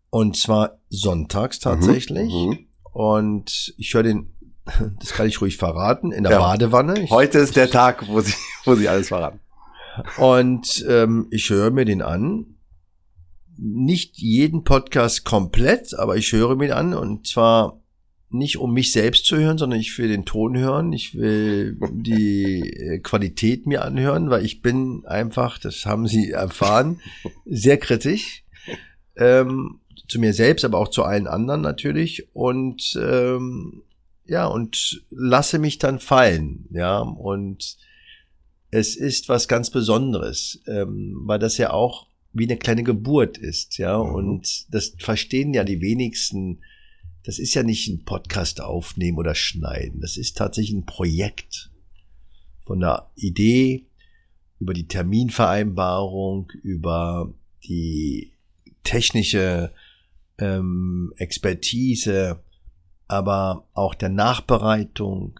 Und 0.09 0.35
zwar 0.35 0.79
sonntags 0.89 1.59
tatsächlich. 1.59 2.31
Mhm. 2.33 2.67
Und 2.91 3.73
ich 3.77 3.93
höre 3.93 4.03
den, 4.03 4.33
das 4.99 5.13
kann 5.13 5.27
ich 5.27 5.39
ruhig 5.41 5.57
verraten, 5.57 6.11
in 6.11 6.23
der 6.23 6.33
Ja. 6.33 6.39
Badewanne. 6.39 6.99
Ich, 7.01 7.11
Heute 7.11 7.39
ist 7.39 7.55
der 7.55 7.69
Tag, 7.69 8.07
wo 8.09 8.19
Sie, 8.19 8.33
wo 8.65 8.75
Sie 8.75 8.89
alles 8.89 9.07
verraten. 9.07 9.39
Und 10.17 10.85
ähm, 10.89 11.27
ich 11.31 11.49
höre 11.49 11.71
mir 11.71 11.85
den 11.85 12.01
an. 12.01 12.57
Nicht 13.55 14.17
jeden 14.17 14.63
Podcast 14.63 15.23
komplett, 15.23 15.97
aber 15.97 16.17
ich 16.17 16.31
höre 16.31 16.55
mir 16.55 16.67
den 16.67 16.77
an 16.77 16.93
und 16.93 17.27
zwar 17.27 17.79
nicht 18.33 18.57
um 18.57 18.73
mich 18.73 18.91
selbst 18.91 19.25
zu 19.25 19.37
hören, 19.37 19.57
sondern 19.57 19.79
ich 19.79 19.97
will 19.97 20.07
den 20.07 20.25
Ton 20.25 20.57
hören. 20.57 20.91
Ich 20.93 21.15
will 21.15 21.77
die 21.91 22.61
äh, 22.61 22.99
Qualität 22.99 23.65
mir 23.65 23.83
anhören, 23.83 24.29
weil 24.29 24.45
ich 24.45 24.61
bin 24.61 25.05
einfach, 25.05 25.57
das 25.57 25.85
haben 25.85 26.07
Sie 26.07 26.31
erfahren, 26.31 26.99
sehr 27.45 27.77
kritisch. 27.77 28.43
Ähm, 29.15 29.79
zu 30.07 30.19
mir 30.19 30.33
selbst, 30.33 30.65
aber 30.65 30.79
auch 30.79 30.89
zu 30.89 31.03
allen 31.03 31.27
anderen 31.27 31.61
natürlich. 31.61 32.27
Und 32.33 32.97
ähm, 32.99 33.83
ja, 34.25 34.45
und 34.45 35.03
lasse 35.09 35.59
mich 35.59 35.77
dann 35.77 35.99
fallen. 35.99 36.65
Ja, 36.71 36.99
und 36.99 37.77
es 38.71 38.95
ist 38.95 39.29
was 39.29 39.47
ganz 39.47 39.69
Besonderes, 39.69 40.61
ähm, 40.67 41.21
weil 41.25 41.39
das 41.39 41.57
ja 41.57 41.71
auch 41.71 42.07
wie 42.31 42.45
eine 42.45 42.57
kleine 42.57 42.83
Geburt 42.83 43.37
ist, 43.37 43.77
ja. 43.77 44.03
Mhm. 44.03 44.15
Und 44.15 44.73
das 44.73 44.95
verstehen 44.97 45.53
ja 45.53 45.63
die 45.63 45.81
wenigsten. 45.81 46.63
Das 47.23 47.39
ist 47.39 47.53
ja 47.53 47.63
nicht 47.63 47.87
ein 47.87 48.03
Podcast 48.03 48.61
aufnehmen 48.61 49.17
oder 49.17 49.35
schneiden. 49.35 50.01
Das 50.01 50.17
ist 50.17 50.37
tatsächlich 50.37 50.75
ein 50.75 50.85
Projekt 50.85 51.71
von 52.65 52.79
der 52.79 53.09
Idee 53.15 53.87
über 54.59 54.73
die 54.73 54.87
Terminvereinbarung, 54.87 56.51
über 56.61 57.33
die 57.65 58.33
technische 58.83 59.71
ähm, 60.37 61.13
Expertise, 61.17 62.41
aber 63.07 63.67
auch 63.73 63.95
der 63.95 64.09
Nachbereitung 64.09 65.39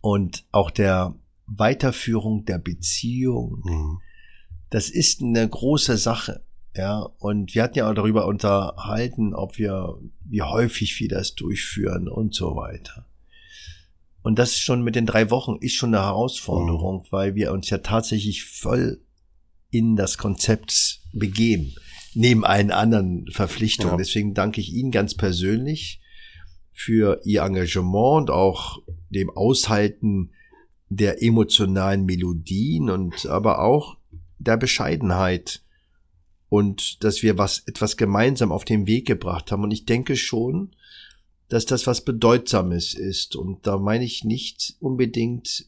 und 0.00 0.44
auch 0.52 0.70
der 0.70 1.14
Weiterführung 1.46 2.44
der 2.44 2.58
Beziehung. 2.58 3.62
Mhm. 3.64 4.00
Das 4.70 4.88
ist 4.88 5.20
eine 5.20 5.48
große 5.48 5.96
Sache. 5.96 6.44
Ja, 6.76 7.00
und 7.18 7.54
wir 7.54 7.62
hatten 7.64 7.78
ja 7.78 7.90
auch 7.90 7.94
darüber 7.94 8.26
unterhalten, 8.26 9.34
ob 9.34 9.58
wir, 9.58 9.98
wie 10.24 10.42
häufig 10.42 10.98
wir 11.00 11.08
das 11.08 11.34
durchführen 11.34 12.08
und 12.08 12.34
so 12.34 12.54
weiter. 12.54 13.06
Und 14.22 14.38
das 14.38 14.58
schon 14.58 14.82
mit 14.82 14.94
den 14.94 15.06
drei 15.06 15.30
Wochen 15.30 15.56
ist 15.60 15.74
schon 15.74 15.94
eine 15.94 16.04
Herausforderung, 16.04 16.98
mhm. 16.98 17.06
weil 17.10 17.34
wir 17.34 17.52
uns 17.52 17.70
ja 17.70 17.78
tatsächlich 17.78 18.44
voll 18.44 19.00
in 19.70 19.96
das 19.96 20.18
Konzept 20.18 21.00
begeben, 21.12 21.74
neben 22.14 22.44
allen 22.44 22.70
anderen 22.70 23.26
Verpflichtungen. 23.30 23.94
Ja. 23.94 23.98
Deswegen 23.98 24.34
danke 24.34 24.60
ich 24.60 24.72
Ihnen 24.72 24.90
ganz 24.90 25.14
persönlich 25.14 26.00
für 26.72 27.20
Ihr 27.24 27.42
Engagement 27.42 28.22
und 28.22 28.30
auch 28.30 28.78
dem 29.10 29.30
Aushalten 29.30 30.30
der 30.88 31.22
emotionalen 31.22 32.04
Melodien 32.04 32.90
und 32.90 33.26
aber 33.26 33.60
auch 33.60 33.96
der 34.38 34.56
Bescheidenheit 34.56 35.62
und 36.50 37.02
dass 37.04 37.22
wir 37.22 37.38
was 37.38 37.60
etwas 37.60 37.96
gemeinsam 37.96 38.52
auf 38.52 38.66
den 38.66 38.86
Weg 38.86 39.06
gebracht 39.06 39.50
haben. 39.50 39.62
Und 39.62 39.70
ich 39.70 39.86
denke 39.86 40.16
schon, 40.16 40.74
dass 41.48 41.64
das 41.64 41.86
was 41.86 42.04
Bedeutsames 42.04 42.92
ist. 42.92 43.36
Und 43.36 43.66
da 43.66 43.78
meine 43.78 44.04
ich 44.04 44.24
nicht 44.24 44.76
unbedingt 44.80 45.66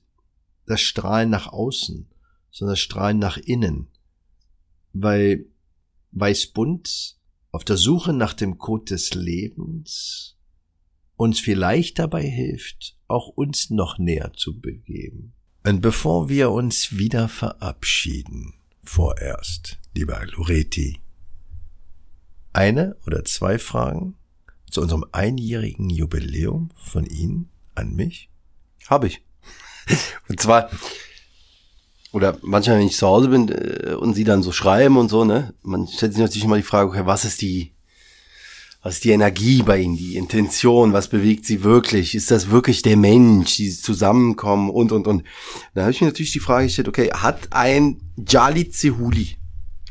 das 0.66 0.80
Strahlen 0.80 1.30
nach 1.30 1.47
außen, 1.47 2.09
sondern 2.51 2.72
das 2.72 2.80
Strahlen 2.80 3.20
nach 3.20 3.37
innen. 3.37 3.89
Weil 4.93 5.47
Weißbund 6.11 7.16
auf 7.53 7.64
der 7.64 7.76
Suche 7.76 8.12
nach 8.12 8.35
dem 8.35 8.59
Code 8.59 8.87
des 8.87 9.14
Lebens 9.14 10.37
uns 11.16 11.39
vielleicht 11.39 12.01
dabei 12.01 12.26
hilft, 12.28 12.97
auch 13.07 13.28
uns 13.28 13.70
noch 13.70 13.99
näher 13.99 14.33
zu 14.35 14.59
begeben. 14.59 15.33
Und 15.64 15.80
bevor 15.80 16.28
wir 16.28 16.51
uns 16.51 16.97
wieder 16.99 17.28
verabschieden, 17.28 18.55
vorerst, 18.83 19.78
lieber 19.95 20.20
Loreti, 20.36 21.01
eine 22.53 22.97
oder 23.07 23.24
zwei 23.24 23.59
Fragen 23.59 24.16
zu 24.70 24.80
unserem 24.80 25.05
einjährigen 25.12 25.90
Jubiläum 25.90 26.70
von 26.76 27.07
Ihnen 27.07 27.51
an 27.74 27.95
mich? 27.95 28.28
Habe 28.86 29.07
ich. 29.07 29.22
Und 30.28 30.40
zwar, 30.40 30.70
oder 32.12 32.38
manchmal, 32.43 32.78
wenn 32.78 32.86
ich 32.86 32.97
zu 32.97 33.07
Hause 33.07 33.28
bin 33.28 33.49
äh, 33.49 33.95
und 33.95 34.14
Sie 34.14 34.24
dann 34.24 34.43
so 34.43 34.53
schreiben 34.53 34.97
und 34.97 35.09
so, 35.09 35.24
ne, 35.24 35.55
man 35.62 35.86
stellt 35.86 36.12
sich 36.12 36.20
natürlich 36.20 36.45
immer 36.45 36.57
die 36.57 36.62
Frage, 36.62 36.88
okay, 36.88 37.07
was 37.07 37.24
ist 37.24 37.43
die 37.43 37.72
was 38.82 38.95
ist 38.95 39.05
die 39.05 39.11
Energie 39.11 39.62
bei 39.62 39.78
ihnen, 39.78 39.97
die 39.97 40.16
Intention, 40.16 40.93
was 40.93 41.09
bewegt 41.09 41.47
sie 41.47 41.62
wirklich? 41.62 42.16
Ist 42.16 42.32
das 42.32 42.51
wirklich 42.51 42.82
der 42.82 42.97
Mensch, 42.97 43.55
die 43.57 43.70
zusammenkommen 43.70 44.70
und, 44.70 44.90
und, 44.90 45.07
und. 45.07 45.22
Da 45.74 45.82
habe 45.82 45.93
ich 45.93 46.01
mir 46.01 46.09
natürlich 46.09 46.32
die 46.32 46.40
Frage 46.40 46.66
gestellt, 46.66 46.88
okay, 46.88 47.11
hat 47.12 47.53
ein 47.53 48.01
Jali 48.26 48.68
Zehuli, 48.70 49.36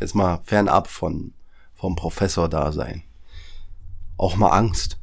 jetzt 0.02 0.16
mal 0.16 0.42
fernab 0.46 0.88
von, 0.88 1.34
vom 1.74 1.96
Professor 1.96 2.50
da 2.50 2.72
sein, 2.72 3.04
auch 4.18 4.36
mal 4.36 4.50
Angst? 4.50 4.98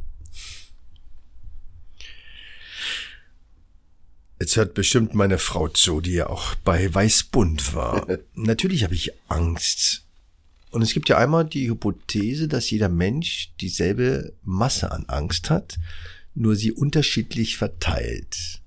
Jetzt 4.40 4.56
hört 4.56 4.74
bestimmt 4.74 5.14
meine 5.14 5.38
Frau 5.38 5.68
zu, 5.68 6.00
die 6.00 6.12
ja 6.12 6.28
auch 6.28 6.54
bei 6.56 6.94
Weißbund 6.94 7.74
war. 7.74 8.06
Natürlich 8.34 8.84
habe 8.84 8.94
ich 8.94 9.10
Angst. 9.26 10.04
Und 10.70 10.82
es 10.82 10.92
gibt 10.92 11.08
ja 11.08 11.18
einmal 11.18 11.44
die 11.44 11.68
Hypothese, 11.68 12.46
dass 12.46 12.70
jeder 12.70 12.88
Mensch 12.88 13.52
dieselbe 13.60 14.34
Masse 14.42 14.92
an 14.92 15.06
Angst 15.06 15.50
hat, 15.50 15.78
nur 16.34 16.54
sie 16.54 16.70
unterschiedlich 16.70 17.56
verteilt. 17.56 18.60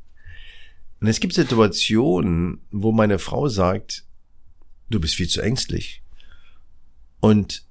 Und 0.99 1.07
es 1.07 1.19
gibt 1.19 1.33
Situationen, 1.33 2.61
wo 2.71 2.91
meine 2.91 3.17
Frau 3.17 3.47
sagt, 3.47 4.03
du 4.89 4.99
bist 4.99 5.15
viel 5.15 5.29
zu 5.29 5.41
ängstlich. 5.41 6.00
Und 7.21 7.63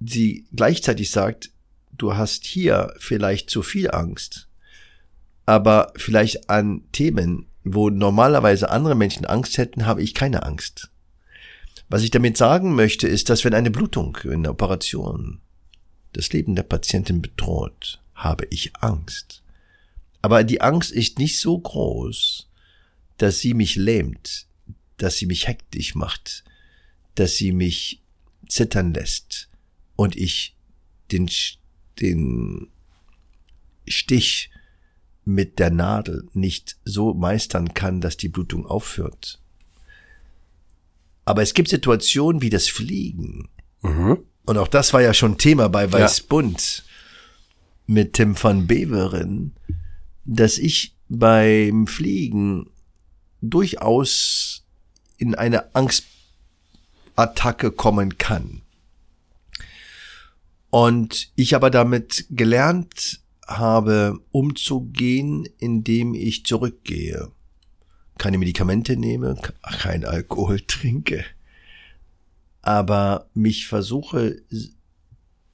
sie 0.00 0.46
gleichzeitig 0.52 1.10
sagt, 1.10 1.50
du 1.92 2.16
hast 2.16 2.44
hier 2.44 2.94
vielleicht 2.98 3.50
zu 3.50 3.62
viel 3.62 3.90
Angst, 3.90 4.48
aber 5.46 5.92
vielleicht 5.96 6.50
an 6.50 6.82
Themen, 6.92 7.46
wo 7.62 7.90
normalerweise 7.90 8.70
andere 8.70 8.94
Menschen 8.94 9.26
Angst 9.26 9.58
hätten, 9.58 9.86
habe 9.86 10.02
ich 10.02 10.14
keine 10.14 10.44
Angst. 10.44 10.90
Was 11.88 12.02
ich 12.02 12.10
damit 12.10 12.36
sagen 12.36 12.74
möchte, 12.74 13.06
ist, 13.06 13.28
dass 13.28 13.44
wenn 13.44 13.54
eine 13.54 13.70
Blutung 13.70 14.16
in 14.24 14.44
der 14.44 14.52
Operation 14.52 15.40
das 16.12 16.32
Leben 16.32 16.54
der 16.54 16.62
Patientin 16.62 17.20
bedroht, 17.20 18.00
habe 18.14 18.46
ich 18.50 18.76
Angst. 18.76 19.42
Aber 20.22 20.44
die 20.44 20.60
Angst 20.60 20.92
ist 20.92 21.18
nicht 21.18 21.38
so 21.38 21.58
groß, 21.58 22.48
dass 23.18 23.40
sie 23.40 23.54
mich 23.54 23.76
lähmt, 23.76 24.46
dass 24.96 25.16
sie 25.16 25.26
mich 25.26 25.46
hektisch 25.48 25.94
macht, 25.94 26.44
dass 27.14 27.36
sie 27.36 27.52
mich 27.52 28.02
zittern 28.48 28.94
lässt 28.94 29.48
und 29.96 30.16
ich 30.16 30.56
den, 31.12 31.30
den 32.00 32.68
Stich 33.86 34.50
mit 35.24 35.58
der 35.58 35.70
Nadel 35.70 36.28
nicht 36.32 36.78
so 36.84 37.14
meistern 37.14 37.74
kann, 37.74 38.00
dass 38.00 38.16
die 38.16 38.28
Blutung 38.28 38.66
aufhört. 38.66 39.40
Aber 41.24 41.42
es 41.42 41.54
gibt 41.54 41.68
Situationen 41.68 42.42
wie 42.42 42.50
das 42.50 42.68
Fliegen. 42.68 43.48
Mhm. 43.82 44.18
Und 44.46 44.58
auch 44.58 44.68
das 44.68 44.92
war 44.92 45.00
ja 45.00 45.14
schon 45.14 45.38
Thema 45.38 45.68
bei 45.68 45.92
Weißbund 45.92 46.78
ja. 46.78 46.84
mit 47.86 48.14
Tim 48.14 48.40
van 48.42 48.66
Beveren, 48.66 49.54
dass 50.24 50.58
ich 50.58 50.96
beim 51.08 51.86
Fliegen 51.86 52.70
durchaus 53.40 54.64
in 55.18 55.34
eine 55.34 55.74
Angstattacke 57.16 57.70
kommen 57.72 58.18
kann. 58.18 58.62
Und 60.70 61.30
ich 61.34 61.54
aber 61.54 61.70
damit 61.70 62.26
gelernt 62.30 63.20
habe, 63.46 64.20
umzugehen, 64.30 65.48
indem 65.58 66.14
ich 66.14 66.44
zurückgehe 66.44 67.32
keine 68.20 68.36
Medikamente 68.36 68.98
nehme, 68.98 69.34
kein 69.62 70.04
Alkohol 70.04 70.60
trinke, 70.60 71.24
aber 72.60 73.30
mich 73.32 73.66
versuche 73.66 74.42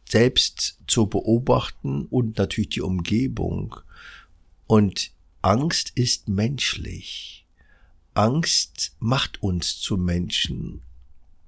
selbst 0.08 0.80
zu 0.88 1.06
beobachten 1.06 2.06
und 2.06 2.38
natürlich 2.38 2.70
die 2.70 2.80
Umgebung. 2.80 3.76
Und 4.66 5.12
Angst 5.42 5.92
ist 5.94 6.28
menschlich. 6.28 7.46
Angst 8.14 8.96
macht 8.98 9.44
uns 9.44 9.78
zu 9.78 9.96
Menschen, 9.96 10.82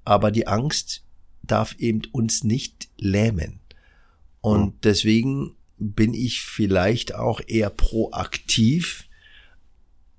aber 0.08 0.30
die 0.30 0.46
Angst 0.46 1.04
darf 1.42 1.74
eben 1.78 2.02
uns 2.12 2.44
nicht 2.44 2.88
lähmen. 2.96 3.60
Und 4.40 4.62
hm. 4.62 4.74
deswegen 4.82 5.56
bin 5.78 6.14
ich 6.14 6.42
vielleicht 6.42 7.14
auch 7.14 7.40
eher 7.46 7.70
proaktiv, 7.70 9.08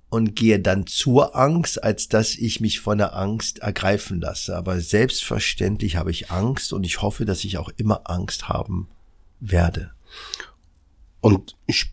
und 0.09 0.35
gehe 0.35 0.59
dann 0.59 0.87
zur 0.87 1.35
Angst, 1.35 1.83
als 1.83 2.09
dass 2.09 2.35
ich 2.35 2.59
mich 2.59 2.79
von 2.79 2.97
der 2.97 3.15
Angst 3.15 3.59
ergreifen 3.59 4.19
lasse. 4.19 4.55
Aber 4.55 4.81
selbstverständlich 4.81 5.95
habe 5.95 6.11
ich 6.11 6.31
Angst 6.31 6.73
und 6.73 6.85
ich 6.85 7.01
hoffe, 7.01 7.25
dass 7.25 7.43
ich 7.43 7.57
auch 7.57 7.69
immer 7.77 8.09
Angst 8.09 8.49
haben 8.49 8.89
werde. 9.39 9.91
Und 11.21 11.57
ich 11.67 11.91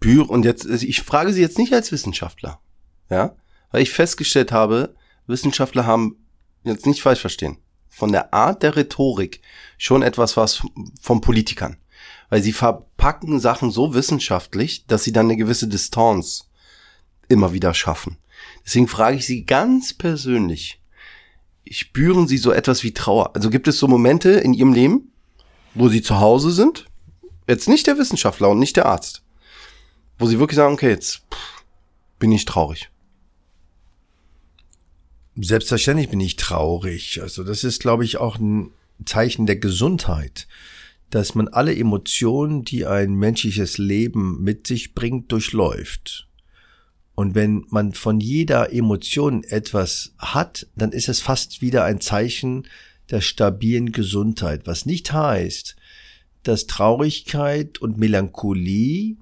spüre, 0.00 0.26
und 0.26 0.44
jetzt, 0.44 0.68
also 0.68 0.84
ich 0.84 1.02
frage 1.02 1.32
Sie 1.32 1.40
jetzt 1.40 1.58
nicht 1.58 1.72
als 1.72 1.92
Wissenschaftler, 1.92 2.60
ja, 3.08 3.36
weil 3.70 3.82
ich 3.82 3.90
festgestellt 3.90 4.50
habe, 4.50 4.94
Wissenschaftler 5.26 5.86
haben, 5.86 6.16
jetzt 6.64 6.86
nicht 6.86 7.02
falsch 7.02 7.20
verstehen, 7.20 7.58
von 7.88 8.12
der 8.12 8.34
Art 8.34 8.62
der 8.62 8.76
Rhetorik 8.76 9.40
schon 9.78 10.02
etwas 10.02 10.36
was 10.36 10.62
von 11.00 11.20
Politikern. 11.20 11.76
Weil 12.30 12.42
sie 12.42 12.52
verpacken 12.52 13.38
Sachen 13.38 13.70
so 13.70 13.94
wissenschaftlich, 13.94 14.86
dass 14.86 15.04
sie 15.04 15.12
dann 15.12 15.26
eine 15.26 15.36
gewisse 15.36 15.68
Distanz 15.68 16.48
immer 17.28 17.52
wieder 17.52 17.74
schaffen. 17.74 18.18
Deswegen 18.64 18.88
frage 18.88 19.16
ich 19.16 19.26
Sie 19.26 19.44
ganz 19.44 19.94
persönlich, 19.94 20.80
spüren 21.70 22.26
Sie 22.26 22.38
so 22.38 22.50
etwas 22.52 22.82
wie 22.82 22.92
Trauer? 22.92 23.34
Also 23.34 23.50
gibt 23.50 23.68
es 23.68 23.78
so 23.78 23.88
Momente 23.88 24.30
in 24.30 24.54
Ihrem 24.54 24.72
Leben, 24.72 25.12
wo 25.74 25.88
Sie 25.88 26.02
zu 26.02 26.20
Hause 26.20 26.50
sind? 26.50 26.86
Jetzt 27.46 27.68
nicht 27.68 27.86
der 27.86 27.98
Wissenschaftler 27.98 28.48
und 28.48 28.58
nicht 28.58 28.76
der 28.76 28.86
Arzt. 28.86 29.22
Wo 30.18 30.26
Sie 30.26 30.38
wirklich 30.38 30.56
sagen, 30.56 30.74
okay, 30.74 30.90
jetzt 30.90 31.22
bin 32.18 32.32
ich 32.32 32.44
traurig. 32.44 32.90
Selbstverständlich 35.36 36.08
bin 36.10 36.20
ich 36.20 36.36
traurig. 36.36 37.20
Also 37.20 37.42
das 37.42 37.64
ist, 37.64 37.80
glaube 37.80 38.04
ich, 38.04 38.18
auch 38.18 38.38
ein 38.38 38.70
Zeichen 39.04 39.46
der 39.46 39.56
Gesundheit, 39.56 40.46
dass 41.10 41.34
man 41.34 41.48
alle 41.48 41.74
Emotionen, 41.76 42.64
die 42.64 42.86
ein 42.86 43.14
menschliches 43.14 43.78
Leben 43.78 44.42
mit 44.42 44.66
sich 44.66 44.94
bringt, 44.94 45.32
durchläuft. 45.32 46.28
Und 47.14 47.34
wenn 47.34 47.64
man 47.68 47.94
von 47.94 48.20
jeder 48.20 48.72
Emotion 48.72 49.44
etwas 49.44 50.14
hat, 50.18 50.66
dann 50.74 50.92
ist 50.92 51.08
es 51.08 51.20
fast 51.20 51.62
wieder 51.62 51.84
ein 51.84 52.00
Zeichen 52.00 52.66
der 53.10 53.20
stabilen 53.20 53.92
Gesundheit, 53.92 54.66
was 54.66 54.86
nicht 54.86 55.12
heißt, 55.12 55.76
dass 56.42 56.66
Traurigkeit 56.66 57.78
und 57.78 57.98
Melancholie 57.98 59.16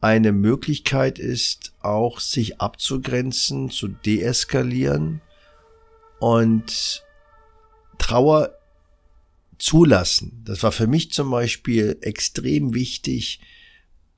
eine 0.00 0.32
Möglichkeit 0.32 1.18
ist, 1.18 1.72
auch 1.80 2.20
sich 2.20 2.60
abzugrenzen, 2.60 3.70
zu 3.70 3.88
deeskalieren 3.88 5.20
und 6.20 7.04
Trauer 7.98 8.54
zulassen. 9.58 10.42
Das 10.44 10.62
war 10.62 10.72
für 10.72 10.86
mich 10.86 11.12
zum 11.12 11.30
Beispiel 11.30 11.98
extrem 12.00 12.74
wichtig, 12.74 13.40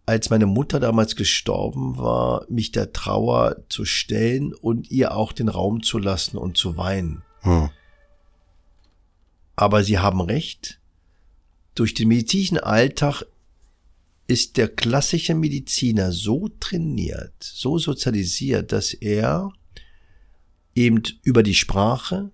als 0.07 0.29
meine 0.29 0.47
Mutter 0.47 0.81
damals 0.81 1.17
gestorben 1.17 1.97
war, 1.97 2.45
mich 2.49 2.73
der 2.73 2.93
Trauer 2.93 3.57
zu 3.69 3.85
stellen 3.85 4.53
und 4.53 4.91
ihr 4.91 5.15
auch 5.15 5.33
den 5.33 5.49
Raum 5.49 5.83
zu 5.83 5.99
lassen 5.99 6.37
und 6.37 6.57
zu 6.57 6.77
weinen. 6.77 7.23
Hm. 7.41 7.71
Aber 9.57 9.85
Sie 9.85 9.99
haben 9.99 10.21
recht. 10.21 10.79
Durch 11.75 11.95
den 11.95 12.09
medizinischen 12.09 12.59
Alltag 12.59 13.23
ist 14.31 14.57
der 14.57 14.69
klassische 14.69 15.35
Mediziner 15.35 16.13
so 16.13 16.49
trainiert, 16.61 17.35
so 17.41 17.79
sozialisiert, 17.79 18.71
dass 18.71 18.95
er 18.95 19.53
eben 20.75 21.03
über 21.25 21.43
die 21.43 21.55
Sprache 21.55 22.31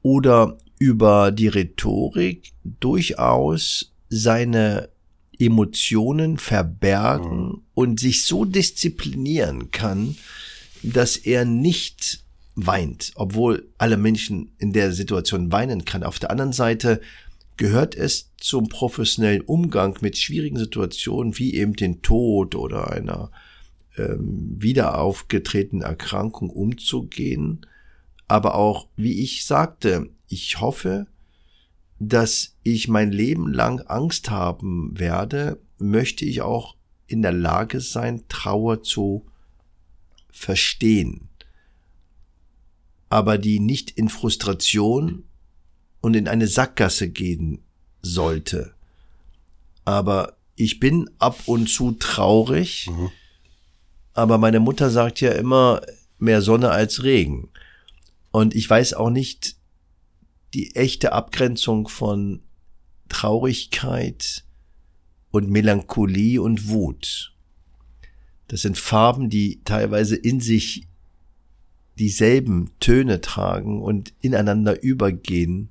oder 0.00 0.56
über 0.78 1.30
die 1.30 1.48
Rhetorik 1.48 2.52
durchaus 2.64 3.92
seine 4.08 4.88
Emotionen 5.38 6.38
verbergen 6.38 7.48
mhm. 7.48 7.62
und 7.74 8.00
sich 8.00 8.24
so 8.24 8.46
disziplinieren 8.46 9.70
kann, 9.70 10.16
dass 10.82 11.18
er 11.18 11.44
nicht 11.44 12.24
weint, 12.54 13.12
obwohl 13.14 13.68
alle 13.76 13.98
Menschen 13.98 14.52
in 14.58 14.72
der 14.72 14.92
Situation 14.92 15.52
weinen 15.52 15.84
kann. 15.84 16.02
Auf 16.02 16.18
der 16.18 16.30
anderen 16.30 16.52
Seite 16.52 17.02
gehört 17.58 17.94
es 17.94 18.30
zum 18.38 18.68
professionellen 18.68 19.42
Umgang 19.42 19.98
mit 20.00 20.16
schwierigen 20.16 20.56
Situationen 20.56 21.36
wie 21.38 21.54
eben 21.54 21.74
den 21.74 22.00
Tod 22.00 22.54
oder 22.54 22.90
einer 22.90 23.30
ähm, 23.98 24.56
wieder 24.58 24.98
aufgetretenen 24.98 25.82
Erkrankung 25.82 26.48
umzugehen. 26.48 27.66
Aber 28.28 28.54
auch, 28.54 28.88
wie 28.96 29.20
ich 29.22 29.44
sagte, 29.44 30.08
ich 30.28 30.60
hoffe, 30.60 31.06
dass 31.98 32.56
ich 32.62 32.88
mein 32.88 33.10
Leben 33.10 33.52
lang 33.52 33.80
Angst 33.80 34.30
haben 34.30 34.98
werde, 34.98 35.58
möchte 35.78 36.24
ich 36.24 36.42
auch 36.42 36.76
in 37.06 37.22
der 37.22 37.32
Lage 37.32 37.80
sein, 37.80 38.22
Trauer 38.28 38.82
zu 38.82 39.26
verstehen. 40.30 41.28
Aber 43.08 43.38
die 43.38 43.58
nicht 43.58 43.90
in 43.90 44.08
Frustration 44.08 45.24
und 46.00 46.14
in 46.14 46.28
eine 46.28 46.46
Sackgasse 46.46 47.08
gehen 47.08 47.62
sollte. 48.02 48.74
Aber 49.84 50.36
ich 50.56 50.80
bin 50.80 51.08
ab 51.18 51.38
und 51.46 51.68
zu 51.68 51.92
traurig. 51.92 52.88
Mhm. 52.90 53.10
Aber 54.12 54.38
meine 54.38 54.60
Mutter 54.60 54.90
sagt 54.90 55.20
ja 55.20 55.32
immer, 55.32 55.80
mehr 56.18 56.42
Sonne 56.42 56.70
als 56.70 57.04
Regen. 57.04 57.48
Und 58.30 58.54
ich 58.54 58.68
weiß 58.68 58.94
auch 58.94 59.10
nicht 59.10 59.56
die 60.54 60.74
echte 60.74 61.12
Abgrenzung 61.12 61.88
von 61.88 62.42
Traurigkeit 63.08 64.44
und 65.30 65.48
Melancholie 65.50 66.42
und 66.42 66.68
Wut. 66.68 67.34
Das 68.48 68.62
sind 68.62 68.78
Farben, 68.78 69.30
die 69.30 69.60
teilweise 69.64 70.16
in 70.16 70.40
sich 70.40 70.86
dieselben 71.98 72.70
Töne 72.80 73.20
tragen 73.20 73.82
und 73.82 74.14
ineinander 74.20 74.82
übergehen 74.82 75.70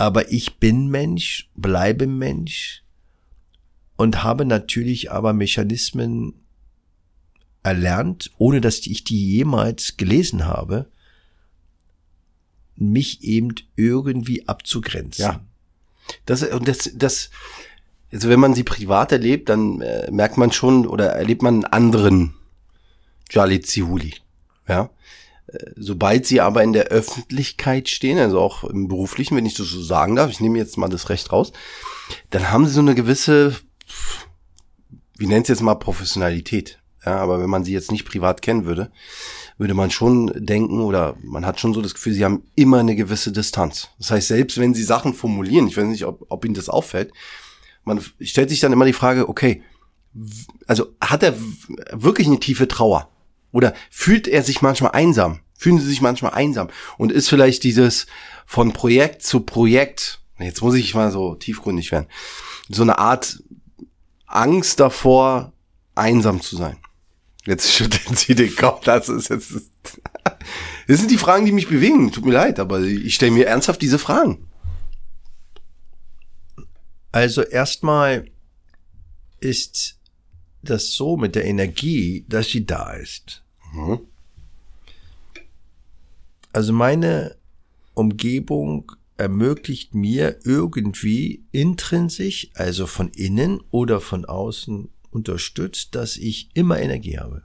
aber 0.00 0.32
ich 0.32 0.56
bin 0.56 0.88
Mensch, 0.88 1.50
bleibe 1.54 2.06
Mensch 2.06 2.82
und 3.98 4.22
habe 4.22 4.46
natürlich 4.46 5.12
aber 5.12 5.34
Mechanismen 5.34 6.32
erlernt, 7.62 8.30
ohne 8.38 8.62
dass 8.62 8.86
ich 8.86 9.04
die 9.04 9.36
jemals 9.36 9.98
gelesen 9.98 10.46
habe, 10.46 10.90
mich 12.76 13.22
eben 13.24 13.54
irgendwie 13.76 14.48
abzugrenzen. 14.48 15.22
Ja. 15.22 15.40
Das, 16.24 16.44
und 16.44 16.66
das, 16.66 16.90
das, 16.94 17.28
also 18.10 18.30
wenn 18.30 18.40
man 18.40 18.54
sie 18.54 18.64
privat 18.64 19.12
erlebt, 19.12 19.50
dann 19.50 19.82
äh, 19.82 20.10
merkt 20.10 20.38
man 20.38 20.50
schon 20.50 20.86
oder 20.86 21.08
erlebt 21.08 21.42
man 21.42 21.56
einen 21.56 21.64
anderen 21.66 22.34
Jali 23.30 23.60
Zihuli. 23.60 24.14
Ja 24.66 24.88
sobald 25.76 26.26
sie 26.26 26.40
aber 26.40 26.62
in 26.62 26.72
der 26.72 26.86
Öffentlichkeit 26.86 27.88
stehen, 27.88 28.18
also 28.18 28.40
auch 28.40 28.64
im 28.64 28.88
beruflichen, 28.88 29.36
wenn 29.36 29.46
ich 29.46 29.54
das 29.54 29.68
so 29.68 29.82
sagen 29.82 30.16
darf, 30.16 30.30
ich 30.30 30.40
nehme 30.40 30.58
jetzt 30.58 30.76
mal 30.76 30.88
das 30.88 31.08
Recht 31.08 31.32
raus, 31.32 31.52
dann 32.30 32.50
haben 32.50 32.66
sie 32.66 32.72
so 32.72 32.80
eine 32.80 32.94
gewisse, 32.94 33.56
wie 35.16 35.26
nennt 35.26 35.44
es 35.44 35.48
jetzt 35.48 35.62
mal 35.62 35.74
Professionalität. 35.74 36.78
Ja, 37.04 37.16
aber 37.16 37.40
wenn 37.40 37.48
man 37.48 37.64
sie 37.64 37.72
jetzt 37.72 37.90
nicht 37.90 38.04
privat 38.04 38.42
kennen 38.42 38.66
würde, 38.66 38.90
würde 39.56 39.72
man 39.72 39.90
schon 39.90 40.30
denken 40.34 40.80
oder 40.80 41.16
man 41.22 41.46
hat 41.46 41.58
schon 41.58 41.72
so 41.72 41.80
das 41.80 41.94
Gefühl, 41.94 42.12
sie 42.12 42.24
haben 42.24 42.44
immer 42.56 42.80
eine 42.80 42.94
gewisse 42.94 43.32
Distanz. 43.32 43.88
Das 43.98 44.10
heißt, 44.10 44.28
selbst 44.28 44.58
wenn 44.58 44.74
sie 44.74 44.82
Sachen 44.82 45.14
formulieren, 45.14 45.66
ich 45.66 45.76
weiß 45.76 45.86
nicht, 45.86 46.04
ob, 46.04 46.26
ob 46.28 46.44
ihnen 46.44 46.54
das 46.54 46.68
auffällt, 46.68 47.12
man 47.84 48.00
stellt 48.20 48.50
sich 48.50 48.60
dann 48.60 48.72
immer 48.72 48.84
die 48.84 48.92
Frage, 48.92 49.28
okay, 49.28 49.62
also 50.66 50.88
hat 51.00 51.22
er 51.22 51.34
wirklich 51.92 52.26
eine 52.26 52.40
tiefe 52.40 52.68
Trauer? 52.68 53.08
Oder 53.52 53.74
fühlt 53.90 54.28
er 54.28 54.42
sich 54.42 54.62
manchmal 54.62 54.92
einsam? 54.92 55.40
Fühlen 55.56 55.78
sie 55.78 55.86
sich 55.86 56.00
manchmal 56.00 56.32
einsam? 56.32 56.68
Und 56.96 57.12
ist 57.12 57.28
vielleicht 57.28 57.64
dieses 57.64 58.06
von 58.46 58.72
Projekt 58.72 59.22
zu 59.22 59.40
Projekt, 59.40 60.20
jetzt 60.38 60.62
muss 60.62 60.74
ich 60.74 60.94
mal 60.94 61.10
so 61.10 61.34
tiefgründig 61.34 61.92
werden, 61.92 62.06
so 62.68 62.82
eine 62.82 62.98
Art 62.98 63.42
Angst 64.26 64.80
davor, 64.80 65.52
einsam 65.94 66.40
zu 66.40 66.56
sein? 66.56 66.78
Jetzt 67.46 67.72
schütteln 67.74 68.16
sie 68.16 68.34
den 68.34 68.54
Kopf, 68.56 68.84
das 68.84 69.08
ist 69.08 69.28
jetzt, 69.28 69.52
das 70.86 70.98
sind 70.98 71.10
die 71.10 71.18
Fragen, 71.18 71.44
die 71.44 71.52
mich 71.52 71.68
bewegen. 71.68 72.12
Tut 72.12 72.24
mir 72.24 72.32
leid, 72.32 72.58
aber 72.58 72.80
ich 72.80 73.14
stelle 73.14 73.32
mir 73.32 73.46
ernsthaft 73.46 73.82
diese 73.82 73.98
Fragen. 73.98 74.46
Also 77.12 77.42
erstmal 77.42 78.26
ist 79.40 79.99
das 80.62 80.92
so 80.92 81.16
mit 81.16 81.34
der 81.34 81.44
Energie, 81.44 82.24
dass 82.28 82.48
sie 82.48 82.66
da 82.66 82.92
ist. 82.92 83.42
Mhm. 83.72 84.00
Also 86.52 86.72
meine 86.72 87.36
Umgebung 87.94 88.92
ermöglicht 89.16 89.94
mir 89.94 90.38
irgendwie 90.44 91.44
intrinsisch, 91.52 92.50
also 92.54 92.86
von 92.86 93.10
innen 93.10 93.60
oder 93.70 94.00
von 94.00 94.24
außen 94.24 94.88
unterstützt, 95.10 95.94
dass 95.94 96.16
ich 96.16 96.48
immer 96.54 96.80
Energie 96.80 97.18
habe. 97.18 97.44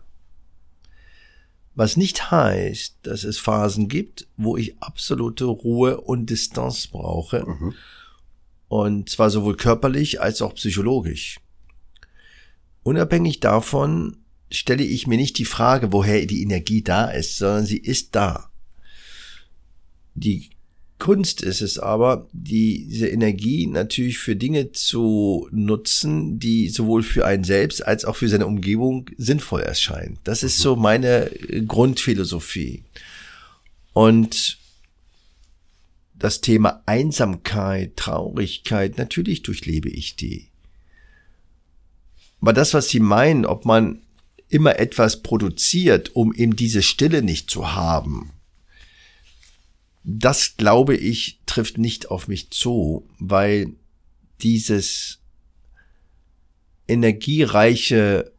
Was 1.75 1.97
nicht 1.97 2.31
heißt, 2.31 2.99
dass 3.03 3.25
es 3.25 3.37
Phasen 3.37 3.89
gibt, 3.89 4.27
wo 4.37 4.55
ich 4.55 4.81
absolute 4.81 5.43
Ruhe 5.45 5.99
und 5.99 6.29
Distanz 6.29 6.87
brauche. 6.87 7.45
Mhm. 7.45 7.73
Und 8.69 9.09
zwar 9.09 9.29
sowohl 9.29 9.57
körperlich 9.57 10.21
als 10.21 10.41
auch 10.41 10.55
psychologisch. 10.55 11.41
Unabhängig 12.85 13.39
davon 13.39 14.17
stelle 14.51 14.83
ich 14.83 15.07
mir 15.07 15.17
nicht 15.17 15.39
die 15.39 15.45
Frage, 15.45 15.91
woher 15.91 16.23
die 16.27 16.43
Energie 16.43 16.83
da 16.83 17.09
ist, 17.09 17.35
sondern 17.35 17.65
sie 17.65 17.79
ist 17.79 18.13
da. 18.13 18.51
Die 20.13 20.51
Kunst 20.99 21.41
ist 21.41 21.61
es 21.61 21.79
aber, 21.79 22.27
diese 22.31 23.07
Energie 23.07 23.65
natürlich 23.65 24.19
für 24.19 24.35
Dinge 24.35 24.71
zu 24.71 25.49
nutzen, 25.51 26.37
die 26.37 26.69
sowohl 26.69 27.01
für 27.01 27.25
einen 27.25 27.43
selbst 27.43 27.83
als 27.83 28.05
auch 28.05 28.17
für 28.17 28.29
seine 28.29 28.45
Umgebung 28.45 29.09
sinnvoll 29.17 29.63
erscheinen. 29.63 30.19
Das 30.23 30.43
ist 30.43 30.59
so 30.59 30.75
meine 30.75 31.31
Grundphilosophie. 31.65 32.83
Und 33.93 34.59
das 36.13 36.39
Thema 36.39 36.83
Einsamkeit, 36.85 37.97
Traurigkeit, 37.97 38.99
natürlich 38.99 39.41
durchlebe 39.41 39.89
ich 39.89 40.15
die. 40.15 40.49
Aber 42.45 42.53
das, 42.53 42.75
was 42.75 42.89
Sie 42.89 42.99
meinen, 42.99 43.43
ob 43.43 43.65
man 43.65 44.03
immer 44.49 44.77
etwas 44.77 45.23
produziert, 45.23 46.15
um 46.15 46.31
eben 46.31 46.55
diese 46.55 46.83
Stille 46.83 47.23
nicht 47.23 47.49
zu 47.49 47.73
haben, 47.73 48.33
das 50.03 50.55
glaube 50.55 50.95
ich 50.95 51.39
trifft 51.47 51.79
nicht 51.79 52.11
auf 52.11 52.27
mich 52.27 52.51
zu, 52.51 53.09
weil 53.17 53.73
dieses 54.43 55.23
energiereiche 56.87 58.31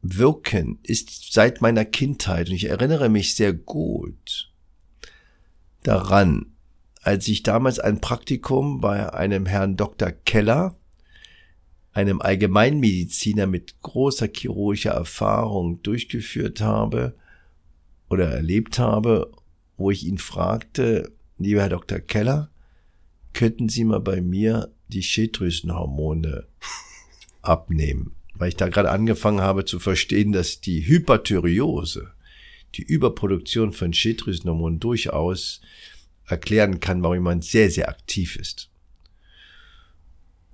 Wirken 0.00 0.78
ist 0.82 1.30
seit 1.34 1.60
meiner 1.60 1.84
Kindheit 1.84 2.48
und 2.48 2.54
ich 2.54 2.70
erinnere 2.70 3.10
mich 3.10 3.34
sehr 3.34 3.52
gut 3.52 4.50
daran, 5.82 6.54
als 7.02 7.28
ich 7.28 7.42
damals 7.42 7.78
ein 7.78 8.00
Praktikum 8.00 8.80
bei 8.80 9.12
einem 9.12 9.44
Herrn 9.44 9.76
Dr. 9.76 10.10
Keller, 10.10 10.78
einem 11.94 12.20
Allgemeinmediziner 12.20 13.46
mit 13.46 13.80
großer 13.80 14.28
chirurgischer 14.34 14.90
Erfahrung 14.90 15.80
durchgeführt 15.82 16.60
habe 16.60 17.14
oder 18.10 18.28
erlebt 18.28 18.78
habe, 18.80 19.32
wo 19.76 19.90
ich 19.92 20.04
ihn 20.04 20.18
fragte, 20.18 21.12
lieber 21.38 21.62
Herr 21.62 21.68
Dr. 21.70 22.00
Keller, 22.00 22.50
könnten 23.32 23.68
Sie 23.68 23.84
mal 23.84 24.00
bei 24.00 24.20
mir 24.20 24.72
die 24.88 25.04
Schilddrüsenhormone 25.04 26.46
abnehmen? 27.42 28.12
Weil 28.34 28.48
ich 28.48 28.56
da 28.56 28.68
gerade 28.68 28.90
angefangen 28.90 29.40
habe 29.40 29.64
zu 29.64 29.78
verstehen, 29.78 30.32
dass 30.32 30.60
die 30.60 30.86
Hyperthyreose, 30.86 32.12
die 32.74 32.82
Überproduktion 32.82 33.72
von 33.72 33.92
Schilddrüsenhormonen 33.92 34.80
durchaus 34.80 35.60
erklären 36.26 36.80
kann, 36.80 37.02
warum 37.02 37.14
jemand 37.14 37.44
sehr, 37.44 37.70
sehr 37.70 37.88
aktiv 37.88 38.34
ist. 38.34 38.68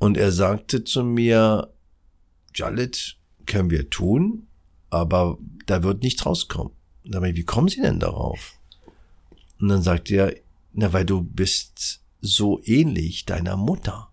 Und 0.01 0.17
er 0.17 0.33
sagte 0.33 0.83
zu 0.83 1.05
mir, 1.05 1.75
Jalit, 2.55 3.19
können 3.45 3.69
wir 3.69 3.91
tun, 3.91 4.47
aber 4.89 5.37
da 5.67 5.83
wird 5.83 6.03
nichts 6.03 6.25
rauskommen. 6.25 6.73
Und 7.05 7.15
dann, 7.15 7.23
wie 7.23 7.45
kommen 7.45 7.69
Sie 7.69 7.83
denn 7.83 8.01
darauf? 8.01 8.55
Und 9.61 9.69
dann 9.69 9.83
sagt 9.83 10.11
er, 10.11 10.35
na, 10.73 10.95
weil 10.95 11.05
du 11.05 11.21
bist 11.21 12.01
so 12.23 12.63
ähnlich 12.65 13.27
deiner 13.27 13.59
Mutter. 13.59 14.11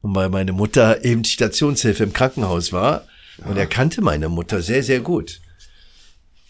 Und 0.00 0.14
weil 0.14 0.30
meine 0.30 0.52
Mutter 0.52 1.04
eben 1.04 1.24
Stationshilfe 1.24 2.04
im 2.04 2.14
Krankenhaus 2.14 2.72
war 2.72 3.06
ja. 3.38 3.46
und 3.46 3.58
er 3.58 3.66
kannte 3.66 4.00
meine 4.00 4.30
Mutter 4.30 4.62
sehr, 4.62 4.82
sehr 4.82 5.00
gut. 5.00 5.42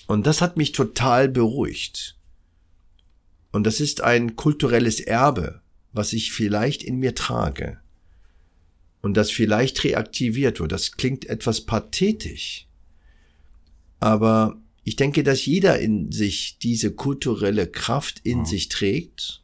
Und 0.07 0.29
das 0.29 0.41
hat 0.41 0.57
mich 0.57 0.71
total 0.71 1.29
beruhigt. 1.29 2.17
Und 3.51 3.65
das 3.65 3.81
ist 3.81 4.01
ein 4.01 4.37
kulturelles 4.37 5.01
Erbe, 5.01 5.61
was 5.93 6.13
ich 6.13 6.31
vielleicht 6.31 6.85
in 6.85 6.99
mir 6.99 7.17
trage. 7.17 7.82
Und 9.03 9.17
das 9.17 9.31
vielleicht 9.31 9.85
reaktiviert 9.85 10.61
wird. 10.61 10.73
Das 10.73 10.93
klingt 10.93 11.27
etwas 11.27 11.63
pathetisch. 11.63 12.67
Aber 14.01 14.61
ich 14.85 14.97
denke, 14.97 15.23
dass 15.23 15.45
jeder 15.45 15.79
in 15.79 16.11
sich 16.11 16.59
diese 16.63 16.93
kulturelle 16.93 17.67
Kraft 17.67 18.21
in 18.25 18.41
mhm. 18.41 18.47
sich 18.47 18.69
trägt 18.69 19.43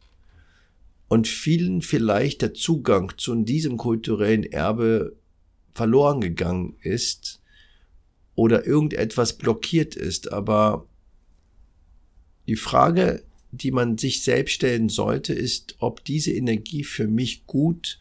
und 1.08 1.28
vielen 1.28 1.82
vielleicht 1.82 2.42
der 2.42 2.54
Zugang 2.54 3.12
zu 3.18 3.34
diesem 3.42 3.76
kulturellen 3.76 4.44
Erbe 4.44 5.16
verloren 5.72 6.20
gegangen 6.20 6.76
ist 6.82 7.40
oder 8.34 8.66
irgendetwas 8.66 9.38
blockiert 9.38 9.96
ist. 9.96 10.32
Aber 10.32 10.86
die 12.46 12.56
Frage 12.56 13.24
die 13.50 13.70
man 13.70 13.98
sich 13.98 14.22
selbst 14.22 14.54
stellen 14.54 14.88
sollte, 14.88 15.32
ist, 15.32 15.76
ob 15.78 16.04
diese 16.04 16.32
Energie 16.32 16.84
für 16.84 17.06
mich 17.06 17.46
gut 17.46 17.98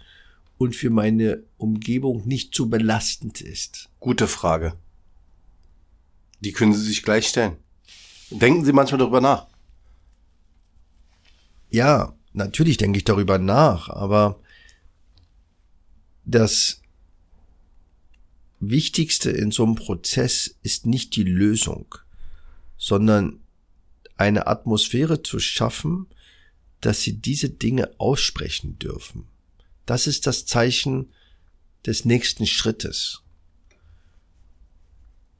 und 0.58 0.76
für 0.76 0.90
meine 0.90 1.44
Umgebung 1.58 2.28
nicht 2.28 2.54
zu 2.54 2.70
belastend 2.70 3.42
ist. 3.42 3.90
Gute 4.00 4.28
Frage. 4.28 4.74
Die 6.40 6.52
können 6.52 6.74
Sie 6.74 6.84
sich 6.84 7.04
gleich 7.04 7.28
stellen. 7.28 7.58
Denken 8.30 8.66
Sie 8.66 8.74
manchmal 8.74 9.00
darüber 9.00 9.22
nach? 9.22 9.48
Ja, 11.70 12.16
natürlich 12.34 12.78
denke 12.78 12.98
ich 12.98 13.04
darüber 13.04 13.38
nach, 13.38 13.90
aber 13.90 14.40
das 16.26 16.82
Wichtigste 18.60 19.32
in 19.32 19.52
so 19.52 19.64
einem 19.64 19.76
Prozess 19.76 20.56
ist 20.64 20.86
nicht 20.86 21.16
die 21.16 21.24
Lösung, 21.24 21.96
sondern 22.78 23.40
eine 24.18 24.48
Atmosphäre 24.48 25.22
zu 25.22 25.40
schaffen, 25.40 26.08
dass 26.82 27.02
sie 27.02 27.14
diese 27.14 27.50
Dinge 27.50 27.92
aussprechen 28.00 28.80
dürfen. 28.80 29.28
Das 29.88 30.06
ist 30.06 30.28
das 30.28 30.46
Zeichen 30.46 31.12
des 31.86 32.06
nächsten 32.06 32.46
Schrittes. 32.46 33.24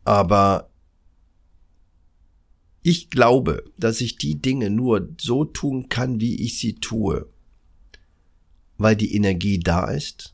Aber 0.06 0.72
ich 2.82 3.10
glaube, 3.10 3.66
dass 3.78 4.00
ich 4.00 4.18
die 4.18 4.42
Dinge 4.42 4.70
nur 4.70 5.10
so 5.20 5.44
tun 5.44 5.90
kann, 5.90 6.22
wie 6.22 6.36
ich 6.42 6.58
sie 6.60 6.76
tue, 6.76 7.30
weil 8.78 8.96
die 8.96 9.14
Energie 9.14 9.60
da 9.60 9.92
ist, 9.92 10.34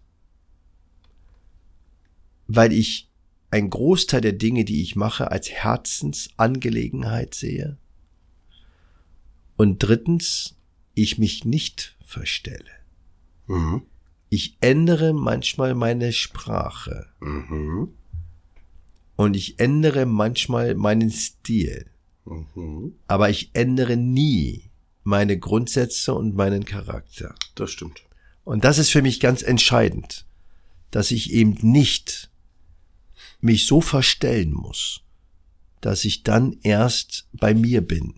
weil 2.48 2.72
ich 2.72 3.10
ein 3.50 3.72
Großteil 3.72 4.22
der 4.22 4.34
Dinge, 4.34 4.64
die 4.64 4.84
ich 4.84 4.96
mache, 4.96 5.32
als 5.32 5.50
Herzensangelegenheit 5.50 7.34
sehe, 7.34 7.78
und 9.56 9.80
drittens, 9.80 10.56
ich 10.94 11.18
mich 11.18 11.46
nicht 11.46 11.98
verstelle. 12.04 12.70
Mhm. 13.48 13.88
Ich 14.34 14.58
ändere 14.62 15.14
manchmal 15.14 15.76
meine 15.76 16.12
Sprache. 16.12 17.06
Mhm. 17.20 17.90
Und 19.16 19.36
ich 19.36 19.60
ändere 19.60 20.08
manchmal 20.08 20.74
meinen 20.74 21.12
Stil. 21.12 21.86
Mhm. 22.26 22.96
Aber 23.06 23.30
ich 23.30 23.52
ändere 23.54 23.96
nie 23.96 24.72
meine 25.04 25.38
Grundsätze 25.38 26.16
und 26.16 26.36
meinen 26.36 26.66
Charakter. 26.66 27.36
Das 27.54 27.70
stimmt. 27.70 28.02
Und 28.44 28.64
das 28.64 28.80
ist 28.80 28.90
für 28.90 29.04
mich 29.04 29.20
ganz 29.20 29.44
entscheidend, 29.44 30.26
dass 30.90 31.12
ich 31.12 31.32
eben 31.32 31.56
nicht 31.62 32.32
mich 33.40 33.68
so 33.68 33.82
verstellen 33.82 34.52
muss, 34.52 35.02
dass 35.80 36.06
ich 36.06 36.24
dann 36.24 36.58
erst 36.64 37.28
bei 37.34 37.54
mir 37.54 37.82
bin 37.82 38.16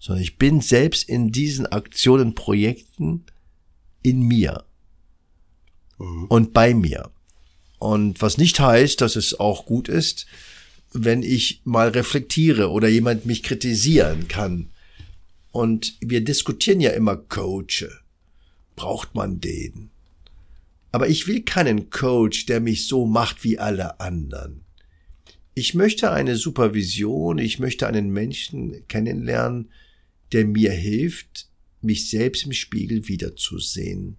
sondern 0.00 0.22
ich 0.22 0.38
bin 0.38 0.60
selbst 0.60 1.08
in 1.08 1.32
diesen 1.32 1.66
Aktionen, 1.66 2.34
Projekten 2.36 3.26
in 4.00 4.20
mir 4.20 4.64
mhm. 5.98 6.24
und 6.26 6.52
bei 6.52 6.74
mir. 6.74 7.10
Und 7.78 8.20
was 8.22 8.38
nicht 8.38 8.58
heißt, 8.58 9.00
dass 9.00 9.16
es 9.16 9.38
auch 9.38 9.66
gut 9.66 9.88
ist, 9.88 10.26
wenn 10.92 11.22
ich 11.22 11.60
mal 11.64 11.88
reflektiere 11.88 12.70
oder 12.70 12.88
jemand 12.88 13.26
mich 13.26 13.42
kritisieren 13.42 14.26
kann. 14.28 14.70
Und 15.52 15.94
wir 16.00 16.22
diskutieren 16.22 16.80
ja 16.80 16.90
immer 16.90 17.16
Coache. 17.16 17.90
Braucht 18.74 19.14
man 19.14 19.40
den? 19.40 19.90
Aber 20.92 21.08
ich 21.08 21.26
will 21.26 21.42
keinen 21.42 21.90
Coach, 21.90 22.46
der 22.46 22.60
mich 22.60 22.86
so 22.86 23.06
macht 23.06 23.44
wie 23.44 23.58
alle 23.58 24.00
anderen. 24.00 24.64
Ich 25.54 25.74
möchte 25.74 26.12
eine 26.12 26.36
Supervision, 26.36 27.38
ich 27.38 27.58
möchte 27.58 27.86
einen 27.86 28.10
Menschen 28.10 28.86
kennenlernen, 28.86 29.70
der 30.32 30.46
mir 30.46 30.70
hilft, 30.70 31.48
mich 31.82 32.08
selbst 32.08 32.44
im 32.44 32.52
Spiegel 32.52 33.08
wiederzusehen. 33.08 34.16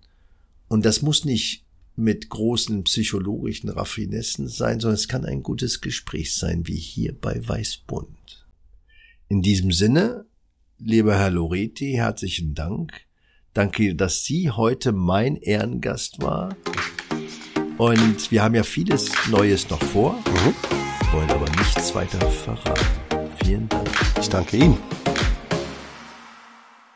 Und 0.67 0.85
das 0.85 1.01
muss 1.01 1.25
nicht 1.25 1.63
mit 1.99 2.29
großen 2.29 2.83
psychologischen 2.85 3.69
Raffinessen 3.69 4.47
sein, 4.47 4.79
sondern 4.79 4.95
es 4.95 5.07
kann 5.07 5.25
ein 5.25 5.43
gutes 5.43 5.81
Gespräch 5.81 6.33
sein, 6.33 6.65
wie 6.65 6.77
hier 6.77 7.13
bei 7.13 7.45
Weißbund. 7.45 8.47
In 9.27 9.41
diesem 9.41 9.71
Sinne, 9.71 10.25
lieber 10.77 11.17
Herr 11.17 11.29
Loreti, 11.29 11.91
herzlichen 11.93 12.55
Dank. 12.55 12.93
Danke, 13.53 13.95
dass 13.95 14.23
Sie 14.23 14.49
heute 14.49 14.91
mein 14.93 15.35
Ehrengast 15.35 16.21
war. 16.21 16.55
Und 17.77 18.31
wir 18.31 18.43
haben 18.43 18.55
ja 18.55 18.63
vieles 18.63 19.11
Neues 19.29 19.69
noch 19.69 19.81
vor, 19.83 20.13
mhm. 20.13 21.11
wollen 21.11 21.29
aber 21.29 21.49
nichts 21.57 21.93
weiter 21.93 22.19
verraten. 22.31 23.29
Vielen 23.43 23.67
Dank. 23.69 23.89
Ich 24.19 24.29
danke 24.29 24.57
Ihnen. 24.57 24.98